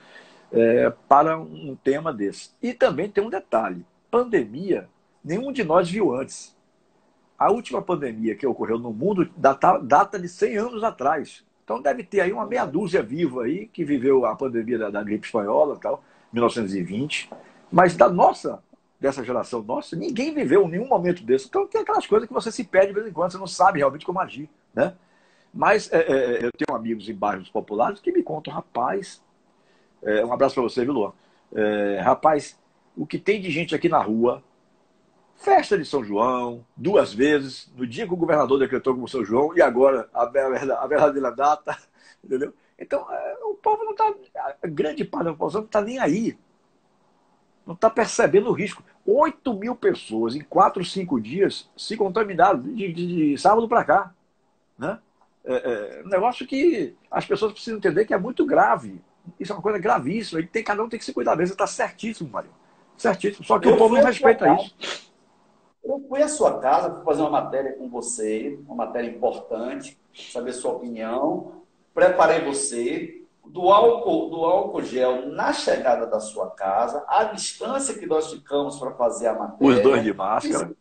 é, 0.53 0.93
para 1.09 1.39
um 1.39 1.76
tema 1.84 2.13
desse. 2.13 2.51
E 2.61 2.72
também 2.72 3.09
tem 3.09 3.24
um 3.24 3.32
detalhe: 3.32 3.84
pandemia, 4.11 4.88
nenhum 5.24 5.51
de 5.51 5.63
nós 5.63 5.89
viu 5.89 6.13
antes 6.13 6.55
a 7.38 7.51
última 7.51 7.82
pandemia 7.82 8.36
que 8.36 8.45
ocorreu 8.45 8.78
no 8.78 8.93
mundo 8.93 9.28
data, 9.36 9.80
data 9.80 10.20
de 10.20 10.30
100 10.30 10.57
anos 10.57 10.84
atrás. 10.84 11.43
Então 11.63 11.82
deve 11.82 12.03
ter 12.03 12.22
aí 12.22 12.32
uma 12.32 12.45
meia 12.45 12.63
dúzia 12.63 13.01
viva 13.01 13.45
aí 13.45 13.66
que 13.66 13.84
viveu 13.84 14.24
a 14.24 14.36
pandemia 14.36 14.78
da, 14.78 14.91
da 14.91 15.03
gripe 15.03 15.26
espanhola, 15.26 15.80
tal, 15.82 16.03
1920. 16.32 17.28
Mas 17.72 17.97
da 17.97 18.07
nossa, 18.07 18.61
dessa 19.06 19.24
geração 19.24 19.62
nossa, 19.62 19.95
ninguém 19.95 20.34
viveu 20.34 20.68
nenhum 20.68 20.88
momento 20.88 21.24
desse. 21.24 21.47
Então 21.47 21.68
tem 21.68 21.82
aquelas 21.82 22.08
coisas 22.08 22.28
que 22.28 22.34
você 22.34 22.51
se 22.51 22.64
perde 22.64 22.88
de 22.88 22.93
vez 22.93 23.08
em 23.08 23.12
quando, 23.12 23.32
você 23.32 23.38
não 23.38 23.45
sabe 23.45 23.78
realmente 23.78 24.06
como 24.06 24.20
agir, 24.20 24.49
né? 24.74 24.95
Mas 25.53 25.91
é, 25.93 25.99
é, 25.99 26.45
eu 26.45 26.51
tenho 26.51 26.76
amigos 26.76 27.08
em 27.08 27.14
bairros 27.14 27.47
populares 27.49 27.99
que 27.99 28.12
me 28.12 28.24
contam, 28.24 28.51
rapaz, 28.51 29.24
é, 30.01 30.26
um 30.26 30.34
abraço 30.34 30.56
para 30.56 30.64
você, 30.64 30.84
viu, 30.84 30.93
Luan? 30.93 31.14
É, 31.53 31.99
rapaz, 32.01 32.60
o 32.97 33.06
que 33.06 33.20
tem 33.20 33.39
de 33.39 33.51
gente 33.51 33.76
aqui 33.76 33.88
na 33.88 34.01
rua, 34.01 34.43
festa 35.36 35.78
de 35.78 35.86
São 35.86 36.03
João, 36.03 36.66
duas 36.76 37.14
vezes, 37.14 37.72
no 37.76 37.86
dia 37.86 38.08
que 38.08 38.14
o 38.14 38.18
governador 38.18 38.58
decretou 38.60 38.95
como 38.95 39.08
São 39.08 39.24
João, 39.24 39.56
e 39.56 39.62
agora 39.62 40.10
a, 40.14 40.24
a 40.24 40.88
verdadeira 40.88 41.32
data, 41.32 41.78
entendeu? 42.24 42.53
Então, 42.78 43.06
é, 43.10 43.38
o 43.43 43.53
povo 43.53 43.84
não 43.84 43.91
está, 43.91 44.14
a 44.64 44.68
grande 44.68 45.06
parte 45.06 45.26
da 45.26 45.32
população 45.32 45.62
não 45.62 45.68
está 45.68 45.82
nem 45.82 45.99
aí. 45.99 46.38
Não 47.66 47.74
está 47.74 47.89
percebendo 47.89 48.49
o 48.49 48.53
risco. 48.53 48.84
8 49.05 49.53
mil 49.53 49.76
pessoas 49.76 50.36
em 50.36 50.41
4, 50.41 50.84
5 50.84 51.20
dias 51.20 51.70
se 51.76 51.97
contaminaram 51.97 52.59
de, 52.59 52.93
de, 52.93 53.32
de 53.32 53.38
sábado 53.38 53.68
para 53.68 53.84
cá. 53.84 54.13
Né? 54.78 54.99
É, 55.43 55.53
é, 55.99 56.03
um 56.05 56.09
negócio 56.09 56.45
que 56.45 56.95
as 57.09 57.26
pessoas 57.26 57.53
precisam 57.53 57.78
entender 57.78 58.05
que 58.05 58.13
é 58.13 58.18
muito 58.18 58.45
grave. 58.45 59.01
Isso 59.39 59.51
é 59.51 59.55
uma 59.55 59.61
coisa 59.61 59.80
gravíssima. 59.80 60.39
E 60.39 60.47
tem, 60.47 60.63
cada 60.63 60.84
um 60.84 60.89
tem 60.89 60.99
que 60.99 61.05
se 61.05 61.13
cuidar 61.13 61.36
mesmo. 61.36 61.53
Está 61.53 61.68
certíssimo, 61.68 62.30
Mário. 62.30 62.49
Certíssimo. 62.97 63.45
Só 63.45 63.59
que 63.59 63.68
eu 63.68 63.74
o 63.74 63.78
povo 63.78 63.95
não 63.95 64.03
respeita 64.03 64.53
isso. 64.53 65.11
Eu 65.84 66.03
fui 66.09 66.22
à 66.22 66.28
sua 66.28 66.59
casa 66.59 66.89
para 66.89 67.03
fazer 67.03 67.22
uma 67.22 67.30
matéria 67.30 67.74
com 67.74 67.88
você, 67.89 68.59
uma 68.66 68.76
matéria 68.76 69.07
importante, 69.07 69.99
saber 70.13 70.53
sua 70.53 70.72
opinião. 70.72 71.61
Preparei 71.93 72.41
você 72.41 73.25
do 73.48 73.70
álcool, 73.70 74.30
do 74.30 74.46
álcool 74.46 74.84
gel 74.84 75.28
na 75.28 75.54
chegada 75.54 76.06
da 76.06 76.20
sua 76.20 76.52
casa, 76.52 77.04
a 77.08 77.26
distância 77.26 77.98
que 77.98 78.06
nós 78.06 78.32
ficamos 78.32 78.78
para 78.78 78.91
fazer 78.91 79.28
a 79.28 79.34
matéria. 79.34 79.76
Os 79.76 79.82
dois 79.82 80.04
de 80.04 80.14
máscara. 80.14 80.72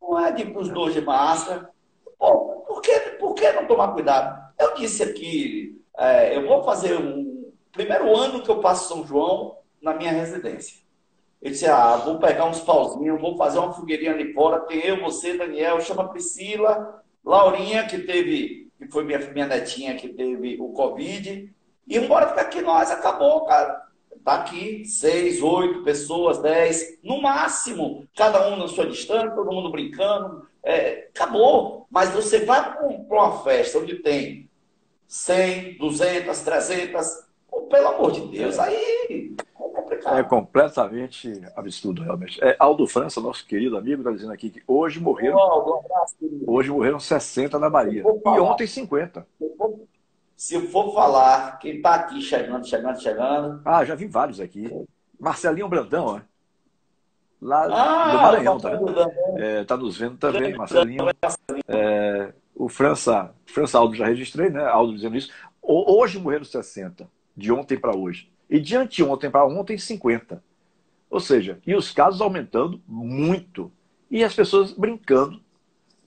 Não 0.00 0.18
é 0.18 0.32
de 0.32 0.44
os 0.56 0.68
dois 0.68 0.94
de 0.94 1.00
máscara. 1.00 1.70
Pô, 2.18 2.64
por 2.66 2.80
que, 2.80 2.98
por 3.18 3.34
que 3.34 3.50
não 3.52 3.66
tomar 3.66 3.92
cuidado? 3.92 4.46
Eu 4.58 4.74
disse 4.74 5.02
aqui, 5.02 5.80
é, 5.96 6.36
eu 6.36 6.46
vou 6.46 6.62
fazer 6.64 6.96
um 6.96 7.52
primeiro 7.72 8.16
ano 8.16 8.42
que 8.42 8.50
eu 8.50 8.60
passo 8.60 8.88
São 8.88 9.06
João 9.06 9.58
na 9.82 9.94
minha 9.94 10.12
residência. 10.12 10.84
Ele 11.40 11.52
disse, 11.52 11.66
ah, 11.66 11.96
vou 11.96 12.18
pegar 12.18 12.46
uns 12.46 12.60
pauzinhos, 12.60 13.20
vou 13.20 13.36
fazer 13.36 13.58
uma 13.58 13.72
fogueirinha 13.72 14.12
ali 14.12 14.32
fora, 14.32 14.60
tem 14.60 14.80
eu, 14.80 15.00
você, 15.00 15.36
Daniel, 15.36 15.80
chama 15.80 16.08
Priscila, 16.08 17.02
Laurinha, 17.24 17.86
que 17.86 17.98
teve, 17.98 18.70
que 18.78 18.88
foi 18.90 19.04
minha, 19.04 19.18
minha 19.18 19.46
netinha 19.46 19.94
que 19.96 20.08
teve 20.08 20.56
o 20.60 20.72
Covid, 20.72 21.54
e 21.86 21.96
embora 21.96 22.28
ficar 22.28 22.42
aqui 22.42 22.60
nós, 22.60 22.90
acabou, 22.90 23.44
cara. 23.44 23.86
Tá 24.24 24.34
aqui, 24.34 24.84
seis, 24.84 25.40
oito 25.40 25.84
pessoas, 25.84 26.42
dez, 26.42 26.98
no 27.02 27.22
máximo, 27.22 28.08
cada 28.16 28.48
um 28.48 28.56
na 28.56 28.66
sua 28.66 28.86
distância, 28.86 29.30
todo 29.30 29.52
mundo 29.52 29.70
brincando, 29.70 30.44
é, 30.64 31.08
acabou. 31.14 31.86
Mas 31.88 32.10
você 32.10 32.44
vai 32.44 32.74
para 32.74 32.88
uma 32.88 33.38
festa 33.44 33.78
onde 33.78 33.96
tem 33.96 34.50
100, 35.06 35.78
200, 35.78 36.40
300, 36.40 37.06
pelo 37.70 37.88
amor 37.88 38.10
de 38.10 38.26
Deus, 38.26 38.58
aí 38.58 39.36
é 40.14 40.22
completamente 40.22 41.42
absurdo, 41.54 42.02
realmente. 42.02 42.42
É, 42.42 42.56
Aldo 42.58 42.86
França, 42.86 43.20
nosso 43.20 43.46
querido 43.46 43.76
amigo, 43.76 44.02
está 44.02 44.10
dizendo 44.10 44.32
aqui 44.32 44.50
que 44.50 44.62
hoje 44.66 45.00
morreram. 45.00 45.36
Oh, 45.36 45.82
hoje 46.46 46.70
morreram 46.70 46.98
60 46.98 47.58
na 47.58 47.70
Bahia. 47.70 48.02
E 48.02 48.40
ontem 48.40 48.66
50. 48.66 49.26
Se 50.36 50.60
for 50.68 50.92
falar, 50.92 51.58
quem 51.58 51.76
está 51.76 51.94
aqui 51.94 52.20
chegando, 52.20 52.66
chegando, 52.66 53.00
chegando. 53.00 53.62
Ah, 53.64 53.84
já 53.84 53.94
vi 53.94 54.06
vários 54.06 54.38
aqui. 54.38 54.70
Marcelinho 55.18 55.68
Brandão, 55.68 56.04
ó. 56.04 56.20
Lá 57.40 57.64
ah, 57.64 58.12
do 58.12 58.18
Maranhão, 58.18 58.58
tá? 58.58 58.78
É, 59.36 59.64
tá 59.64 59.76
nos 59.76 59.96
vendo 59.96 60.18
também, 60.18 60.54
Marcelinho. 60.54 61.06
É, 61.68 62.34
o 62.54 62.68
França, 62.68 63.34
França 63.46 63.78
Aldo 63.78 63.94
já 63.94 64.06
registrei, 64.06 64.50
né? 64.50 64.62
Aldo 64.64 64.94
dizendo 64.94 65.16
isso. 65.16 65.30
Hoje 65.62 66.18
morreram 66.18 66.44
60, 66.44 67.08
de 67.34 67.50
ontem 67.50 67.78
para 67.78 67.96
hoje. 67.96 68.30
E 68.48 68.60
de 68.60 68.76
anteontem 68.76 69.30
para 69.30 69.46
ontem, 69.46 69.78
50. 69.78 70.42
Ou 71.08 71.20
seja, 71.20 71.58
e 71.66 71.74
os 71.74 71.92
casos 71.92 72.20
aumentando 72.20 72.80
muito. 72.86 73.72
E 74.10 74.22
as 74.22 74.34
pessoas 74.34 74.72
brincando. 74.72 75.40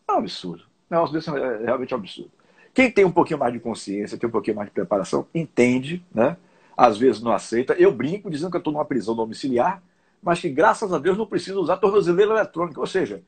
É 0.07 0.13
um 0.13 0.17
absurdo. 0.17 0.63
É 0.89 0.97
um 0.97 1.03
absurdo, 1.03 1.37
é 1.37 1.65
realmente 1.65 1.93
um 1.93 1.97
absurdo. 1.97 2.38
Quem 2.73 2.91
tem 2.91 3.05
um 3.05 3.11
pouquinho 3.11 3.39
mais 3.39 3.53
de 3.53 3.59
consciência, 3.59 4.17
tem 4.17 4.27
um 4.27 4.31
pouquinho 4.31 4.55
mais 4.55 4.69
de 4.69 4.73
preparação, 4.73 5.27
entende, 5.33 6.05
né? 6.13 6.37
Às 6.77 6.97
vezes 6.97 7.21
não 7.21 7.31
aceita. 7.31 7.73
Eu 7.73 7.91
brinco 7.91 8.29
dizendo 8.29 8.51
que 8.51 8.57
eu 8.57 8.59
estou 8.59 8.73
numa 8.73 8.85
prisão 8.85 9.15
domiciliar, 9.15 9.83
mas 10.21 10.39
que 10.39 10.49
graças 10.49 10.93
a 10.93 10.99
Deus 10.99 11.17
não 11.17 11.25
preciso 11.25 11.59
usar 11.59 11.77
tornozeleira 11.77 12.31
eletrônica. 12.31 12.79
Ou 12.79 12.87
seja, 12.87 13.21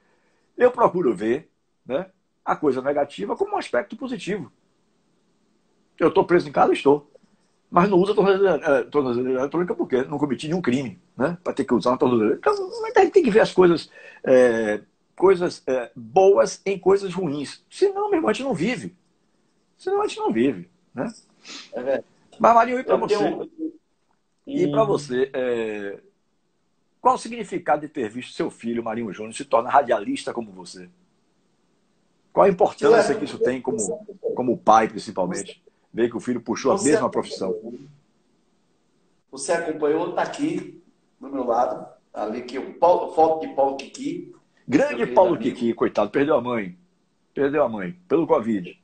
eu 0.58 0.72
procuro 0.72 1.14
ver 1.14 1.50
né, 1.86 2.08
a 2.46 2.56
coisa 2.56 2.82
negativa 2.82 3.36
como 3.36 3.56
um 3.56 3.58
aspecto 3.58 3.96
positivo. 3.96 4.52
Eu 6.00 6.08
estou 6.08 6.26
preso 6.26 6.48
em 6.48 6.52
casa? 6.52 6.74
Estou 6.74 7.12
mas 7.72 7.90
não 7.90 7.98
usa 7.98 8.14
tornozeleira, 8.14 8.84
tornozeleira 8.84 9.40
eletrônica 9.40 9.74
porque 9.74 10.04
não 10.04 10.18
cometi 10.18 10.46
nenhum 10.50 10.62
crime, 10.62 11.02
né? 11.18 11.38
Para 11.42 11.54
ter 11.54 11.64
que 11.64 11.74
usar 11.74 11.92
uma 11.92 11.98
tornozeleira. 11.98 12.38
Então, 12.38 12.54
a 12.54 13.00
gente 13.00 13.14
tem 13.14 13.24
que 13.24 13.32
ver 13.32 13.40
as 13.40 13.54
coisas, 13.54 13.90
é, 14.26 14.82
coisas 15.16 15.64
é, 15.66 15.90
boas 15.96 16.62
em 16.66 16.78
coisas 16.78 17.14
ruins. 17.14 17.64
Senão, 17.70 18.10
meu 18.10 18.18
irmão, 18.18 18.30
a 18.30 18.34
gente 18.34 18.44
não 18.44 18.54
vive. 18.54 18.94
Senão 19.82 20.04
a 20.04 20.08
gente 20.08 20.20
não 20.20 20.32
vive, 20.32 20.70
né? 20.94 21.12
É 21.74 21.82
verdade. 21.82 22.06
Mas, 22.38 22.54
Marinho, 22.54 22.80
e 22.80 22.84
para 22.84 22.98
você? 22.98 23.18
Tenho... 23.18 23.50
E 24.46 24.68
para 24.70 24.84
você, 24.84 25.32
é... 25.34 26.00
qual 27.02 27.16
o 27.16 27.18
significado 27.18 27.82
de 27.82 27.88
ter 27.88 28.08
visto 28.08 28.34
seu 28.34 28.52
filho, 28.52 28.84
Marinho 28.84 29.12
Júnior, 29.12 29.34
se 29.34 29.44
tornar 29.44 29.72
radialista 29.72 30.32
como 30.32 30.52
você? 30.52 30.88
Qual 32.32 32.46
a 32.46 32.50
importância 32.50 33.16
que 33.16 33.26
isso 33.26 33.40
tem 33.40 33.60
como, 33.60 34.06
como 34.36 34.56
pai, 34.56 34.88
principalmente? 34.88 35.60
ver 35.92 36.12
que 36.12 36.16
o 36.16 36.22
filho 36.22 36.40
puxou 36.40 36.78
você 36.78 36.90
a 36.90 36.92
mesma 36.94 37.10
profissão. 37.10 37.60
Você 39.32 39.52
acompanhou, 39.52 40.12
está 40.12 40.22
aqui 40.22 40.80
do 41.20 41.28
meu 41.28 41.44
lado, 41.44 41.88
ali 42.14 42.44
que 42.44 42.60
o 42.60 42.76
Paulo, 42.76 43.16
foto 43.16 43.48
de 43.48 43.54
Paulo 43.56 43.78
Kiki. 43.78 44.32
Grande 44.68 45.08
Paulo. 45.08 45.40
Kiki, 45.40 45.74
coitado, 45.74 46.12
perdeu 46.12 46.36
a 46.36 46.42
mãe. 46.42 46.78
Perdeu 47.34 47.64
a 47.64 47.68
mãe, 47.68 48.00
pelo 48.08 48.28
Covid. 48.28 48.80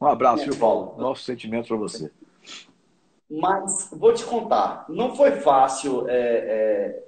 Um 0.00 0.06
abraço, 0.06 0.44
viu, 0.44 0.56
Paulo? 0.56 0.94
Nosso 0.96 1.24
sentimento 1.24 1.68
para 1.68 1.76
você. 1.76 2.10
Mas 3.30 3.90
vou 3.92 4.14
te 4.14 4.24
contar, 4.24 4.86
não 4.88 5.14
foi 5.14 5.32
fácil, 5.32 6.08
é, 6.08 6.14
é, 6.14 7.02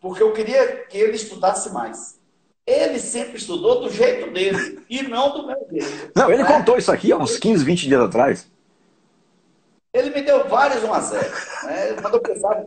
porque 0.00 0.22
eu 0.22 0.32
queria 0.32 0.84
que 0.86 0.96
ele 0.96 1.16
estudasse 1.16 1.70
mais. 1.70 2.18
Ele 2.66 2.98
sempre 2.98 3.36
estudou 3.36 3.82
do 3.82 3.90
jeito 3.90 4.30
dele 4.32 4.82
e 4.88 5.02
não 5.02 5.32
do 5.32 5.46
meu 5.46 5.66
jeito. 5.70 6.12
Não, 6.14 6.32
ele 6.32 6.42
né? 6.42 6.48
contou 6.48 6.78
isso 6.78 6.90
aqui 6.90 7.12
há 7.12 7.16
uns 7.16 7.36
15, 7.36 7.64
20 7.64 7.88
dias 7.88 8.00
atrás. 8.00 8.50
Ele 9.92 10.10
me 10.10 10.22
deu 10.22 10.48
vários 10.48 10.82
1 10.82 10.92
a 10.92 11.00
0. 11.00 11.22
Né? 11.64 11.92
Quando, 12.02 12.14
eu 12.14 12.20
pensava, 12.20 12.66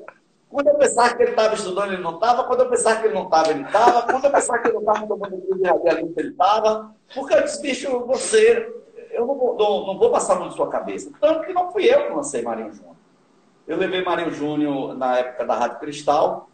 quando 0.49 0.67
eu 0.67 0.75
pensava 0.75 1.15
que 1.15 1.23
ele 1.23 1.31
estava 1.31 1.53
estudando, 1.53 1.93
ele 1.93 2.01
não 2.01 2.15
estava. 2.15 2.43
Quando 2.45 2.61
eu 2.61 2.69
pensava 2.69 3.01
que 3.01 3.07
ele 3.07 3.13
não 3.13 3.25
estava, 3.25 3.51
ele 3.51 3.63
estava. 3.63 4.01
Quando 4.03 4.25
eu 4.25 4.31
pensava 4.31 4.59
que 4.59 4.67
ele 4.67 4.73
não 4.75 4.81
estava 4.81 5.07
tomando 5.07 5.37
curso 5.37 5.61
de 5.61 5.69
radialista, 5.69 6.21
ele 6.21 6.29
estava. 6.29 6.95
Porque 7.13 7.33
eu 7.33 7.43
disse, 7.43 7.61
bicho, 7.61 8.05
você, 8.05 8.73
eu 9.11 9.25
não 9.25 9.35
vou, 9.35 9.55
não, 9.57 9.87
não 9.87 9.97
vou 9.97 10.11
passar 10.11 10.39
muito 10.39 10.55
sua 10.55 10.69
cabeça. 10.69 11.11
Tanto 11.19 11.45
que 11.45 11.53
não 11.53 11.71
fui 11.71 11.85
eu 11.85 12.07
que 12.07 12.13
lancei 12.13 12.41
Marinho 12.41 12.73
Júnior. 12.73 12.95
Eu 13.67 13.77
levei 13.77 14.03
Marinho 14.03 14.31
Júnior 14.31 14.97
na 14.97 15.17
época 15.17 15.45
da 15.45 15.55
Rádio 15.55 15.79
Cristal, 15.79 16.49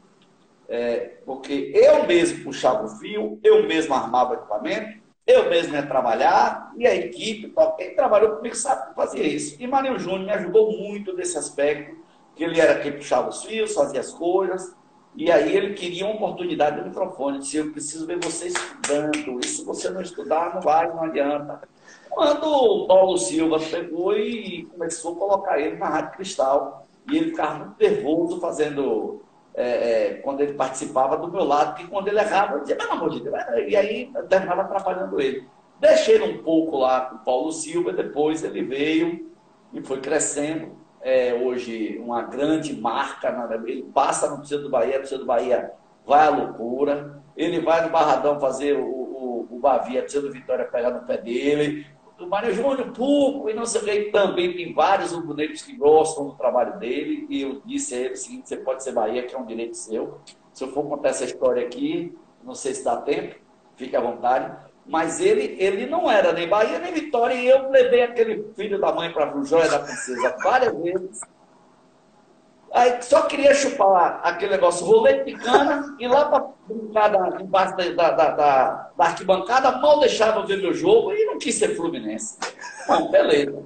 é, 0.67 1.19
porque 1.25 1.71
eu 1.73 2.05
mesmo 2.05 2.43
puxava 2.43 2.85
o 2.85 2.89
fio, 2.89 3.39
eu 3.43 3.65
mesmo 3.67 3.93
armava 3.93 4.31
o 4.31 4.33
equipamento, 4.35 4.99
eu 5.25 5.49
mesmo 5.49 5.73
ia 5.73 5.85
trabalhar 5.85 6.71
e 6.77 6.85
a 6.85 6.93
equipe, 6.93 7.53
quem 7.77 7.95
trabalhou 7.95 8.35
comigo 8.35 8.55
sabe 8.55 8.89
que 8.89 8.95
fazia 8.95 9.23
isso. 9.23 9.55
E 9.59 9.65
Marinho 9.65 9.97
Júnior 9.97 10.25
me 10.25 10.31
ajudou 10.31 10.77
muito 10.77 11.13
nesse 11.13 11.37
aspecto, 11.37 11.95
que 12.35 12.43
ele 12.43 12.59
era 12.59 12.79
quem 12.79 12.91
puxava 12.91 13.29
os 13.29 13.43
fios, 13.43 13.73
fazia 13.73 13.99
as 13.99 14.11
coisas. 14.11 14.75
E 15.15 15.31
aí 15.31 15.55
ele 15.55 15.73
queria 15.73 16.05
uma 16.05 16.15
oportunidade 16.15 16.81
do 16.81 16.89
microfone. 16.89 17.39
Disse, 17.39 17.57
eu 17.57 17.71
preciso 17.71 18.05
ver 18.05 18.19
você 18.21 18.47
estudando. 18.47 19.39
E 19.39 19.45
se 19.45 19.63
você 19.63 19.89
não 19.89 20.01
estudar, 20.01 20.53
não 20.53 20.61
vai, 20.61 20.87
não 20.89 21.03
adianta. 21.03 21.61
Quando 22.15 22.47
o 22.47 22.87
Paulo 22.87 23.17
Silva 23.17 23.59
pegou 23.59 24.15
e 24.15 24.63
começou 24.71 25.11
a 25.11 25.15
colocar 25.17 25.59
ele 25.59 25.75
na 25.75 25.89
Rádio 25.89 26.13
Cristal, 26.13 26.87
e 27.11 27.17
ele 27.17 27.31
ficava 27.31 27.65
muito 27.65 27.77
nervoso 27.77 28.39
fazendo 28.39 29.21
é, 29.53 29.63
é, 29.63 30.13
quando 30.23 30.39
ele 30.39 30.53
participava 30.53 31.17
do 31.17 31.29
meu 31.29 31.43
lado, 31.43 31.75
que 31.75 31.85
quando 31.87 32.07
ele 32.07 32.17
errava, 32.17 32.53
eu 32.53 32.61
dizia, 32.61 32.77
pelo 32.77 32.93
amor 32.93 33.09
de 33.09 33.19
Deus, 33.19 33.35
e 33.67 33.75
aí 33.75 34.09
terminava 34.29 34.61
atrapalhando 34.61 35.19
ele. 35.19 35.45
Deixei 35.77 36.21
um 36.21 36.41
pouco 36.41 36.77
lá 36.77 37.01
com 37.01 37.15
o 37.17 37.19
Paulo 37.19 37.51
Silva, 37.51 37.91
depois 37.91 38.45
ele 38.45 38.63
veio 38.63 39.29
e 39.73 39.81
foi 39.81 39.99
crescendo. 39.99 40.71
É, 41.01 41.33
hoje, 41.33 41.99
uma 41.99 42.21
grande 42.21 42.73
marca, 42.73 43.27
ele 43.65 43.83
passa 43.93 44.29
no 44.29 44.37
Precisa 44.37 44.61
do 44.61 44.69
Bahia, 44.69 44.99
Precisa 44.99 45.19
do 45.19 45.25
Bahia 45.25 45.73
vai 46.07 46.27
à 46.27 46.29
loucura, 46.29 47.21
ele 47.35 47.59
vai 47.59 47.83
no 47.83 47.91
Barradão 47.91 48.39
fazer 48.39 48.77
o, 48.77 48.85
o, 48.85 49.47
o 49.51 49.59
Bavia, 49.59 50.01
Precisa 50.01 50.25
do 50.25 50.31
Vitória 50.31 50.63
pegar 50.63 50.91
no 50.91 51.05
pé 51.05 51.17
dele, 51.17 51.85
do 52.17 52.27
Mário 52.27 52.53
Júnior, 52.53 52.91
pouco, 52.91 53.49
e 53.49 53.53
não 53.53 53.65
sei 53.65 53.81
o 53.81 53.83
que, 53.83 54.11
também 54.11 54.55
tem 54.55 54.73
vários 54.73 55.11
rubro-negros 55.11 55.61
que 55.61 55.75
gostam 55.75 56.27
do 56.27 56.35
trabalho 56.35 56.79
dele, 56.79 57.27
e 57.29 57.41
eu 57.41 57.61
disse 57.65 57.93
a 57.93 57.97
ele 57.97 58.13
o 58.13 58.17
seguinte, 58.17 58.49
você 58.49 58.57
pode 58.57 58.83
ser 58.83 58.93
Bahia, 58.93 59.23
que 59.23 59.35
é 59.35 59.37
um 59.37 59.45
direito 59.45 59.75
seu, 59.75 60.19
Se 60.53 60.63
eu 60.63 60.71
for 60.71 60.87
contar 60.87 61.09
essa 61.09 61.25
história 61.25 61.65
aqui, 61.65 62.17
não 62.43 62.55
sei 62.55 62.73
se 62.73 62.83
dá 62.83 62.97
tempo, 62.97 63.35
fique 63.75 63.95
à 63.95 63.99
vontade. 63.99 64.55
Mas 64.87 65.19
ele, 65.19 65.57
ele 65.59 65.87
não 65.87 66.09
era 66.09 66.31
nem 66.31 66.47
Bahia 66.47 66.77
nem 66.77 66.93
Vitória. 66.93 67.33
E 67.33 67.47
eu 67.47 67.71
levei 67.71 68.03
aquele 68.03 68.51
filho 68.55 68.79
da 68.79 68.93
mãe 68.93 69.11
para 69.11 69.31
a 69.31 69.43
Joia 69.43 69.67
da 69.67 69.79
Princesa 69.79 70.37
várias 70.43 70.77
vezes. 70.77 71.21
Aí 72.75 73.01
só 73.01 73.21
queria 73.21 73.55
chupar 73.55 74.19
aquele 74.21 74.51
negócio 74.51 74.85
rolete 74.85 75.23
de 75.23 75.37
cana 75.37 75.95
e 75.97 76.05
lá 76.09 76.25
para 76.25 76.45
brincar 76.67 77.39
embaixo 77.41 77.77
da, 77.77 77.89
da, 77.89 78.11
da, 78.11 78.29
da, 78.97 79.05
arquibancada, 79.05 79.77
mal 79.77 80.01
deixava 80.01 80.45
ver 80.45 80.57
meu 80.57 80.73
jogo 80.73 81.13
e 81.13 81.23
não 81.23 81.39
quis 81.39 81.55
ser 81.55 81.73
Fluminense. 81.77 82.37
Bom, 82.85 83.09
beleza. 83.09 83.63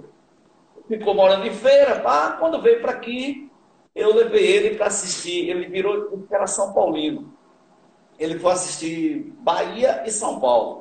Ficou 0.87 1.15
morando 1.15 1.47
em 1.47 1.53
feira, 1.55 1.99
pá. 2.01 2.33
Quando 2.33 2.61
veio 2.61 2.81
para 2.81 2.91
aqui, 2.91 3.51
eu 3.95 4.13
levei 4.13 4.45
ele 4.45 4.75
para 4.75 4.85
assistir. 4.85 5.49
Ele 5.49 5.65
virou, 5.65 6.27
era 6.29 6.45
São 6.45 6.71
Paulino. 6.71 7.33
Ele 8.19 8.37
foi 8.37 8.51
assistir 8.51 9.33
Bahia 9.39 10.03
e 10.05 10.11
São 10.11 10.39
Paulo. 10.39 10.78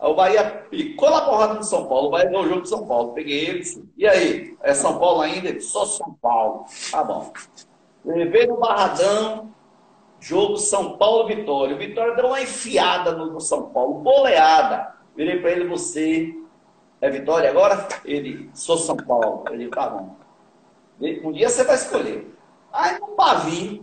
O 0.00 0.14
Bahia 0.14 0.66
picou 0.70 1.10
na 1.10 1.22
porrada 1.22 1.54
no 1.54 1.64
São 1.64 1.86
Paulo. 1.86 2.08
O 2.08 2.10
Bahia 2.10 2.26
ganhou 2.26 2.44
o 2.44 2.48
jogo 2.48 2.62
de 2.62 2.68
São 2.68 2.86
Paulo. 2.86 3.12
Peguei 3.14 3.48
ele 3.48 3.58
disse, 3.60 3.88
e 3.96 4.06
aí? 4.06 4.56
É 4.62 4.72
São 4.72 4.98
Paulo 4.98 5.20
ainda? 5.22 5.60
Só 5.60 5.84
São 5.84 6.16
Paulo. 6.22 6.66
Tá 6.90 7.02
bom. 7.02 7.32
Levei 8.04 8.46
no 8.46 8.58
Barradão, 8.58 9.52
jogo 10.20 10.56
São 10.56 10.96
Paulo-Vitória. 10.96 11.74
O 11.74 11.78
Vitória 11.78 12.14
deu 12.14 12.26
uma 12.26 12.40
enfiada 12.40 13.12
no, 13.12 13.40
São 13.40 13.70
Paulo, 13.70 13.94
boleada. 13.94 14.94
Virei 15.16 15.40
para 15.40 15.50
ele, 15.50 15.66
você 15.66 16.32
é 17.00 17.10
Vitória 17.10 17.50
agora? 17.50 17.88
Ele, 18.04 18.48
sou 18.54 18.78
São 18.78 18.96
Paulo. 18.96 19.44
Ele, 19.50 19.68
tá 19.68 19.88
bom. 19.88 20.16
Um 21.00 21.32
dia 21.32 21.48
você 21.48 21.64
vai 21.64 21.74
escolher. 21.74 22.34
Aí 22.72 22.98
no 23.00 23.16
Bavi, 23.16 23.82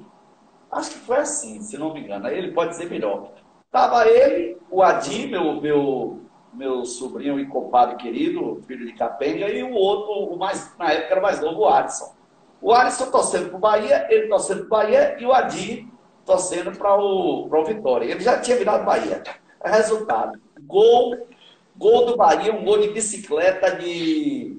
acho 0.72 0.92
que 0.92 1.00
foi 1.00 1.18
assim, 1.18 1.62
se 1.62 1.78
não 1.78 1.94
me 1.94 2.02
engano. 2.02 2.28
Aí 2.28 2.38
ele 2.38 2.52
pode 2.52 2.72
dizer 2.72 2.90
melhor. 2.90 3.32
Tava 3.76 4.08
ele, 4.08 4.58
o 4.72 4.82
Adi, 4.82 5.28
meu, 5.28 5.60
meu, 5.60 6.22
meu 6.54 6.86
sobrinho 6.86 7.38
e 7.38 7.46
compadre 7.46 7.98
querido, 7.98 8.64
filho 8.66 8.86
de 8.86 8.94
Capenga, 8.94 9.50
e 9.50 9.62
o 9.64 9.74
outro, 9.74 10.34
o 10.34 10.40
mais, 10.40 10.74
na 10.80 10.94
época 10.94 11.12
era 11.12 11.22
mais 11.22 11.42
novo, 11.42 11.60
o 11.60 11.68
Alisson. 11.68 12.16
O 12.62 12.72
Alisson 12.72 13.12
torcendo 13.12 13.50
para 13.50 13.58
o 13.58 13.60
Bahia, 13.60 14.08
ele 14.10 14.30
torcendo 14.30 14.60
para 14.60 14.66
o 14.66 14.70
Bahia 14.70 15.18
e 15.20 15.26
o 15.26 15.34
Adi 15.34 15.92
torcendo 16.26 16.72
para 16.78 16.98
o, 16.98 17.50
o 17.54 17.66
Vitória. 17.66 18.10
Ele 18.10 18.22
já 18.22 18.40
tinha 18.40 18.56
virado 18.56 18.86
Bahia. 18.86 19.22
Resultado: 19.62 20.40
gol, 20.62 21.28
gol 21.76 22.06
do 22.06 22.16
Bahia, 22.16 22.54
um 22.54 22.64
gol 22.64 22.80
de 22.80 22.92
bicicleta 22.92 23.76
de. 23.76 24.58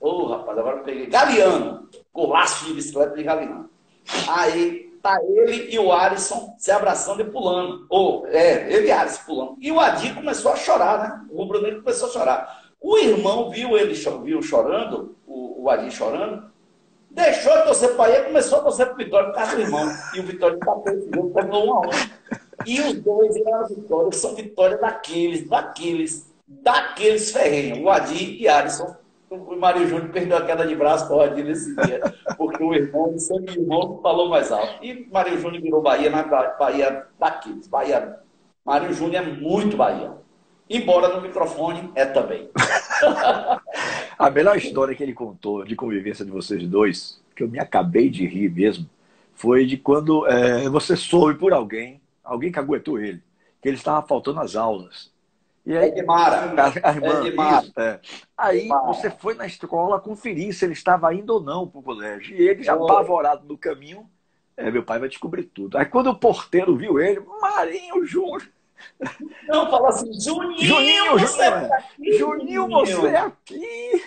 Ô, 0.00 0.08
oh, 0.08 0.26
rapaz, 0.28 0.56
agora 0.56 0.76
eu 0.76 0.84
peguei. 0.84 1.06
Galeano. 1.06 1.88
Golaço 2.14 2.64
de 2.66 2.74
bicicleta 2.74 3.16
de 3.16 3.24
Galeano. 3.24 3.68
Aí 4.28 4.85
tá 5.06 5.20
ele 5.22 5.72
e 5.72 5.78
o 5.78 5.92
Alisson 5.92 6.54
se 6.58 6.70
abraçando 6.70 7.20
e 7.20 7.24
pulando. 7.24 7.86
Ou, 7.88 8.26
é, 8.26 8.72
ele 8.72 8.88
e 8.88 8.92
Alisson 8.92 9.22
pulando. 9.24 9.56
E 9.60 9.70
o 9.70 9.78
Adi 9.78 10.12
começou 10.14 10.52
a 10.52 10.56
chorar, 10.56 10.98
né? 10.98 11.26
O 11.30 11.36
Rubro 11.36 11.62
Negro 11.62 11.82
começou 11.82 12.08
a 12.08 12.12
chorar. 12.12 12.66
O 12.80 12.98
irmão 12.98 13.50
viu 13.50 13.76
ele 13.76 13.94
viu 13.94 14.42
chorando, 14.42 15.16
o, 15.26 15.64
o 15.66 15.90
chorando, 15.90 16.50
deixou 17.10 17.56
de 17.56 17.64
torcer 17.64 17.96
para 17.96 18.10
ele 18.10 18.26
começou 18.26 18.58
a 18.58 18.62
torcer 18.62 18.86
para 18.86 18.94
o 18.94 18.98
Vitória 18.98 19.28
por 19.28 19.34
causa 19.34 19.56
do 19.56 19.62
irmão. 19.62 19.88
E 20.14 20.20
o 20.20 20.22
Vitória 20.22 20.56
empatou 20.56 20.92
esse 20.92 21.10
jogo, 21.12 21.30
terminou 21.34 21.66
um 21.66 21.74
a 21.74 21.80
um. 21.80 21.90
E 22.66 22.80
os 22.80 22.94
dois 23.00 23.36
eram 23.36 23.66
Vitória, 23.66 24.12
são 24.12 24.34
Vitória 24.34 24.76
daqueles, 24.78 25.48
daqueles, 25.48 26.32
daqueles 26.46 27.30
ferrenhos. 27.30 27.78
O 27.80 27.88
Adi 27.88 28.42
e 28.42 28.48
Alisson 28.48 28.94
o 29.30 29.56
Mário 29.56 29.86
Júnior 29.86 30.10
perdeu 30.10 30.36
a 30.36 30.44
queda 30.44 30.66
de 30.66 30.74
braço 30.74 31.06
para 31.06 31.16
o 31.16 31.20
Adil 31.20 31.44
nesse 31.44 31.74
dia, 31.74 32.00
porque 32.36 32.62
o 32.62 32.72
irmão, 32.72 33.14
o 33.14 33.18
sangue 33.18 33.58
irmão, 33.58 34.00
falou 34.02 34.28
mais 34.28 34.52
alto. 34.52 34.84
E 34.84 35.08
Mário 35.10 35.38
Júnior 35.40 35.62
virou 35.62 35.82
Bahia 35.82 36.10
na 36.10 36.22
Bahia 36.22 37.06
daqui, 37.18 37.60
Bahia. 37.68 38.20
Mário 38.64 38.92
Júnior 38.92 39.22
é 39.22 39.26
muito 39.26 39.76
Bahia. 39.76 40.12
Embora 40.68 41.14
no 41.14 41.22
microfone 41.22 41.90
é 41.94 42.04
também. 42.04 42.48
a 44.18 44.30
melhor 44.30 44.56
história 44.56 44.94
que 44.94 45.02
ele 45.02 45.12
contou 45.12 45.64
de 45.64 45.76
convivência 45.76 46.24
de 46.24 46.30
vocês 46.30 46.66
dois, 46.66 47.20
que 47.34 47.42
eu 47.42 47.48
me 47.48 47.58
acabei 47.58 48.10
de 48.10 48.26
rir 48.26 48.50
mesmo, 48.50 48.88
foi 49.34 49.66
de 49.66 49.76
quando 49.76 50.26
é, 50.26 50.68
você 50.68 50.96
soube 50.96 51.38
por 51.38 51.52
alguém, 51.52 52.00
alguém 52.24 52.50
que 52.50 52.58
aguentou 52.58 52.98
ele, 52.98 53.22
que 53.62 53.68
ele 53.68 53.76
estava 53.76 54.04
faltando 54.06 54.40
às 54.40 54.56
aulas. 54.56 55.12
E 55.66 55.76
aí, 55.76 55.88
Edmara. 55.88 56.54
A, 56.56 56.90
a 56.90 56.92
irmã, 56.92 57.58
Isso, 57.60 57.72
é. 57.80 58.00
Aí 58.38 58.60
Edmara. 58.60 58.86
você 58.86 59.10
foi 59.10 59.34
na 59.34 59.46
escola 59.46 60.00
conferir 60.00 60.54
se 60.54 60.64
ele 60.64 60.74
estava 60.74 61.12
indo 61.12 61.34
ou 61.34 61.40
não 61.40 61.66
para 61.66 61.80
o 61.80 61.82
colégio. 61.82 62.36
E 62.36 62.48
ele 62.48 62.62
já 62.62 62.74
apavorado 62.74 63.44
no 63.44 63.58
caminho, 63.58 64.08
é, 64.56 64.70
meu 64.70 64.84
pai 64.84 65.00
vai 65.00 65.08
descobrir 65.08 65.42
tudo. 65.42 65.76
Aí 65.76 65.84
quando 65.84 66.06
o 66.08 66.18
porteiro 66.18 66.76
viu 66.76 67.00
ele, 67.00 67.20
Marinho 67.40 68.06
Júnior. 68.06 68.48
Não, 69.48 69.68
fala 69.68 69.88
assim, 69.88 70.12
Juninho, 70.20 70.64
Juninho, 70.64 71.18
você 71.18 71.44
Juninho, 71.44 71.64
é 71.64 71.76
aqui. 71.76 72.18
Juninho, 72.18 72.68
você 72.68 73.06
é 73.08 73.18
aqui. 73.18 74.04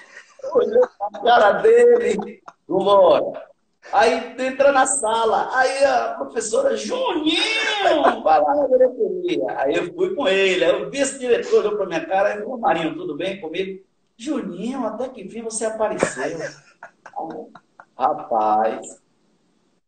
Olhou 0.53 0.89
a 1.01 1.19
cara 1.21 1.51
dele. 1.53 2.41
Vambora. 2.67 3.48
Aí 3.91 4.35
entra 4.37 4.71
na 4.71 4.85
sala, 4.85 5.49
aí 5.51 5.83
a 5.83 6.13
professora, 6.15 6.75
Juninho, 6.75 8.21
vai 8.23 8.39
lá 8.39 8.55
na 8.55 8.67
diretoria. 8.67 9.45
Aí 9.57 9.75
eu 9.75 9.93
fui 9.93 10.13
com 10.13 10.27
ele, 10.27 10.63
aí 10.63 10.83
o 10.83 10.89
vice-diretor 10.89 11.59
olhou 11.59 11.77
para 11.77 11.87
minha 11.87 12.05
cara 12.05 12.35
e 12.35 12.39
falou, 12.39 12.59
Marinho, 12.59 12.95
tudo 12.95 13.15
bem 13.15 13.41
comigo? 13.41 13.81
Juninho, 14.15 14.85
até 14.85 15.09
que 15.09 15.21
enfim 15.21 15.41
você 15.41 15.65
apareceu. 15.65 16.37
Rapaz, 17.97 19.01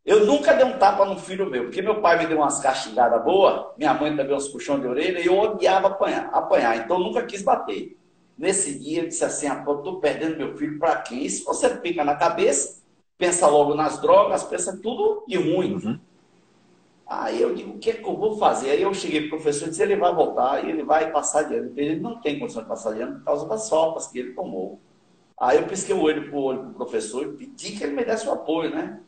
eu 0.04 0.26
nunca 0.26 0.54
dei 0.54 0.66
um 0.66 0.80
tapa 0.80 1.06
no 1.06 1.20
filho 1.20 1.50
meu, 1.50 1.66
porque 1.66 1.82
meu 1.82 2.02
pai 2.02 2.18
me 2.18 2.26
deu 2.26 2.38
umas 2.38 2.60
castigadas 2.60 3.24
boas, 3.24 3.68
minha 3.78 3.94
mãe 3.94 4.16
também 4.16 4.36
uns 4.36 4.48
puxão 4.48 4.80
de 4.80 4.88
orelha, 4.88 5.20
e 5.20 5.28
eu 5.28 5.38
odiava 5.38 5.88
apanhar, 5.88 6.30
apanhar 6.34 6.76
então 6.78 6.98
nunca 6.98 7.24
quis 7.24 7.44
bater. 7.44 7.96
Nesse 8.36 8.80
dia, 8.80 9.04
eu 9.04 9.08
disse 9.08 9.24
assim, 9.24 9.46
ah, 9.46 9.64
perdendo 10.02 10.38
meu 10.38 10.58
filho 10.58 10.80
para 10.80 10.96
quem? 11.02 11.24
E 11.26 11.30
se 11.30 11.44
você 11.44 11.70
pica 11.70 12.04
na 12.04 12.16
cabeça, 12.16 12.81
pensa 13.22 13.45
logo 13.45 13.76
nas 13.76 14.01
drogas, 14.01 14.43
pensa 14.43 14.76
tudo 14.82 15.24
de 15.28 15.38
ruim. 15.38 15.76
Uhum. 15.76 15.99
Aí 17.05 17.39
eu 17.39 17.53
digo, 17.53 17.74
o 17.74 17.78
que 17.78 17.91
é 17.91 17.93
que 17.93 18.03
eu 18.03 18.17
vou 18.17 18.36
fazer? 18.39 18.72
Aí 18.72 18.82
eu 18.82 18.91
cheguei 18.95 19.28
para 19.28 19.38
o 19.38 19.41
professor 19.41 19.67
e 19.67 19.69
disse, 19.69 19.84
ele 19.84 19.95
vai 19.95 20.11
voltar 20.11 20.65
e 20.65 20.72
ele 20.72 20.82
vai 20.82 21.11
passar 21.11 21.43
de 21.43 21.53
ano. 21.53 21.72
Ele 21.78 21.99
não 21.99 22.19
tem 22.19 22.39
condição 22.39 22.63
de 22.63 22.67
passar 22.67 22.95
de 22.95 23.01
ano 23.03 23.19
por 23.19 23.26
causa 23.26 23.47
das 23.47 23.67
sopas 23.67 24.07
que 24.07 24.17
ele 24.17 24.34
tomou. 24.34 24.80
Aí 25.39 25.57
eu 25.57 25.67
pisquei 25.67 25.93
o 25.93 26.01
olho 26.01 26.32
para 26.32 26.39
o 26.39 26.41
olho 26.41 26.59
pro 26.63 26.74
professor 26.74 27.24
e 27.24 27.34
pedi 27.34 27.74
que 27.74 27.84
ele 27.84 27.93
me 27.93 28.03
desse 28.03 28.28
o 28.28 28.32
apoio, 28.32 28.72
né? 28.72 28.99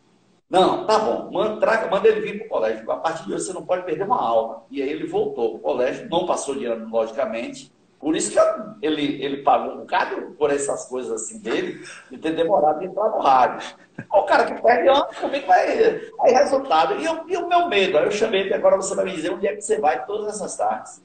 Não, 0.48 0.86
tá 0.86 1.00
bom, 1.00 1.32
manda, 1.32 1.60
traga, 1.60 1.90
manda 1.90 2.08
ele 2.08 2.22
vir 2.22 2.38
para 2.38 2.46
o 2.46 2.50
colégio. 2.50 2.92
A 2.92 2.98
partir 2.98 3.26
de 3.26 3.34
hoje 3.34 3.46
você 3.46 3.54
não 3.54 3.66
pode 3.66 3.84
perder 3.84 4.04
uma 4.04 4.22
aula. 4.22 4.64
E 4.70 4.80
aí 4.80 4.90
ele 4.90 5.08
voltou 5.08 5.52
para 5.52 5.58
o 5.58 5.62
colégio, 5.62 6.08
não 6.08 6.28
passou 6.28 6.54
de 6.54 6.66
ano, 6.66 6.88
logicamente, 6.88 7.74
por 8.04 8.18
isso 8.18 8.32
que 8.32 8.86
ele, 8.86 9.24
ele 9.24 9.44
pagou 9.44 9.76
um 9.76 9.78
bocado 9.78 10.36
por 10.38 10.52
essas 10.52 10.86
coisas 10.86 11.22
assim 11.22 11.40
dele, 11.40 11.82
de 12.12 12.18
ter 12.18 12.36
demorado 12.36 12.80
de 12.80 12.88
entrar 12.88 13.10
no 13.10 13.20
rádio. 13.20 13.78
O 14.12 14.24
cara 14.24 14.44
que 14.44 14.62
perde 14.62 14.90
ano, 14.90 15.08
como 15.22 15.34
é 15.34 15.40
que 15.40 15.48
vai. 15.48 16.12
Aí, 16.20 16.34
resultado. 16.34 16.96
E, 16.96 17.06
eu, 17.06 17.24
e 17.30 17.38
o 17.38 17.48
meu 17.48 17.70
medo, 17.70 17.98
aí 17.98 18.04
eu 18.04 18.12
chamei 18.12 18.42
ele, 18.42 18.54
agora 18.54 18.76
você 18.76 18.94
vai 18.94 19.06
me 19.06 19.14
dizer 19.14 19.32
onde 19.32 19.48
é 19.48 19.56
que 19.56 19.62
você 19.62 19.80
vai 19.80 20.06
todas 20.06 20.36
essas 20.36 20.58
tardes. 20.58 21.02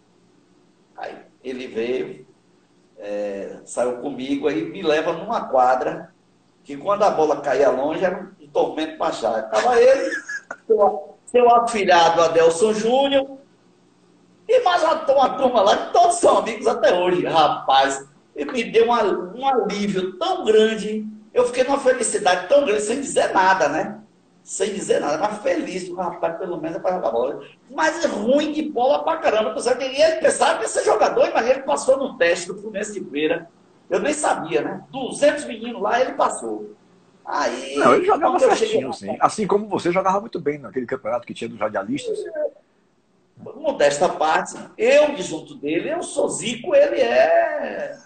Aí 0.97 1.17
ele 1.45 1.69
veio, 1.69 2.27
é, 2.99 3.61
saiu 3.65 3.99
comigo, 3.99 4.49
aí 4.49 4.65
me 4.65 4.83
leva 4.83 5.13
numa 5.13 5.49
quadra, 5.49 6.13
que 6.65 6.77
quando 6.77 7.05
a 7.05 7.11
bola 7.11 7.41
caía 7.41 7.71
longe 7.71 8.05
era 8.05 8.29
um 8.41 8.49
tormento 8.49 9.01
achar. 9.05 9.45
Estava 9.45 9.81
ele, 9.81 10.11
seu, 10.67 11.17
seu 11.27 11.49
afilhado 11.55 12.23
Adelson 12.23 12.73
Júnior, 12.73 13.39
e 14.49 14.65
mais 14.65 14.83
uma, 14.83 14.95
uma 15.13 15.29
turma 15.37 15.61
lá, 15.61 15.77
que 15.77 15.93
todos 15.93 16.17
são 16.17 16.39
amigos 16.39 16.67
até 16.67 16.99
hoje, 16.99 17.27
rapaz. 17.27 18.09
E 18.35 18.45
me 18.47 18.65
deu 18.65 18.87
uma, 18.87 19.03
um 19.05 19.47
alívio 19.47 20.17
tão 20.17 20.45
grande. 20.45 21.07
Eu 21.35 21.45
fiquei 21.47 21.65
numa 21.65 21.79
felicidade 21.79 22.49
tão 22.49 22.65
grande, 22.65 22.81
sem 22.81 23.01
dizer 23.01 23.35
nada, 23.35 23.69
né? 23.69 24.01
Sem 24.43 24.73
dizer 24.73 25.01
nada, 25.01 25.19
mas 25.19 25.43
feliz, 25.43 25.95
rapaz, 25.95 26.39
pelo 26.39 26.57
menos 26.57 26.79
é 26.79 26.81
para 26.81 26.95
jogar 26.95 27.11
bola. 27.11 27.43
Mas 27.71 28.03
é 28.03 28.09
ruim 28.09 28.53
de 28.53 28.63
bola 28.63 29.05
pra 29.05 29.19
caramba. 29.19 29.55
E 29.59 30.03
ele 30.03 30.17
pensava 30.17 30.57
que 30.57 30.65
ia 30.65 30.69
ser 30.69 30.85
jogador, 30.85 31.31
mas 31.35 31.47
ele 31.47 31.61
passou 31.61 31.99
no 31.99 32.17
teste 32.17 32.47
do 32.47 32.59
Fluminense 32.59 32.99
de 32.99 33.05
Feira. 33.11 33.51
Eu 33.91 34.01
nem 34.01 34.15
sabia, 34.15 34.63
né? 34.63 34.83
200 34.91 35.45
meninos 35.45 35.83
lá, 35.83 36.01
ele 36.01 36.13
passou. 36.13 36.75
Aí, 37.29 37.77
não, 37.77 37.95
ele 37.95 38.07
jogava 38.07 38.39
certinho, 38.39 38.91
sim. 38.95 39.15
Assim 39.21 39.47
como 39.47 39.69
você 39.69 39.93
jogava 39.93 40.19
muito 40.19 40.41
bem 40.41 40.59
naquele 40.59 40.87
campeonato 40.87 41.27
que 41.27 41.35
tinha 41.35 41.51
dos 41.51 41.59
radialistas. 41.59 42.19
Modesta 43.39 44.09
parte, 44.09 44.57
eu 44.77 45.17
junto 45.19 45.55
dele, 45.55 45.93
eu 45.93 46.03
sou 46.03 46.29
Zico, 46.29 46.75
ele 46.75 47.01
é. 47.01 47.97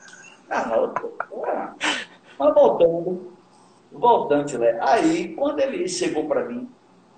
Ah, 0.51 0.67
mas 2.39 2.55
voltando, 2.55 3.33
voltando, 3.91 4.59
né? 4.59 4.79
aí 4.81 5.35
quando 5.35 5.61
ele 5.61 5.89
chegou 5.89 6.27
para 6.27 6.45
mim, 6.45 6.71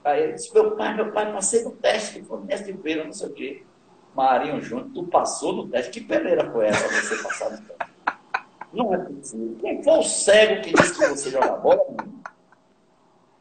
aí 0.05 0.23
ele 0.23 0.33
disse, 0.35 0.55
meu 0.55 0.73
pai, 0.77 0.95
meu 0.95 1.11
pai, 1.13 1.33
passei 1.33 1.65
no 1.65 1.73
teste, 1.73 2.23
foi 2.23 2.43
teste 2.43 2.73
de 2.73 2.79
feira, 2.81 3.05
não 3.05 3.13
sei 3.13 3.29
o 3.29 3.33
quê. 3.33 3.63
Marinho 4.15 4.63
Júnior, 4.63 4.91
tu 4.95 5.05
passou 5.09 5.53
no 5.53 5.69
teste, 5.69 5.91
que 5.91 6.07
peneira 6.07 6.49
foi 6.53 6.67
essa 6.67 6.87
você 6.87 7.23
passar 7.23 7.51
no 7.51 7.57
teste? 7.59 7.95
Não 8.73 8.95
é 8.95 8.99
possível. 8.99 9.57
Quem 9.61 9.83
foi 9.83 9.99
o 9.99 10.03
cego 10.03 10.63
que 10.63 10.73
disse 10.73 10.99
que 10.99 11.07
você 11.07 11.31
joga 11.31 11.57
bola? 11.57 11.81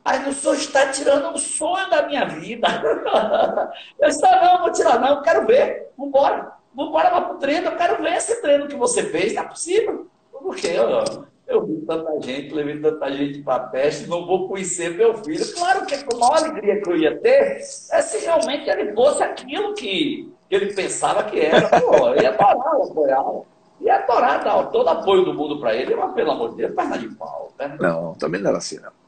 Aí 0.06 0.28
o 0.28 0.34
senhor 0.34 0.56
está 0.56 0.88
tirando 0.88 1.34
um 1.34 1.38
sonho 1.38 1.90
da 1.90 2.06
minha 2.06 2.26
vida. 2.26 2.68
Eu 4.00 4.10
disse, 4.10 4.22
não, 4.22 4.60
vou 4.60 4.72
tirar 4.72 5.00
não, 5.00 5.16
eu 5.16 5.22
quero 5.22 5.48
ver. 5.48 5.88
Vambora. 5.98 6.52
Vambora 6.76 7.10
lá 7.10 7.22
pro 7.22 7.38
treino, 7.38 7.68
eu 7.68 7.78
quero 7.78 8.02
ver 8.02 8.14
esse 8.14 8.42
treino 8.42 8.68
que 8.68 8.76
você 8.76 9.04
fez. 9.04 9.34
Não 9.34 9.44
é 9.44 9.48
possível. 9.48 10.08
Por 10.32 10.56
quê? 10.56 10.72
Eu, 10.76 11.26
eu 11.48 11.66
vi 11.66 11.86
tanta 11.86 12.20
gente, 12.22 12.54
levei 12.54 12.80
tanta 12.82 13.12
gente 13.12 13.42
para 13.44 13.64
a 13.64 13.70
festa, 13.70 14.08
não 14.08 14.26
vou 14.26 14.48
conhecer 14.48 14.90
meu 14.96 15.16
filho. 15.24 15.46
Claro 15.54 15.86
que 15.86 15.94
a 15.94 16.18
maior 16.18 16.38
alegria 16.38 16.82
que 16.82 16.90
eu 16.90 16.98
ia 16.98 17.18
ter 17.20 17.60
é 17.92 18.02
se 18.02 18.26
realmente 18.26 18.70
ele 18.70 18.94
fosse 18.94 19.24
aquilo 19.24 19.74
que, 19.74 20.34
ele 20.50 20.74
pensava 20.74 21.24
que 21.24 21.40
era. 21.40 21.80
Pô, 21.80 22.10
eu 22.10 22.22
ia 22.22 22.30
adorar 22.30 22.82
apoiá-lo. 22.90 23.46
Ia 23.80 23.96
adorar 23.98 24.44
dar 24.44 24.64
todo 24.66 24.88
apoio 24.88 25.26
do 25.26 25.34
mundo 25.34 25.60
para 25.60 25.76
ele, 25.76 25.96
mas 25.96 26.14
pelo 26.14 26.32
amor 26.32 26.52
de 26.52 26.58
Deus, 26.58 26.74
perna 26.74 26.98
de 26.98 27.10
pau. 27.10 27.54
Perna 27.58 27.78
não, 27.80 28.14
também 28.16 28.42
não 28.42 28.50
era 28.50 28.58
assim, 28.58 28.80
não. 28.80 29.03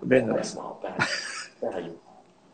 Também 0.00 0.26
não 0.26 0.36
era 0.36 0.46
pau. 0.54 0.80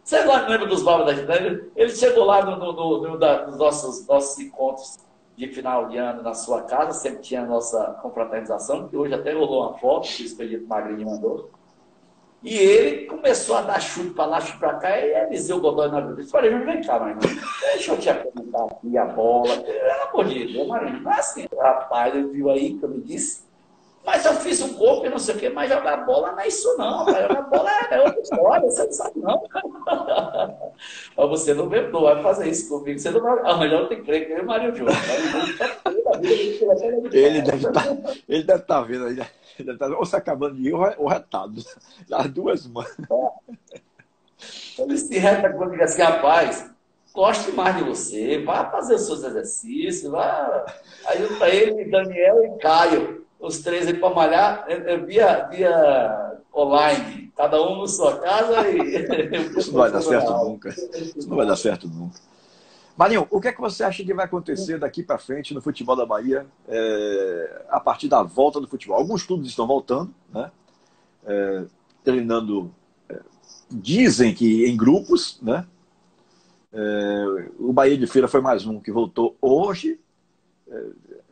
Você 0.02 0.24
não 0.24 0.48
lembra 0.48 0.66
dos 0.66 0.82
Babas 0.82 1.06
da 1.06 1.14
Ginebra? 1.14 1.68
Ele 1.74 1.90
chegou 1.90 2.24
lá 2.24 2.44
no, 2.44 2.56
no, 2.56 2.72
no, 2.72 3.08
no 3.08 3.18
da, 3.18 3.46
nos 3.46 3.58
nossos, 3.58 4.06
nossos 4.06 4.38
encontros 4.38 4.98
de 5.36 5.48
final 5.48 5.88
de 5.88 5.96
ano 5.98 6.22
na 6.22 6.32
sua 6.32 6.62
casa, 6.62 6.92
sempre 6.92 7.20
tinha 7.20 7.42
a 7.42 7.46
nossa 7.46 7.98
confraternização, 8.02 8.88
que 8.88 8.96
hoje 8.96 9.14
até 9.14 9.32
rolou 9.32 9.62
uma 9.62 9.78
foto 9.78 10.08
que 10.08 10.22
o 10.22 10.26
Expedito 10.26 10.66
Magrinho 10.66 11.10
mandou. 11.10 11.50
E 12.42 12.54
ele 12.56 13.06
começou 13.06 13.56
a 13.56 13.62
dar 13.62 13.80
chute 13.80 14.10
para 14.10 14.26
lá, 14.26 14.40
chute 14.40 14.58
para 14.58 14.74
cá, 14.74 14.98
e 14.98 15.12
Eliseu 15.24 15.60
Godoy 15.60 15.90
na 15.90 16.00
vida. 16.00 16.22
Eu 16.22 16.26
falei, 16.26 16.56
vem 16.56 16.80
cá, 16.82 16.94
irmão, 16.94 17.18
deixa 17.72 17.92
eu 17.92 17.98
te 17.98 18.08
apresentar 18.08 18.64
aqui 18.64 18.96
a 18.96 19.04
bola. 19.04 19.52
Amor 20.08 20.24
de 20.26 20.52
Deus, 20.52 20.68
Marinho, 20.68 21.00
não 21.00 21.12
é 21.12 21.18
assim. 21.18 21.46
Rapaz, 21.58 22.14
ele 22.14 22.28
viu 22.28 22.48
aí 22.48 22.78
que 22.78 22.84
eu 22.84 22.88
me 22.88 23.00
disse, 23.00 23.42
mas 24.06 24.24
eu 24.24 24.34
fiz 24.34 24.62
um 24.62 24.74
corpo 24.74 25.04
e 25.04 25.08
não 25.08 25.18
sei 25.18 25.34
o 25.34 25.38
quê, 25.38 25.48
mas 25.48 25.68
jogar 25.68 26.06
bola 26.06 26.30
não 26.30 26.38
é 26.38 26.46
isso 26.46 26.76
não, 26.78 26.98
rapaz. 26.98 27.26
Jogar 27.26 27.42
bola 27.42 27.70
é 27.90 28.00
outra 28.00 28.20
história, 28.20 28.70
você 28.70 28.84
não 28.84 28.92
sabe 28.92 29.18
não. 29.18 29.42
mas 31.18 31.28
você 31.28 31.52
não, 31.52 31.66
não 31.66 32.00
vai 32.02 32.22
fazer 32.22 32.48
isso 32.48 32.68
comigo. 32.68 32.96
Você 33.00 33.10
não 33.10 33.20
vai 33.20 33.36
arranjar 33.40 33.80
outro 33.80 33.98
emprego, 33.98 34.30
eu 34.30 34.38
e 34.38 34.40
o 34.42 34.46
Mário 34.46 34.76
Júnior. 34.76 34.96
Ele 37.12 37.42
deve 37.42 37.66
estar 37.66 37.72
tá, 37.72 37.96
ele 38.28 38.40
estar 38.42 38.58
tá 38.60 38.80
vendo 38.82 39.06
aí, 39.06 39.18
ele 39.58 39.76
deve 39.76 39.78
tá, 39.78 39.88
ou 39.88 40.06
se 40.06 40.14
acabando 40.14 40.54
de 40.54 40.68
ir 40.68 40.72
ou 40.72 41.08
retado. 41.08 41.60
As 42.12 42.30
duas 42.30 42.64
mãos. 42.64 42.86
Ele 44.78 44.98
se 44.98 45.18
reta 45.18 45.52
comigo 45.52 45.82
assim, 45.82 46.02
rapaz, 46.02 46.70
gosto 47.12 47.52
mais 47.54 47.76
de 47.76 47.82
você, 47.82 48.40
vá 48.44 48.70
fazer 48.70 48.94
os 48.94 49.06
seus 49.06 49.24
exercícios, 49.24 50.12
vá. 50.12 50.64
Aí 51.06 51.26
tá 51.40 51.48
ele, 51.48 51.90
Daniel 51.90 52.44
e 52.44 52.58
Caio 52.58 53.25
os 53.38 53.58
três 53.60 53.86
aí 53.86 53.94
para 53.94 54.14
malhar 54.14 54.64
é, 54.68 54.94
é 54.94 54.96
via, 54.96 55.46
via 55.48 56.36
online, 56.54 57.32
cada 57.36 57.62
um 57.62 57.80
na 57.80 57.86
sua 57.86 58.18
casa 58.18 58.68
e. 58.68 58.78
Isso 59.56 59.72
não 59.72 59.80
vai 59.80 59.90
dar 59.90 60.02
certo 60.02 60.32
nunca. 60.32 60.68
Isso 60.70 61.28
não 61.28 61.36
vai 61.36 61.46
dar 61.46 61.56
certo 61.56 61.88
nunca. 61.88 62.18
Marinho, 62.96 63.26
o 63.30 63.40
que 63.40 63.48
é 63.48 63.52
que 63.52 63.60
você 63.60 63.84
acha 63.84 64.02
que 64.02 64.14
vai 64.14 64.24
acontecer 64.24 64.78
daqui 64.78 65.02
para 65.02 65.18
frente 65.18 65.52
no 65.52 65.60
futebol 65.60 65.94
da 65.94 66.06
Bahia 66.06 66.46
é, 66.66 67.66
a 67.68 67.78
partir 67.78 68.08
da 68.08 68.22
volta 68.22 68.58
do 68.58 68.66
futebol? 68.66 68.96
Alguns 68.96 69.22
clubes 69.22 69.48
estão 69.48 69.66
voltando, 69.66 70.14
né? 70.32 70.50
É, 71.26 71.64
treinando, 72.02 72.72
é, 73.10 73.20
dizem 73.70 74.32
que 74.32 74.64
em 74.64 74.74
grupos, 74.74 75.38
né? 75.42 75.66
É, 76.72 77.48
o 77.58 77.70
Bahia 77.70 77.98
de 77.98 78.06
Feira 78.06 78.28
foi 78.28 78.40
mais 78.40 78.64
um 78.64 78.80
que 78.80 78.90
voltou 78.90 79.36
hoje. 79.42 80.00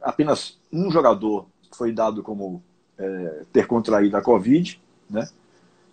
Apenas 0.01 0.61
um 0.73 0.93
jogador 0.93 1.47
foi 1.77 1.93
dado 1.93 2.23
como 2.23 2.63
é, 2.99 3.43
ter 3.53 3.67
contraído 3.67 4.17
a 4.17 4.23
Covid, 4.23 4.81
né? 5.09 5.29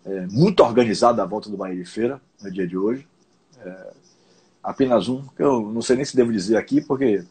É, 0.03 0.25
muito 0.27 0.63
organizada 0.63 1.21
a 1.21 1.25
volta 1.25 1.49
do 1.49 1.57
Bahia 1.57 1.75
de 1.75 1.89
Feira 1.89 2.19
no 2.41 2.51
dia 2.51 2.67
de 2.67 2.77
hoje. 2.77 3.07
É, 3.63 3.93
apenas 4.63 5.07
um, 5.07 5.21
que 5.27 5.43
eu 5.43 5.61
não 5.71 5.81
sei 5.81 5.95
nem 5.95 6.05
se 6.05 6.15
devo 6.15 6.31
dizer 6.31 6.57
aqui, 6.57 6.81
porque 6.81 7.23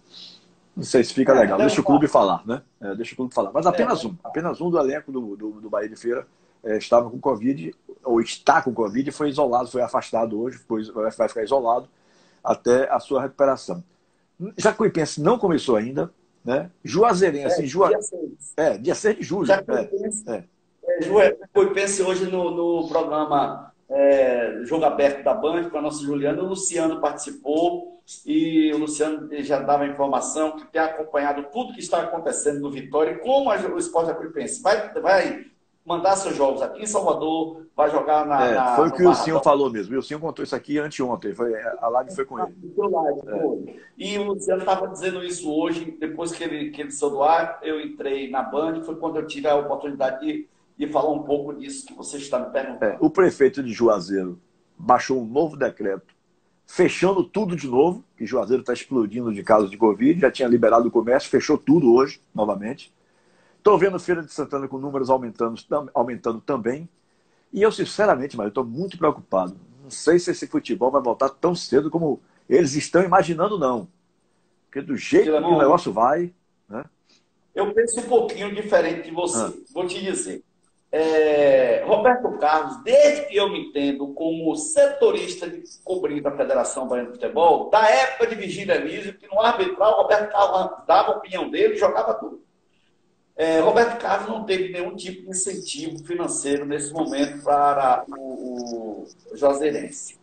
não 0.76 0.84
sei 0.84 1.02
se 1.02 1.12
fica 1.12 1.32
é, 1.32 1.40
legal. 1.40 1.58
Deixa 1.58 1.80
o 1.80 1.84
clube 1.84 2.06
falar, 2.06 2.46
né? 2.46 2.62
É, 2.80 2.94
deixa 2.94 3.14
o 3.14 3.16
clube 3.16 3.34
falar. 3.34 3.50
Mas 3.52 3.66
apenas 3.66 4.04
é. 4.04 4.06
um, 4.06 4.16
apenas 4.22 4.60
um 4.60 4.70
do 4.70 4.78
elenco 4.78 5.10
do, 5.10 5.36
do, 5.36 5.50
do 5.60 5.70
Bahia 5.70 5.88
de 5.88 5.96
Feira 5.96 6.26
estava 6.62 7.08
com 7.08 7.18
Covid, 7.18 7.74
ou 8.04 8.20
está 8.20 8.60
com 8.60 8.72
Covid, 8.74 9.08
e 9.08 9.12
foi 9.12 9.30
isolado, 9.30 9.70
foi 9.70 9.80
afastado 9.80 10.38
hoje, 10.38 10.58
foi, 10.58 10.84
vai 10.92 11.10
ficar 11.10 11.42
isolado 11.42 11.88
até 12.44 12.90
a 12.92 13.00
sua 13.00 13.22
recuperação. 13.22 13.82
Jacuipense 14.56 15.20
não 15.20 15.38
começou 15.38 15.76
ainda, 15.76 16.12
né? 16.44 16.70
Juazeirense, 16.84 17.62
é, 17.62 17.66
Jua... 17.66 17.88
dia 17.88 18.02
6. 18.02 18.22
É, 18.56 18.78
dia 18.78 18.94
6 18.94 19.16
de 19.16 19.22
julho. 19.22 19.46
Já 19.46 19.56
é, 19.56 19.64
é. 20.26 21.36
é 21.58 21.66
pense 21.66 22.02
hoje 22.02 22.26
no, 22.26 22.50
no 22.50 22.88
programa 22.88 23.72
é, 23.88 24.60
Jogo 24.64 24.84
Aberto 24.84 25.24
da 25.24 25.34
Band 25.34 25.68
com 25.68 25.78
a 25.78 25.82
nossa 25.82 26.02
Juliana, 26.02 26.42
o 26.42 26.46
Luciano 26.46 27.00
participou 27.00 28.00
e 28.24 28.72
o 28.72 28.78
Luciano 28.78 29.28
já 29.42 29.60
dava 29.60 29.86
informação 29.86 30.56
que 30.56 30.66
tem 30.66 30.80
acompanhado 30.80 31.46
tudo 31.52 31.74
que 31.74 31.80
está 31.80 32.02
acontecendo 32.02 32.60
no 32.60 32.70
Vitória 32.70 33.12
e 33.12 33.18
como 33.18 33.50
o 33.50 33.78
esporte 33.78 34.10
Acuipense 34.10 34.62
vai, 34.62 34.92
vai 34.94 35.46
mandar 35.90 36.14
seus 36.14 36.36
jogos 36.36 36.62
aqui 36.62 36.82
em 36.82 36.86
Salvador, 36.86 37.66
vai 37.76 37.90
jogar 37.90 38.24
na. 38.24 38.46
É, 38.46 38.54
na 38.54 38.76
foi 38.76 38.88
o 38.88 38.92
que 38.92 39.04
o 39.04 39.14
Silvio 39.14 39.42
falou 39.42 39.70
mesmo. 39.70 39.98
O 39.98 40.02
Silvio 40.02 40.24
contou 40.24 40.44
isso 40.44 40.54
aqui 40.54 40.78
anteontem. 40.78 41.34
Foi, 41.34 41.52
a 41.54 41.88
live 41.88 42.14
foi 42.14 42.24
com 42.24 42.38
ele. 42.38 42.54
é. 43.26 43.74
E 43.98 44.18
o 44.18 44.24
Luciano 44.24 44.60
estava 44.60 44.86
dizendo 44.86 45.24
isso 45.24 45.52
hoje, 45.52 45.96
depois 45.98 46.30
que 46.30 46.44
ele, 46.44 46.70
que 46.70 46.80
ele 46.80 46.92
saiu 46.92 47.10
do 47.10 47.22
ar, 47.22 47.58
eu 47.62 47.80
entrei 47.80 48.30
na 48.30 48.42
Band, 48.42 48.82
foi 48.82 48.94
quando 48.96 49.16
eu 49.16 49.26
tive 49.26 49.48
a 49.48 49.56
oportunidade 49.56 50.24
de, 50.24 50.48
de 50.78 50.92
falar 50.92 51.10
um 51.10 51.24
pouco 51.24 51.52
disso 51.54 51.86
que 51.86 51.94
você 51.94 52.18
está 52.18 52.38
me 52.38 52.50
perguntando. 52.50 52.92
É, 52.92 52.96
o 53.00 53.10
prefeito 53.10 53.62
de 53.62 53.72
Juazeiro 53.72 54.38
baixou 54.78 55.20
um 55.20 55.26
novo 55.26 55.56
decreto 55.56 56.14
fechando 56.64 57.24
tudo 57.24 57.56
de 57.56 57.66
novo, 57.66 58.04
que 58.16 58.24
Juazeiro 58.24 58.60
está 58.60 58.72
explodindo 58.72 59.34
de 59.34 59.42
casos 59.42 59.68
de 59.68 59.76
Covid, 59.76 60.20
já 60.20 60.30
tinha 60.30 60.46
liberado 60.46 60.86
o 60.86 60.90
comércio, 60.90 61.28
fechou 61.28 61.58
tudo 61.58 61.92
hoje, 61.92 62.20
novamente. 62.32 62.92
Estou 63.60 63.76
vendo 63.76 64.00
Feira 64.00 64.22
de 64.22 64.32
Santana 64.32 64.66
com 64.66 64.78
números 64.78 65.10
aumentando, 65.10 65.60
aumentando 65.92 66.40
também. 66.40 66.88
E 67.52 67.60
eu, 67.60 67.70
sinceramente, 67.70 68.34
mas 68.34 68.48
estou 68.48 68.64
muito 68.64 68.96
preocupado. 68.96 69.54
Não 69.82 69.90
sei 69.90 70.18
se 70.18 70.30
esse 70.30 70.46
futebol 70.46 70.90
vai 70.90 71.02
voltar 71.02 71.28
tão 71.28 71.54
cedo 71.54 71.90
como 71.90 72.22
eles 72.48 72.74
estão 72.74 73.02
imaginando, 73.02 73.58
não. 73.58 73.86
Porque 74.64 74.80
do 74.80 74.96
jeito 74.96 75.26
que 75.26 75.30
o 75.30 75.58
negócio 75.58 75.92
vai. 75.92 76.32
Né? 76.70 76.86
Eu 77.54 77.74
penso 77.74 78.00
um 78.00 78.04
pouquinho 78.04 78.54
diferente 78.54 79.02
de 79.02 79.10
você. 79.10 79.38
Ah. 79.38 79.52
Vou 79.74 79.86
te 79.86 80.00
dizer. 80.02 80.42
É, 80.90 81.84
Roberto 81.86 82.38
Carlos, 82.38 82.82
desde 82.82 83.26
que 83.26 83.36
eu 83.36 83.50
me 83.50 83.68
entendo 83.68 84.08
como 84.14 84.56
setorista 84.56 85.50
de 85.50 85.62
cobrir 85.84 86.22
da 86.22 86.34
Federação 86.34 86.88
Baiana 86.88 87.10
de 87.10 87.18
Futebol, 87.18 87.68
da 87.68 87.86
época 87.86 88.26
de 88.26 88.36
Vigília 88.36 88.76
Elísio, 88.76 89.18
que 89.18 89.28
no 89.28 89.38
arbitral, 89.38 90.00
Roberto 90.00 90.32
Carlos 90.32 90.86
dava 90.86 91.12
a 91.12 91.16
opinião 91.18 91.50
dele 91.50 91.74
e 91.74 91.78
jogava 91.78 92.14
tudo. 92.14 92.48
É, 93.40 93.58
Roberto 93.58 93.98
Carlos 93.98 94.28
não 94.28 94.44
teve 94.44 94.70
nenhum 94.70 94.94
tipo 94.94 95.22
de 95.22 95.30
incentivo 95.30 95.98
financeiro 96.04 96.66
nesse 96.66 96.92
momento 96.92 97.42
para 97.42 98.04
o, 98.06 99.06
o 99.06 99.06
Juazeirense. 99.34 100.20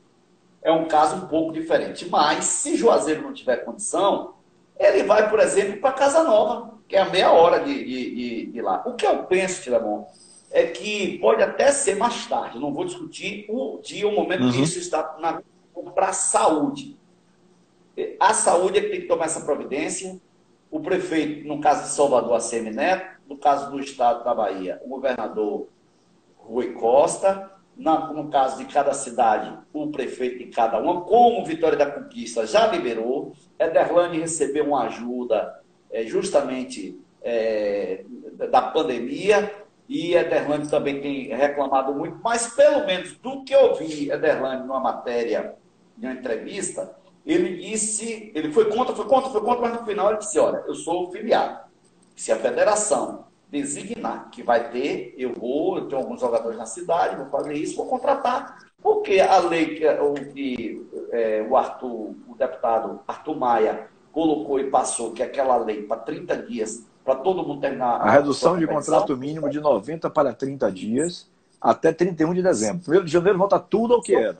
É 0.61 0.71
um 0.71 0.87
caso 0.87 1.15
um 1.15 1.27
pouco 1.27 1.51
diferente. 1.51 2.07
Mas, 2.07 2.45
se 2.45 2.75
Juazeiro 2.75 3.23
não 3.23 3.33
tiver 3.33 3.65
condição, 3.65 4.35
ele 4.77 5.01
vai, 5.01 5.31
por 5.31 5.39
exemplo, 5.39 5.81
para 5.81 5.93
Casa 5.93 6.23
Nova, 6.23 6.75
que 6.87 6.95
é 6.95 6.99
a 6.99 7.09
meia 7.09 7.31
hora 7.31 7.65
de, 7.65 7.73
de, 7.73 8.15
de, 8.15 8.45
de 8.51 8.61
lá. 8.61 8.83
O 8.85 8.93
que 8.93 9.07
eu 9.07 9.23
penso, 9.23 9.63
Tilemon, 9.63 10.05
é 10.51 10.67
que 10.67 11.17
pode 11.17 11.41
até 11.41 11.71
ser 11.71 11.95
mais 11.95 12.23
tarde. 12.27 12.59
Não 12.59 12.71
vou 12.71 12.85
discutir 12.85 13.47
o 13.49 13.79
dia, 13.81 14.07
o 14.07 14.11
momento 14.11 14.43
uhum. 14.43 14.51
que 14.51 14.61
isso 14.61 14.77
está 14.77 15.17
na 15.19 15.41
para 15.95 16.09
a 16.09 16.13
saúde. 16.13 16.95
A 18.19 18.35
saúde 18.35 18.77
é 18.77 18.81
que 18.81 18.89
tem 18.89 19.01
que 19.01 19.07
tomar 19.07 19.25
essa 19.25 19.41
providência 19.41 20.21
o 20.69 20.79
prefeito, 20.79 21.47
no 21.47 21.61
caso 21.61 21.83
de 21.83 21.89
Salvador, 21.89 22.35
a 22.35 22.39
Semineto, 22.39 23.17
no 23.27 23.37
caso 23.37 23.71
do 23.71 23.79
estado 23.79 24.23
da 24.23 24.33
Bahia, 24.33 24.81
o 24.83 24.89
governador 24.89 25.67
Rui 26.37 26.73
Costa, 26.73 27.51
no 27.75 28.29
caso 28.29 28.57
de 28.57 28.65
cada 28.73 28.93
cidade, 28.93 29.55
o 29.71 29.87
prefeito 29.87 30.39
de 30.39 30.45
cada 30.47 30.79
uma, 30.79 31.01
como 31.01 31.45
Vitória 31.45 31.77
da 31.77 31.89
Conquista 31.89 32.45
já 32.45 32.67
liberou, 32.67 33.33
Ederlane 33.59 34.19
recebeu 34.19 34.65
uma 34.65 34.85
ajuda 34.85 35.61
é, 35.91 36.03
justamente 36.03 36.99
é, 37.21 38.03
da 38.49 38.61
pandemia, 38.61 39.51
e 39.87 40.15
Ederlane 40.15 40.67
também 40.67 40.99
tem 40.99 41.27
reclamado 41.27 41.93
muito, 41.93 42.17
mas 42.21 42.53
pelo 42.55 42.85
menos 42.85 43.13
do 43.17 43.43
que 43.43 43.53
eu 43.53 43.75
vi 43.75 44.09
Ederlane 44.09 44.61
numa 44.61 44.79
matéria, 44.79 45.55
em 45.97 46.05
uma 46.05 46.13
entrevista, 46.13 46.95
ele 47.33 47.57
disse, 47.57 48.31
ele 48.33 48.51
foi 48.53 48.69
contra, 48.69 48.95
foi 48.95 49.05
contra, 49.05 49.29
foi 49.29 49.41
contra, 49.41 49.69
mas 49.69 49.79
no 49.81 49.85
final 49.85 50.09
ele 50.09 50.19
disse, 50.19 50.39
olha, 50.39 50.63
eu 50.65 50.73
sou 50.73 51.11
filiado. 51.11 51.59
Se 52.15 52.31
a 52.31 52.37
federação 52.37 53.25
designar 53.49 54.29
que 54.29 54.41
vai 54.41 54.69
ter, 54.71 55.13
eu 55.17 55.33
vou, 55.33 55.77
eu 55.77 55.87
tenho 55.87 56.01
alguns 56.01 56.21
jogadores 56.21 56.57
na 56.57 56.65
cidade, 56.65 57.17
vou 57.17 57.27
fazer 57.27 57.53
isso, 57.53 57.75
vou 57.75 57.85
contratar. 57.85 58.57
Porque 58.81 59.19
a 59.19 59.39
lei 59.39 59.75
que, 59.75 59.87
o, 59.87 60.13
que 60.13 60.87
é, 61.11 61.45
o 61.47 61.57
Arthur, 61.57 62.15
o 62.27 62.35
deputado 62.37 63.01
Arthur 63.05 63.35
Maia 63.35 63.87
colocou 64.11 64.59
e 64.59 64.69
passou, 64.69 65.11
que 65.11 65.21
é 65.21 65.25
aquela 65.25 65.57
lei 65.57 65.83
para 65.83 65.97
30 65.97 66.43
dias, 66.43 66.85
para 67.03 67.15
todo 67.15 67.45
mundo 67.45 67.59
terminar. 67.59 68.01
A, 68.01 68.03
a 68.03 68.11
redução 68.11 68.57
de 68.57 68.65
contrato 68.65 69.15
mínimo 69.17 69.49
de 69.49 69.59
90 69.59 70.09
para 70.09 70.33
30 70.33 70.71
dias 70.71 71.29
Até 71.59 71.91
31 71.91 72.33
de 72.33 72.41
dezembro. 72.41 73.01
1 73.01 73.03
de 73.03 73.11
janeiro 73.11 73.37
volta 73.37 73.59
tudo 73.59 73.95
ao 73.95 74.01
que 74.01 74.15
era. 74.15 74.37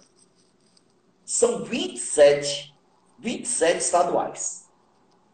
São 1.25 1.65
27, 1.65 2.73
27 3.19 3.77
estaduais. 3.77 4.67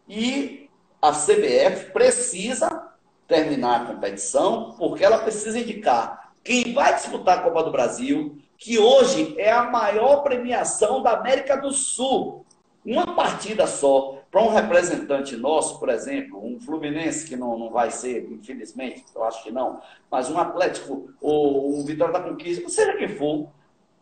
E 0.08 0.68
a 1.00 1.12
CBF 1.12 1.92
precisa 1.92 2.92
terminar 3.26 3.82
a 3.82 3.84
competição, 3.86 4.74
porque 4.78 5.04
ela 5.04 5.18
precisa 5.18 5.58
indicar 5.58 6.32
quem 6.42 6.74
vai 6.74 6.94
disputar 6.94 7.38
a 7.38 7.42
Copa 7.42 7.62
do 7.62 7.72
Brasil, 7.72 8.38
que 8.58 8.78
hoje 8.78 9.34
é 9.38 9.50
a 9.50 9.70
maior 9.70 10.22
premiação 10.22 11.02
da 11.02 11.12
América 11.12 11.56
do 11.56 11.72
Sul. 11.72 12.44
Uma 12.84 13.14
partida 13.14 13.66
só 13.66 14.18
para 14.30 14.42
um 14.42 14.52
representante 14.52 15.36
nosso, 15.36 15.78
por 15.78 15.88
exemplo, 15.88 16.44
um 16.44 16.60
Fluminense, 16.60 17.26
que 17.26 17.36
não, 17.36 17.58
não 17.58 17.70
vai 17.70 17.90
ser, 17.90 18.30
infelizmente, 18.30 19.04
eu 19.14 19.24
acho 19.24 19.42
que 19.42 19.50
não, 19.50 19.80
mas 20.10 20.28
um 20.28 20.38
Atlético 20.38 21.08
ou 21.20 21.78
um 21.78 21.84
Vitória 21.84 22.12
da 22.12 22.20
Conquista, 22.20 22.68
seja 22.68 22.96
quem 22.96 23.08
for, 23.08 23.48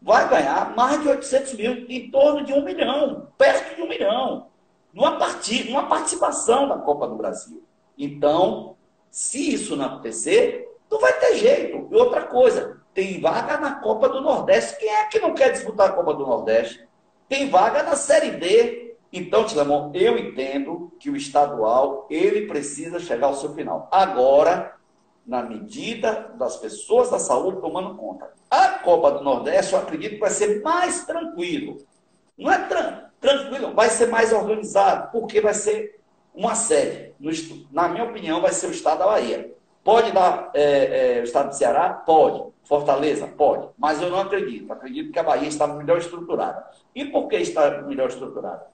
vai 0.03 0.29
ganhar 0.29 0.75
mais 0.75 1.01
de 1.01 1.09
800 1.09 1.55
mil, 1.55 1.87
em 1.89 2.11
torno 2.11 2.45
de 2.45 2.53
um 2.53 2.65
milhão, 2.65 3.29
perto 3.39 3.77
de 3.77 3.83
um 3.83 3.89
milhão, 3.89 4.49
numa, 4.93 5.17
partida, 5.17 5.71
numa 5.71 5.87
participação 5.87 6.69
da 6.69 6.79
Copa 6.79 7.07
do 7.09 7.15
Brasil. 7.15 7.63
Então, 7.97 8.77
se 9.11 9.53
isso 9.55 9.77
não 9.77 9.87
acontecer, 9.87 10.69
não 10.91 11.01
vai 11.01 11.13
ter 11.19 11.37
jeito. 11.37 11.89
E 11.91 11.95
outra 11.95 12.23
coisa, 12.23 12.81
tem 12.93 13.21
vaga 13.21 13.59
na 13.59 13.77
Copa 13.77 14.09
do 14.09 14.21
Nordeste. 14.21 14.79
Quem 14.79 14.89
é 14.89 15.07
que 15.07 15.21
não 15.21 15.35
quer 15.35 15.53
disputar 15.53 15.91
a 15.91 15.93
Copa 15.93 16.15
do 16.15 16.27
Nordeste? 16.27 16.87
Tem 17.29 17.49
vaga 17.49 17.83
na 17.83 17.97
Série 17.97 18.33
D. 18.33 18.97
Então, 19.13 19.45
Tilamon, 19.45 19.91
eu 19.95 20.19
entendo 20.19 20.93
que 20.99 21.11
o 21.11 21.17
estadual, 21.17 22.07
ele 22.11 22.47
precisa 22.47 22.99
chegar 22.99 23.29
ao 23.29 23.35
seu 23.35 23.55
final. 23.55 23.89
Agora, 23.91 24.75
na 25.27 25.43
medida 25.43 26.33
das 26.37 26.57
pessoas 26.57 27.11
da 27.11 27.19
saúde 27.19 27.61
tomando 27.61 27.97
conta. 27.97 28.31
A 28.51 28.79
Copa 28.81 29.13
do 29.13 29.25
Nordeste, 29.25 29.73
eu 29.73 29.79
acredito 29.79 30.15
que 30.15 30.21
vai 30.21 30.31
ser 30.31 30.63
mais 30.63 31.05
tranquilo. 31.05 31.79
Não 32.37 32.51
é 32.51 32.59
tran 32.67 33.03
tranquilo, 33.21 33.73
vai 33.73 33.89
ser 33.89 34.09
mais 34.09 34.33
organizado, 34.33 35.13
porque 35.13 35.41
vai 35.41 35.55
ser 35.55 36.01
uma 36.35 36.57
sede. 36.57 37.15
No, 37.21 37.31
na 37.71 37.89
minha 37.89 38.05
opinião, 38.05 38.41
vai 38.41 38.53
ser 38.53 38.67
o 38.67 38.73
estado 38.73 38.99
da 38.99 39.07
Bahia. 39.07 39.55
Pode 39.85 40.11
dar 40.13 40.51
é, 40.55 41.19
é, 41.19 41.21
o 41.21 41.25
estado 41.25 41.51
do 41.51 41.55
Ceará? 41.55 41.91
Pode. 41.91 42.53
Fortaleza? 42.65 43.27
Pode. 43.27 43.69
Mas 43.79 44.01
eu 44.01 44.11
não 44.11 44.21
acredito. 44.21 44.73
Acredito 44.73 45.13
que 45.13 45.19
a 45.19 45.23
Bahia 45.23 45.49
está 45.49 45.67
melhor 45.67 45.99
estruturada. 45.99 46.67
E 46.95 47.05
por 47.05 47.29
que 47.29 47.37
está 47.37 47.83
melhor 47.83 48.09
estruturada? 48.09 48.67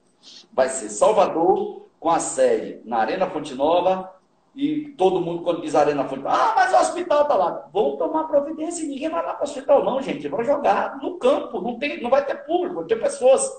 Vai 0.51 0.69
ser 0.69 0.89
Salvador, 0.89 1.87
com 1.99 2.09
a 2.09 2.19
sede 2.19 2.81
na 2.85 2.97
Arena 2.97 3.29
Fonte 3.29 3.53
Nova, 3.53 4.13
e 4.59 4.89
todo 4.97 5.21
mundo, 5.21 5.41
quando 5.41 5.63
Arena 5.77 6.03
Fonte 6.03 6.21
Nova, 6.21 6.35
ah, 6.35 6.53
mas 6.53 6.73
o 6.73 6.81
hospital 6.81 7.21
está 7.21 7.33
lá. 7.33 7.69
Vão 7.71 7.95
tomar 7.95 8.25
providência 8.25 8.85
ninguém 8.85 9.07
vai 9.07 9.25
lá 9.25 9.33
para 9.33 9.45
o 9.45 9.49
hospital, 9.49 9.85
não, 9.85 10.01
gente. 10.01 10.27
Vão 10.27 10.43
jogar 10.43 10.97
no 11.01 11.17
campo, 11.17 11.61
não, 11.61 11.79
tem, 11.79 12.03
não 12.03 12.09
vai 12.09 12.25
ter 12.25 12.43
público, 12.45 12.75
vai 12.75 12.83
ter 12.83 12.97
pessoas 12.97 13.49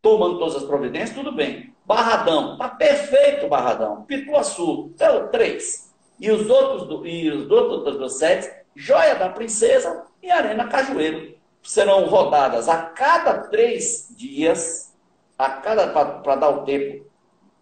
tomando 0.00 0.38
todas 0.38 0.54
as 0.54 0.62
providências, 0.62 1.16
tudo 1.16 1.32
bem. 1.32 1.74
Barradão, 1.84 2.56
tá 2.56 2.68
perfeito 2.68 3.48
Barradão. 3.48 4.02
Pituaçu, 4.02 4.92
então, 4.94 5.26
três. 5.32 5.92
E 6.20 6.30
os 6.30 6.48
outros, 6.48 7.00
e 7.04 7.28
os 7.28 7.50
outros 7.50 7.98
dos 7.98 8.12
sete, 8.16 8.48
Joia 8.72 9.16
da 9.16 9.30
Princesa 9.30 10.04
e 10.22 10.30
Arena 10.30 10.68
Cajueiro. 10.68 11.34
Serão 11.60 12.06
rodadas 12.06 12.68
a 12.68 12.82
cada 12.82 13.48
três 13.48 14.14
dias, 14.16 14.94
a 15.36 15.50
cada 15.50 15.88
para 15.88 16.36
dar 16.36 16.50
o 16.50 16.64
tempo 16.64 17.04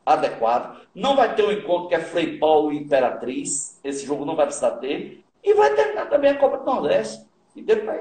adequado. 0.04 0.80
Não 0.94 1.16
vai 1.16 1.34
ter 1.34 1.44
um 1.44 1.52
encontro 1.52 1.88
que 1.88 1.94
é 1.94 2.00
Frei 2.00 2.38
Paulo 2.38 2.72
e 2.72 2.78
Imperatriz. 2.78 3.78
Esse 3.82 4.06
jogo 4.06 4.24
não 4.24 4.36
vai 4.36 4.46
precisar 4.46 4.72
ter. 4.72 5.24
E 5.42 5.54
vai 5.54 5.74
terminar 5.74 6.08
também 6.08 6.30
a 6.30 6.38
Copa 6.38 6.58
do 6.58 6.64
Nordeste. 6.64 7.24
E 7.54 7.62
depois, 7.62 8.00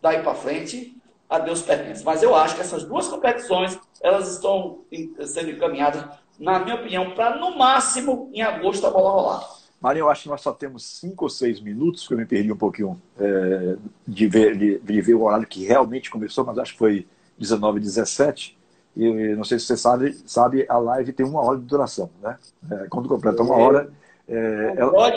daí 0.00 0.22
para 0.22 0.34
frente, 0.34 0.96
a 1.28 1.38
Deus 1.38 1.62
pertence. 1.62 2.04
Mas 2.04 2.22
eu 2.22 2.34
acho 2.34 2.54
que 2.54 2.60
essas 2.60 2.84
duas 2.84 3.08
competições, 3.08 3.78
elas 4.02 4.32
estão 4.32 4.80
sendo 5.26 5.50
encaminhadas, 5.50 6.04
na 6.38 6.58
minha 6.58 6.76
opinião, 6.76 7.14
para 7.14 7.36
no 7.36 7.56
máximo 7.56 8.30
em 8.32 8.42
agosto 8.42 8.86
a 8.86 8.90
bola 8.90 9.10
rolar. 9.10 9.62
Marinho, 9.80 10.04
eu 10.04 10.10
acho 10.10 10.24
que 10.24 10.28
nós 10.28 10.40
só 10.40 10.52
temos 10.52 10.84
cinco 10.84 11.24
ou 11.24 11.28
seis 11.28 11.60
minutos, 11.60 12.06
que 12.06 12.14
eu 12.14 12.18
me 12.18 12.24
perdi 12.24 12.52
um 12.52 12.56
pouquinho 12.56 13.02
é, 13.18 13.76
de, 14.06 14.26
ver, 14.28 14.56
de, 14.56 14.78
de, 14.78 15.00
ver 15.00 15.14
o 15.14 15.22
horário 15.24 15.46
que 15.46 15.64
realmente 15.64 16.08
começou, 16.08 16.44
mas 16.44 16.56
acho 16.56 16.72
que 16.72 16.78
foi 16.78 17.06
19 17.36 17.80
17 17.80 18.56
e 18.94 19.34
não 19.34 19.44
sei 19.44 19.58
se 19.58 19.66
você 19.66 19.76
sabe, 19.76 20.12
sabe, 20.26 20.66
a 20.68 20.76
live 20.76 21.12
tem 21.12 21.24
uma 21.24 21.40
hora 21.40 21.58
de 21.58 21.64
duração, 21.64 22.10
né? 22.20 22.38
É, 22.70 22.86
quando 22.88 23.08
completa 23.08 23.42
uma 23.42 23.56
hora, 23.56 23.92
é, 24.28 24.74
ela, 24.76 25.08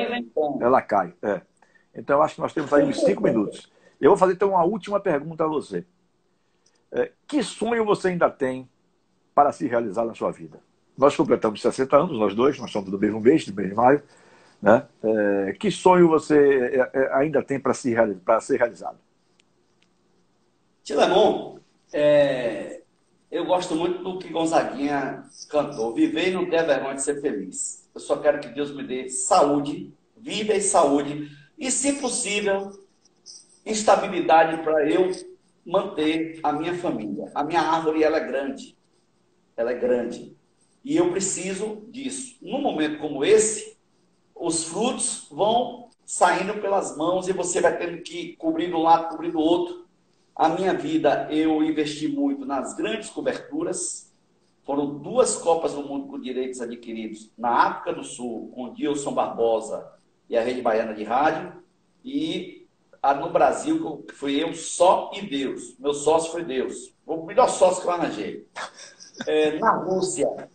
ela, 0.62 0.82
cai. 0.82 1.14
É. 1.22 1.42
Então, 1.94 2.22
acho 2.22 2.36
que 2.36 2.42
nós 2.42 2.54
temos 2.54 2.72
aí 2.74 2.84
uns 2.86 3.02
cinco 3.02 3.22
minutos. 3.22 3.72
Eu 4.00 4.12
vou 4.12 4.18
fazer 4.18 4.34
então 4.34 4.50
uma 4.50 4.64
última 4.64 5.00
pergunta 5.00 5.44
a 5.44 5.48
você. 5.48 5.86
É, 6.92 7.12
que 7.28 7.44
sonho 7.44 7.84
você 7.84 8.10
ainda 8.10 8.30
tem 8.30 8.70
para 9.34 9.52
se 9.52 9.68
realizar 9.68 10.06
na 10.06 10.14
sua 10.14 10.32
vida? 10.32 10.60
Nós 10.98 11.16
completamos 11.16 11.62
60 11.62 11.98
anos, 11.98 12.18
nós 12.18 12.34
dois, 12.34 12.58
nós 12.58 12.72
somos 12.72 12.90
do 12.90 12.98
mesmo 12.98 13.20
mês, 13.20 13.46
do 13.46 13.54
mês 13.54 13.70
de 13.70 13.76
maio. 13.76 14.02
Né? 14.62 14.88
É, 15.04 15.54
que 15.60 15.70
sonho 15.70 16.08
você 16.08 16.88
é, 16.94 17.14
ainda 17.14 17.44
tem 17.44 17.60
para 17.60 17.74
se, 17.74 17.94
ser 18.42 18.58
realizado? 18.58 18.98
Tilemon, 20.84 21.58
é, 21.92 22.82
eu 23.36 23.44
gosto 23.44 23.76
muito 23.76 24.02
do 24.02 24.18
que 24.18 24.30
Gonzaguinha 24.30 25.26
cantou. 25.50 25.94
Viver 25.94 26.30
e 26.30 26.32
não 26.32 26.50
ter 26.50 26.66
vergonha 26.66 26.96
de 26.96 27.04
ser 27.04 27.20
feliz. 27.20 27.86
Eu 27.94 28.00
só 28.00 28.16
quero 28.16 28.40
que 28.40 28.48
Deus 28.48 28.74
me 28.74 28.82
dê 28.82 29.10
saúde, 29.10 29.94
vida 30.16 30.54
e 30.54 30.62
saúde. 30.62 31.30
E, 31.58 31.70
se 31.70 32.00
possível, 32.00 32.72
estabilidade 33.66 34.64
para 34.64 34.90
eu 34.90 35.12
manter 35.66 36.40
a 36.44 36.54
minha 36.54 36.78
família. 36.78 37.30
A 37.36 37.44
minha 37.44 37.60
árvore 37.60 38.04
ela 38.04 38.18
é 38.18 38.26
grande. 38.26 38.78
Ela 39.58 39.72
é 39.72 39.76
grande. 39.76 40.34
E 40.82 40.96
eu 40.96 41.12
preciso 41.12 41.84
disso. 41.90 42.38
Num 42.42 42.62
momento 42.62 43.00
como 43.00 43.26
esse, 43.26 43.76
os 44.34 44.64
frutos 44.64 45.28
vão 45.30 45.90
saindo 46.06 46.62
pelas 46.62 46.96
mãos 46.96 47.28
e 47.28 47.34
você 47.34 47.60
vai 47.60 47.78
tendo 47.78 48.02
que 48.02 48.38
cobrir 48.38 48.68
de 48.68 48.76
um 48.76 48.84
lado, 48.84 49.10
cobrir 49.10 49.32
do 49.32 49.40
outro. 49.40 49.85
A 50.36 50.50
minha 50.50 50.74
vida, 50.74 51.28
eu 51.32 51.64
investi 51.64 52.10
muito 52.10 52.46
nas 52.46 52.76
grandes 52.76 53.10
coberturas. 53.10 54.14
Foram 54.64 54.98
duas 54.98 55.38
Copas 55.38 55.74
do 55.74 55.84
Mundo 55.84 56.08
com 56.08 56.20
direitos 56.20 56.60
adquiridos 56.60 57.32
na 57.38 57.50
África 57.50 57.94
do 57.94 58.04
Sul, 58.04 58.52
com 58.54 58.66
o 58.66 58.74
Dilson 58.74 59.14
Barbosa 59.14 59.88
e 60.30 60.36
a 60.36 60.42
Rede 60.42 60.62
Baiana 60.62 60.94
de 60.94 61.04
Rádio. 61.04 61.54
E 62.04 62.68
no 63.14 63.30
Brasil, 63.30 64.04
que 64.08 64.14
fui 64.14 64.42
eu 64.42 64.54
só 64.54 65.12
e 65.14 65.22
Deus. 65.22 65.76
Meu 65.80 65.94
sócio 65.94 66.32
foi 66.32 66.44
Deus. 66.44 66.94
O 67.06 67.24
melhor 67.24 67.48
sócio 67.48 67.82
que 67.82 67.88
eu 67.88 67.92
arranjei. 67.92 68.48
É, 69.26 69.58
na 69.60 69.72
Rússia, 69.72 70.50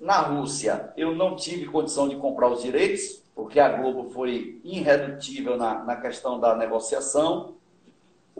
na 0.00 0.20
Rússia, 0.20 0.92
eu 0.96 1.14
não 1.14 1.36
tive 1.36 1.66
condição 1.66 2.08
de 2.08 2.16
comprar 2.16 2.50
os 2.50 2.60
direitos, 2.60 3.22
porque 3.36 3.60
a 3.60 3.68
Globo 3.68 4.10
foi 4.10 4.60
irredutível 4.64 5.56
na, 5.56 5.84
na 5.84 5.94
questão 5.94 6.40
da 6.40 6.56
negociação. 6.56 7.54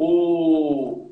O, 0.00 1.10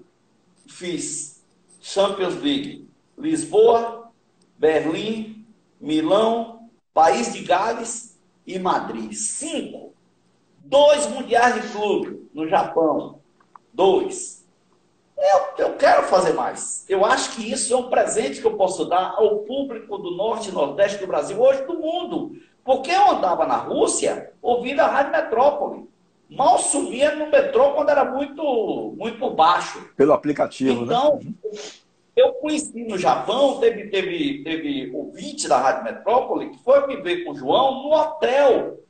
fiz 0.68 1.44
Champions 1.80 2.36
League, 2.36 2.88
Lisboa, 3.18 4.12
Berlim, 4.56 5.44
Milão, 5.80 6.70
País 6.94 7.32
de 7.32 7.42
Gales 7.42 8.16
e 8.46 8.60
Madrid. 8.60 9.12
Cinco 9.12 9.92
Dois 10.58 11.06
mundiais 11.06 11.62
de 11.62 11.68
clube 11.68 12.28
no 12.34 12.48
Japão. 12.48 13.20
Dois. 13.72 14.44
Eu, 15.16 15.66
eu 15.66 15.76
quero 15.76 16.04
fazer 16.04 16.32
mais. 16.32 16.84
Eu 16.88 17.04
acho 17.04 17.36
que 17.36 17.50
isso 17.50 17.72
é 17.72 17.76
um 17.76 17.88
presente 17.88 18.40
que 18.40 18.46
eu 18.46 18.56
posso 18.56 18.84
dar 18.84 19.14
ao 19.16 19.38
público 19.38 19.98
do 19.98 20.12
Norte 20.12 20.48
e 20.48 20.52
Nordeste 20.52 20.98
do 20.98 21.06
Brasil, 21.06 21.40
hoje 21.40 21.64
do 21.66 21.78
mundo. 21.78 22.32
Porque 22.64 22.90
eu 22.90 23.10
andava 23.12 23.46
na 23.46 23.56
Rússia 23.56 24.32
ouvindo 24.42 24.80
a 24.80 24.88
Rádio 24.88 25.12
Metrópole. 25.12 25.88
Mal 26.28 26.58
subia 26.58 27.14
no 27.14 27.30
metrô 27.30 27.72
quando 27.72 27.90
era 27.90 28.04
muito, 28.04 28.94
muito 28.96 29.30
baixo. 29.30 29.88
Pelo 29.96 30.12
aplicativo, 30.12 30.84
então, 30.84 31.16
né? 31.16 31.20
Então, 31.22 31.64
eu 32.16 32.32
conheci 32.34 32.82
no 32.84 32.98
Japão, 32.98 33.60
teve, 33.60 33.88
teve, 33.88 34.42
teve 34.42 34.90
ouvinte 34.94 35.46
da 35.46 35.58
Rádio 35.58 35.84
Metrópole 35.84 36.50
que 36.50 36.58
foi 36.64 36.86
me 36.86 36.96
ver 36.96 37.24
com 37.24 37.32
o 37.32 37.36
João 37.36 37.82
no 37.82 37.92
hotel 37.92 38.80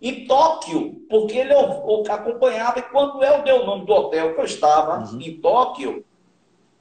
em 0.00 0.26
Tóquio, 0.26 1.02
porque 1.08 1.38
ele 1.38 1.54
acompanhava, 1.54 2.78
e 2.78 2.82
quando 2.82 3.22
eu 3.24 3.42
dei 3.42 3.54
o 3.54 3.64
nome 3.64 3.86
do 3.86 3.92
hotel 3.92 4.34
que 4.34 4.40
eu 4.40 4.44
estava, 4.44 4.98
uhum. 4.98 5.20
em 5.20 5.40
Tóquio, 5.40 6.04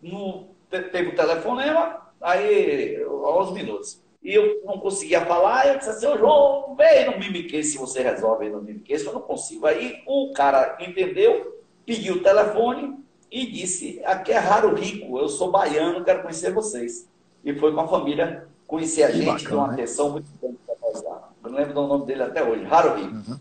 no, 0.01 0.49
teve 0.69 1.09
o 1.09 1.15
telefonema, 1.15 2.01
aí, 2.21 3.01
aos 3.23 3.51
minutos. 3.51 4.03
E 4.25 4.33
eu 4.33 4.59
não 4.65 4.79
conseguia 4.79 5.23
falar, 5.23 5.67
eu 5.67 5.77
disse 5.77 5.91
assim, 5.91 6.07
ô 6.07 6.17
João, 6.17 6.75
vem 6.75 7.05
no 7.05 7.19
Mimiquês 7.19 7.71
se 7.71 7.77
você 7.77 8.01
resolve 8.01 8.45
aí 8.45 8.51
no 8.51 8.59
Mimiquês, 8.59 9.05
eu 9.05 9.13
não 9.13 9.21
consigo. 9.21 9.67
Aí 9.67 10.01
o 10.07 10.33
cara 10.33 10.77
entendeu, 10.79 11.61
pediu 11.85 12.15
o 12.15 12.23
telefone 12.23 12.97
e 13.31 13.45
disse, 13.45 14.01
aqui 14.03 14.31
é 14.31 14.39
raro 14.39 14.73
rico, 14.73 15.19
eu 15.19 15.29
sou 15.29 15.51
baiano, 15.51 16.03
quero 16.03 16.23
conhecer 16.23 16.51
vocês. 16.51 17.07
E 17.43 17.53
foi 17.53 17.71
com 17.71 17.81
a 17.81 17.87
família 17.87 18.47
conhecer 18.65 19.03
a 19.03 19.11
gente, 19.11 19.43
bacana, 19.43 19.61
uma 19.61 19.73
atenção 19.73 20.09
muito 20.09 20.27
grande 20.41 20.57
para 20.65 20.75
nós 20.81 21.03
lá. 21.03 21.31
Eu 21.43 21.51
não 21.51 21.57
lembro 21.59 21.73
do 21.75 21.87
nome 21.87 22.05
dele 22.07 22.23
até 22.23 22.43
hoje, 22.43 22.65
Haruhi. 22.65 23.03
Uhum. 23.03 23.39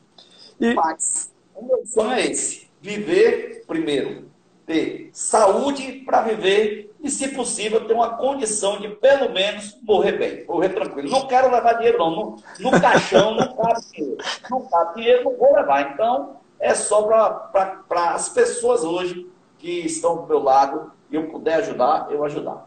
E, 0.61 0.75
Mas... 0.75 1.33
O 1.55 1.65
meu 1.65 1.87
sonho 1.87 2.11
é 2.11 2.27
esse: 2.27 2.69
viver 2.83 3.65
primeiro, 3.67 4.27
ter 4.67 5.09
saúde 5.15 6.03
para 6.05 6.21
viver 6.23 6.94
e, 7.05 7.11
se 7.11 7.29
possível, 7.29 7.87
ter 7.87 7.93
uma 7.93 8.17
condição 8.17 8.81
de, 8.81 8.89
pelo 8.89 9.31
menos, 9.31 9.79
morrer 9.83 10.13
bem, 10.13 10.47
morrer 10.47 10.71
tranquilo. 10.71 11.11
Não 11.11 11.27
quero 11.27 11.53
levar 11.53 11.75
dinheiro, 11.75 11.99
não. 11.99 12.11
No, 12.11 12.37
no 12.59 12.81
caixão 12.81 13.35
não 13.35 13.55
cabe 13.55 13.81
dinheiro. 13.93 14.17
Não 14.51 14.63
cabe 14.63 14.95
dinheiro, 14.95 15.25
não 15.25 15.37
vou 15.37 15.55
levar. 15.55 15.93
Então, 15.93 16.37
é 16.59 16.75
só 16.75 17.03
para 17.03 18.15
as 18.15 18.31
pessoas 18.31 18.83
hoje 18.85 19.31
que 19.59 19.81
estão 19.81 20.17
do 20.17 20.27
meu 20.27 20.43
lado 20.43 20.91
e 21.11 21.17
eu 21.17 21.29
puder 21.29 21.57
ajudar, 21.57 22.09
eu 22.11 22.25
ajudar. 22.25 22.67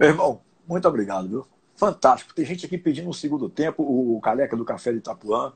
Meu 0.00 0.08
irmão, 0.08 0.40
muito 0.66 0.88
obrigado, 0.88 1.28
viu? 1.28 1.46
Fantástico. 1.76 2.34
Tem 2.34 2.46
gente 2.46 2.64
aqui 2.64 2.78
pedindo 2.78 3.10
um 3.10 3.12
segundo 3.12 3.50
tempo, 3.50 3.82
o 3.82 4.18
Caleca 4.22 4.56
do 4.56 4.64
Café 4.64 4.92
de 4.92 4.98
Itapuã. 4.98 5.52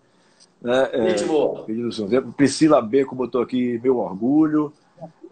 Né? 0.60 0.90
Gente 1.08 1.24
é, 1.24 1.26
boa. 1.26 1.64
Pedindo 1.64 1.88
um 1.88 1.92
segundo 1.92 2.10
tempo. 2.10 2.32
Priscila 2.32 2.82
B, 2.82 3.06
como 3.06 3.22
eu 3.22 3.26
estou 3.26 3.40
aqui, 3.40 3.80
meu 3.82 3.96
orgulho. 3.96 4.70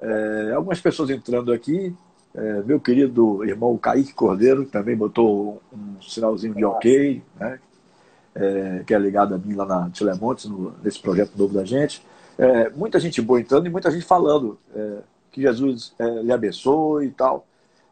É, 0.01 0.53
algumas 0.55 0.81
pessoas 0.81 1.11
entrando 1.11 1.53
aqui. 1.53 1.95
É, 2.37 2.63
meu 2.63 2.79
querido 2.79 3.43
irmão 3.45 3.79
Kaique 3.79 4.13
Cordeiro 4.13 4.67
também 4.67 4.95
botou 4.95 5.63
um 5.73 6.03
sinalzinho 6.03 6.55
de 6.55 6.65
ok, 6.67 7.23
né? 7.41 7.59
É, 8.35 8.83
que 8.87 8.93
é 8.93 8.99
ligado 8.99 9.35
a 9.35 9.39
mim 9.39 9.55
lá 9.55 9.65
na 9.65 9.89
Tilemontes, 9.89 10.47
nesse 10.85 11.01
projeto 11.01 11.33
novo 11.35 11.55
da 11.55 11.65
gente. 11.65 12.05
É, 12.37 12.69
muita 12.69 13.01
gente 13.01 13.23
boa 13.23 13.41
entrando 13.41 13.67
e 13.67 13.71
muita 13.71 13.91
gente 13.91 14.05
falando 14.05 14.59
é, 14.75 14.99
que 15.33 15.41
Jesus 15.41 15.95
é, 15.99 16.05
lhe 16.23 16.31
abençoe 16.31 17.07
e 17.07 17.11
tal. 17.11 17.47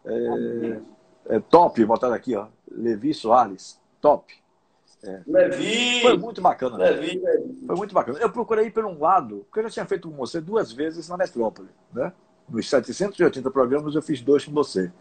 É, 0.05 1.41
top, 1.49 1.83
botar 1.87 2.15
aqui, 2.15 2.37
ó. 2.37 2.49
Levi 2.71 3.15
Soares, 3.15 3.81
top. 4.03 4.35
Levi! 5.27 6.03
Foi 6.03 6.19
muito 6.19 6.43
bacana. 6.43 6.77
Né? 6.77 6.91
Levi, 6.91 7.19
Levi. 7.19 7.67
Foi 7.67 7.77
muito 7.77 7.95
bacana. 7.95 8.19
Eu 8.19 8.31
procurei 8.31 8.71
por 8.71 8.85
um 8.85 8.99
lado, 8.99 9.47
porque 9.47 9.61
eu 9.61 9.65
já 9.65 9.71
tinha 9.71 9.87
feito 9.87 10.11
com 10.11 10.17
você 10.17 10.39
duas 10.39 10.71
vezes 10.71 11.09
na 11.09 11.17
Metrópole, 11.17 11.69
né? 11.93 12.13
Nos 12.49 12.69
780 12.69 13.51
programas 13.51 13.95
eu 13.95 14.03
fiz 14.03 14.21
dois 14.21 14.45
com 14.45 14.53
você. 14.53 14.93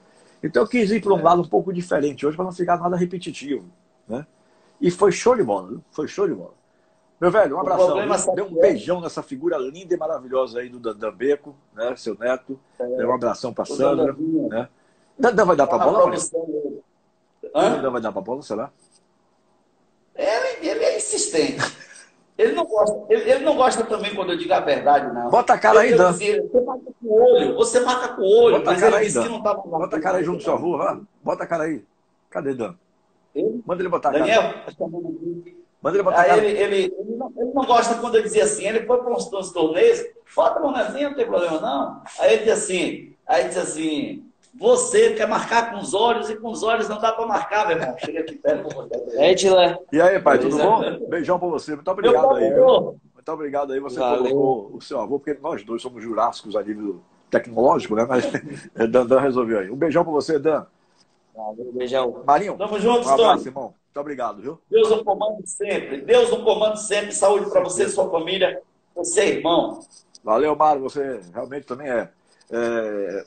Então 0.42 0.64
eu 0.64 0.68
quis 0.68 0.92
ir 0.92 1.02
para 1.02 1.14
um 1.14 1.20
é. 1.20 1.24
lado 1.24 1.42
um 1.42 1.48
pouco 1.48 1.72
diferente 1.72 2.26
hoje 2.26 2.36
para 2.36 2.46
não 2.46 2.52
ficar 2.52 2.78
nada 2.78 2.96
repetitivo, 2.96 3.66
né? 4.08 4.26
E 4.82 4.92
foi 4.92 5.12
show 5.12 5.36
de 5.36 5.44
bola, 5.44 5.80
foi 5.92 6.08
show 6.08 6.28
de 6.28 6.34
bola. 6.34 6.54
Meu 7.20 7.32
velho, 7.32 7.56
um 7.56 7.60
abração. 7.60 8.00
É 8.02 8.36
Dê 8.36 8.42
um 8.42 8.54
beijão 8.54 9.00
nessa 9.00 9.24
figura 9.24 9.58
linda 9.58 9.94
e 9.94 9.98
maravilhosa 9.98 10.60
aí 10.60 10.68
do 10.68 10.80
Dandan 10.80 11.14
Beco, 11.14 11.56
né? 11.74 11.96
Seu 11.96 12.18
neto. 12.18 12.60
É. 12.78 12.84
Um 12.84 13.14
abração 13.14 13.54
para 13.54 13.64
Sandra. 13.64 14.14
Né? 14.14 14.68
Dandan 15.18 15.46
vai 15.46 15.56
dar 15.56 15.68
para 15.68 15.86
bola? 15.86 16.12
Dandan 17.54 17.92
vai 17.92 18.02
dar 18.02 18.12
para 18.12 18.22
bola, 18.22 18.42
será? 18.42 18.72
Ele, 20.16 20.70
ele 20.70 20.84
é 20.84 20.98
insistente. 20.98 21.62
Ele 22.38 22.54
não 22.54 22.66
gosta, 22.66 23.06
ele, 23.10 23.30
ele, 23.30 23.46
não 23.46 23.56
gosta 23.56 23.84
também 23.84 24.16
quando 24.16 24.32
eu 24.32 24.38
digo 24.38 24.52
a 24.54 24.60
verdade, 24.60 25.14
não. 25.14 25.30
Bota 25.30 25.54
a 25.54 25.58
cara 25.58 25.82
aí, 25.82 25.94
Dan. 25.94 26.14
Você 26.14 26.62
marca 26.62 26.92
com 27.00 27.08
o 27.08 27.14
olho, 27.14 27.56
você 27.56 27.80
marca 27.82 28.08
com 28.10 28.22
o 28.22 28.42
olho. 28.44 28.58
Bota 28.58 28.72
a 28.72 28.80
cara 28.80 28.98
aí, 28.98 29.12
Dan. 29.12 29.40
Bota 29.40 29.98
a 29.98 30.02
cara 30.02 30.18
aí 30.18 30.24
junto 30.24 30.38
do 30.38 30.44
seu 30.44 30.54
avô, 30.54 30.78
vá. 30.78 31.00
Bota 31.24 31.44
a 31.44 31.48
cara 31.48 31.64
aí. 31.66 31.84
Cadê, 32.32 32.56
Dan? 32.56 32.74
Ele? 33.36 33.62
Manda 33.66 33.82
ele 33.82 33.90
botar 33.90 34.10
a 34.10 34.12
cara. 34.14 34.26
Daniel, 34.26 34.54
Manda 35.82 35.96
ele 35.98 36.04
botar 36.04 36.22
a 36.22 36.26
cara. 36.26 36.44
Ele, 36.44 36.60
ele, 36.60 36.96
ele, 36.98 37.16
não, 37.16 37.32
ele 37.38 37.54
não 37.54 37.66
gosta 37.66 37.96
quando 37.96 38.16
eu 38.16 38.24
dizia 38.24 38.46
assim, 38.46 38.66
ele 38.68 38.86
foi 38.86 38.98
para 38.98 39.14
uns, 39.14 39.32
uns 39.32 39.52
torneios, 39.52 40.04
bota 40.36 40.60
a 40.60 40.62
mãozinha, 40.64 41.10
não 41.10 41.16
tem 41.16 41.28
problema 41.28 41.60
não. 41.60 42.02
Aí 42.20 42.34
ele 42.34 42.44
diz 42.46 42.54
assim, 42.54 43.14
aí 43.28 43.48
diz 43.48 43.58
assim, 43.58 44.26
você 44.54 45.14
quer 45.14 45.28
marcar 45.28 45.72
com 45.72 45.80
os 45.80 45.94
olhos 45.94 46.30
e 46.30 46.36
com 46.36 46.50
os 46.50 46.62
olhos 46.62 46.88
não 46.88 47.00
dá 47.00 47.12
para 47.12 47.26
marcar, 47.26 47.68
meu 47.68 47.78
irmão. 47.78 47.96
Chega 47.98 48.20
aqui 48.20 48.36
perto. 48.36 48.90
É, 49.14 49.34
Tila. 49.34 49.80
E 49.92 50.00
aí, 50.00 50.20
pai, 50.20 50.38
tudo 50.38 50.58
bom? 50.58 51.08
Beijão 51.10 51.40
para 51.40 51.48
você. 51.48 51.76
Muito 51.76 51.90
obrigado 51.90 52.36
aí. 52.36 52.54
Viu? 52.54 53.00
Muito 53.14 53.32
obrigado 53.32 53.74
aí. 53.74 53.80
Você 53.80 54.00
Valeu. 54.00 54.24
colocou 54.24 54.78
o 54.78 54.82
seu 54.82 55.00
avô, 55.00 55.20
porque 55.20 55.40
nós 55.42 55.64
dois 55.64 55.82
somos 55.82 56.04
jurássicos 56.04 56.56
a 56.56 56.62
nível 56.62 57.02
tecnológico, 57.32 57.96
né? 57.96 58.06
Mas 58.08 58.26
Dan, 58.90 59.06
Dan 59.08 59.20
resolveu 59.20 59.60
aí. 59.60 59.72
Um 59.72 59.76
beijão 59.76 60.04
para 60.04 60.14
você, 60.14 60.38
Dan. 60.38 60.66
Valeu, 61.36 61.72
beijão. 61.74 62.24
Marinho. 62.26 62.56
Tamo 62.56 62.80
junto, 62.80 63.08
um 63.08 63.12
abraço, 63.12 63.48
irmão. 63.48 63.64
Muito 63.64 64.00
obrigado, 64.00 64.42
viu? 64.42 64.60
Deus 64.70 64.90
no 64.90 65.04
comando 65.04 65.46
sempre. 65.46 66.02
Deus 66.02 66.30
no 66.30 66.44
comando 66.44 66.78
sempre. 66.78 67.12
Saúde 67.12 67.50
para 67.50 67.62
você 67.62 67.86
e 67.86 67.90
sua 67.90 68.10
família. 68.10 68.62
Você, 68.96 69.22
é 69.22 69.30
irmão. 69.30 69.80
Valeu, 70.24 70.56
Mário. 70.56 70.82
Você 70.84 71.22
realmente 71.34 71.66
também 71.66 71.90
é 71.90 72.10
é, 72.56 73.26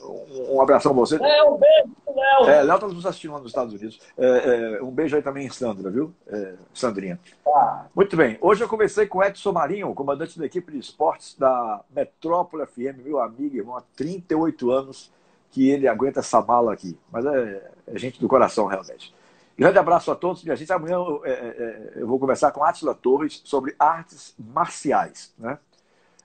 um, 0.53 0.61
abração 0.61 0.93
a 0.93 0.95
você. 0.95 1.17
É, 1.17 1.43
um 1.43 1.59
beijo, 1.59 1.91
Léo. 2.07 2.49
É, 2.49 2.63
Léo 2.63 2.77
está 2.77 2.87
nos 2.87 3.05
assistindo 3.05 3.33
lá 3.33 3.41
nos 3.41 3.49
Estados 3.49 3.75
Unidos. 3.75 3.99
É, 4.17 4.77
é, 4.79 4.83
um 4.83 4.91
beijo 4.93 5.17
aí 5.17 5.23
também 5.23 5.47
em 5.47 5.51
Sandra, 5.51 5.91
viu? 5.91 6.15
É, 6.29 6.55
Sandrinha. 6.73 7.19
Tá. 7.45 7.87
Muito 7.93 8.17
bem. 8.17 8.39
Hoje 8.41 8.63
eu 8.63 8.69
conversei 8.69 9.07
com 9.07 9.25
Edson 9.25 9.51
Marinho, 9.51 9.93
comandante 9.95 10.39
da 10.39 10.47
equipe 10.47 10.71
de 10.71 10.79
esportes 10.79 11.37
da 11.37 11.81
Metrópole 11.91 12.67
FM, 12.67 13.05
meu 13.05 13.21
amigo, 13.21 13.57
irmão, 13.57 13.77
há 13.77 13.83
38 13.97 14.71
anos 14.71 15.13
que 15.51 15.71
ele 15.71 15.89
aguenta 15.89 16.21
essa 16.21 16.41
mala 16.41 16.73
aqui. 16.73 16.97
Mas 17.11 17.27
é, 17.27 17.71
é 17.89 17.99
gente 17.99 18.21
do 18.21 18.29
coração, 18.29 18.67
realmente. 18.67 19.13
Grande 19.59 19.79
abraço 19.79 20.13
a 20.13 20.15
todos. 20.15 20.45
E 20.45 20.53
a 20.53 20.55
gente 20.55 20.73
amanhã 20.73 20.97
eu, 20.97 21.23
é, 21.25 21.95
eu 21.97 22.07
vou 22.07 22.21
conversar 22.21 22.53
com 22.53 22.63
Atila 22.63 22.95
Torres 22.95 23.43
sobre 23.45 23.75
artes 23.77 24.37
marciais. 24.39 25.35
Né? 25.37 25.59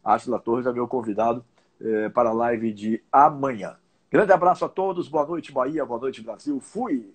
Atila 0.04 0.38
Torres 0.38 0.68
é 0.68 0.72
meu 0.72 0.88
convidado 0.88 1.44
eh, 1.84 2.10
para 2.10 2.30
a 2.30 2.34
live 2.34 2.74
de 2.74 3.04
amanhã. 3.12 3.76
Grande 4.10 4.32
abraço 4.32 4.66
a 4.66 4.70
todos, 4.70 5.08
boa 5.08 5.26
noite 5.26 5.52
Bahia, 5.52 5.86
boa 5.86 6.00
noite 6.00 6.22
Brasil. 6.22 6.60
Fui! 6.60 7.14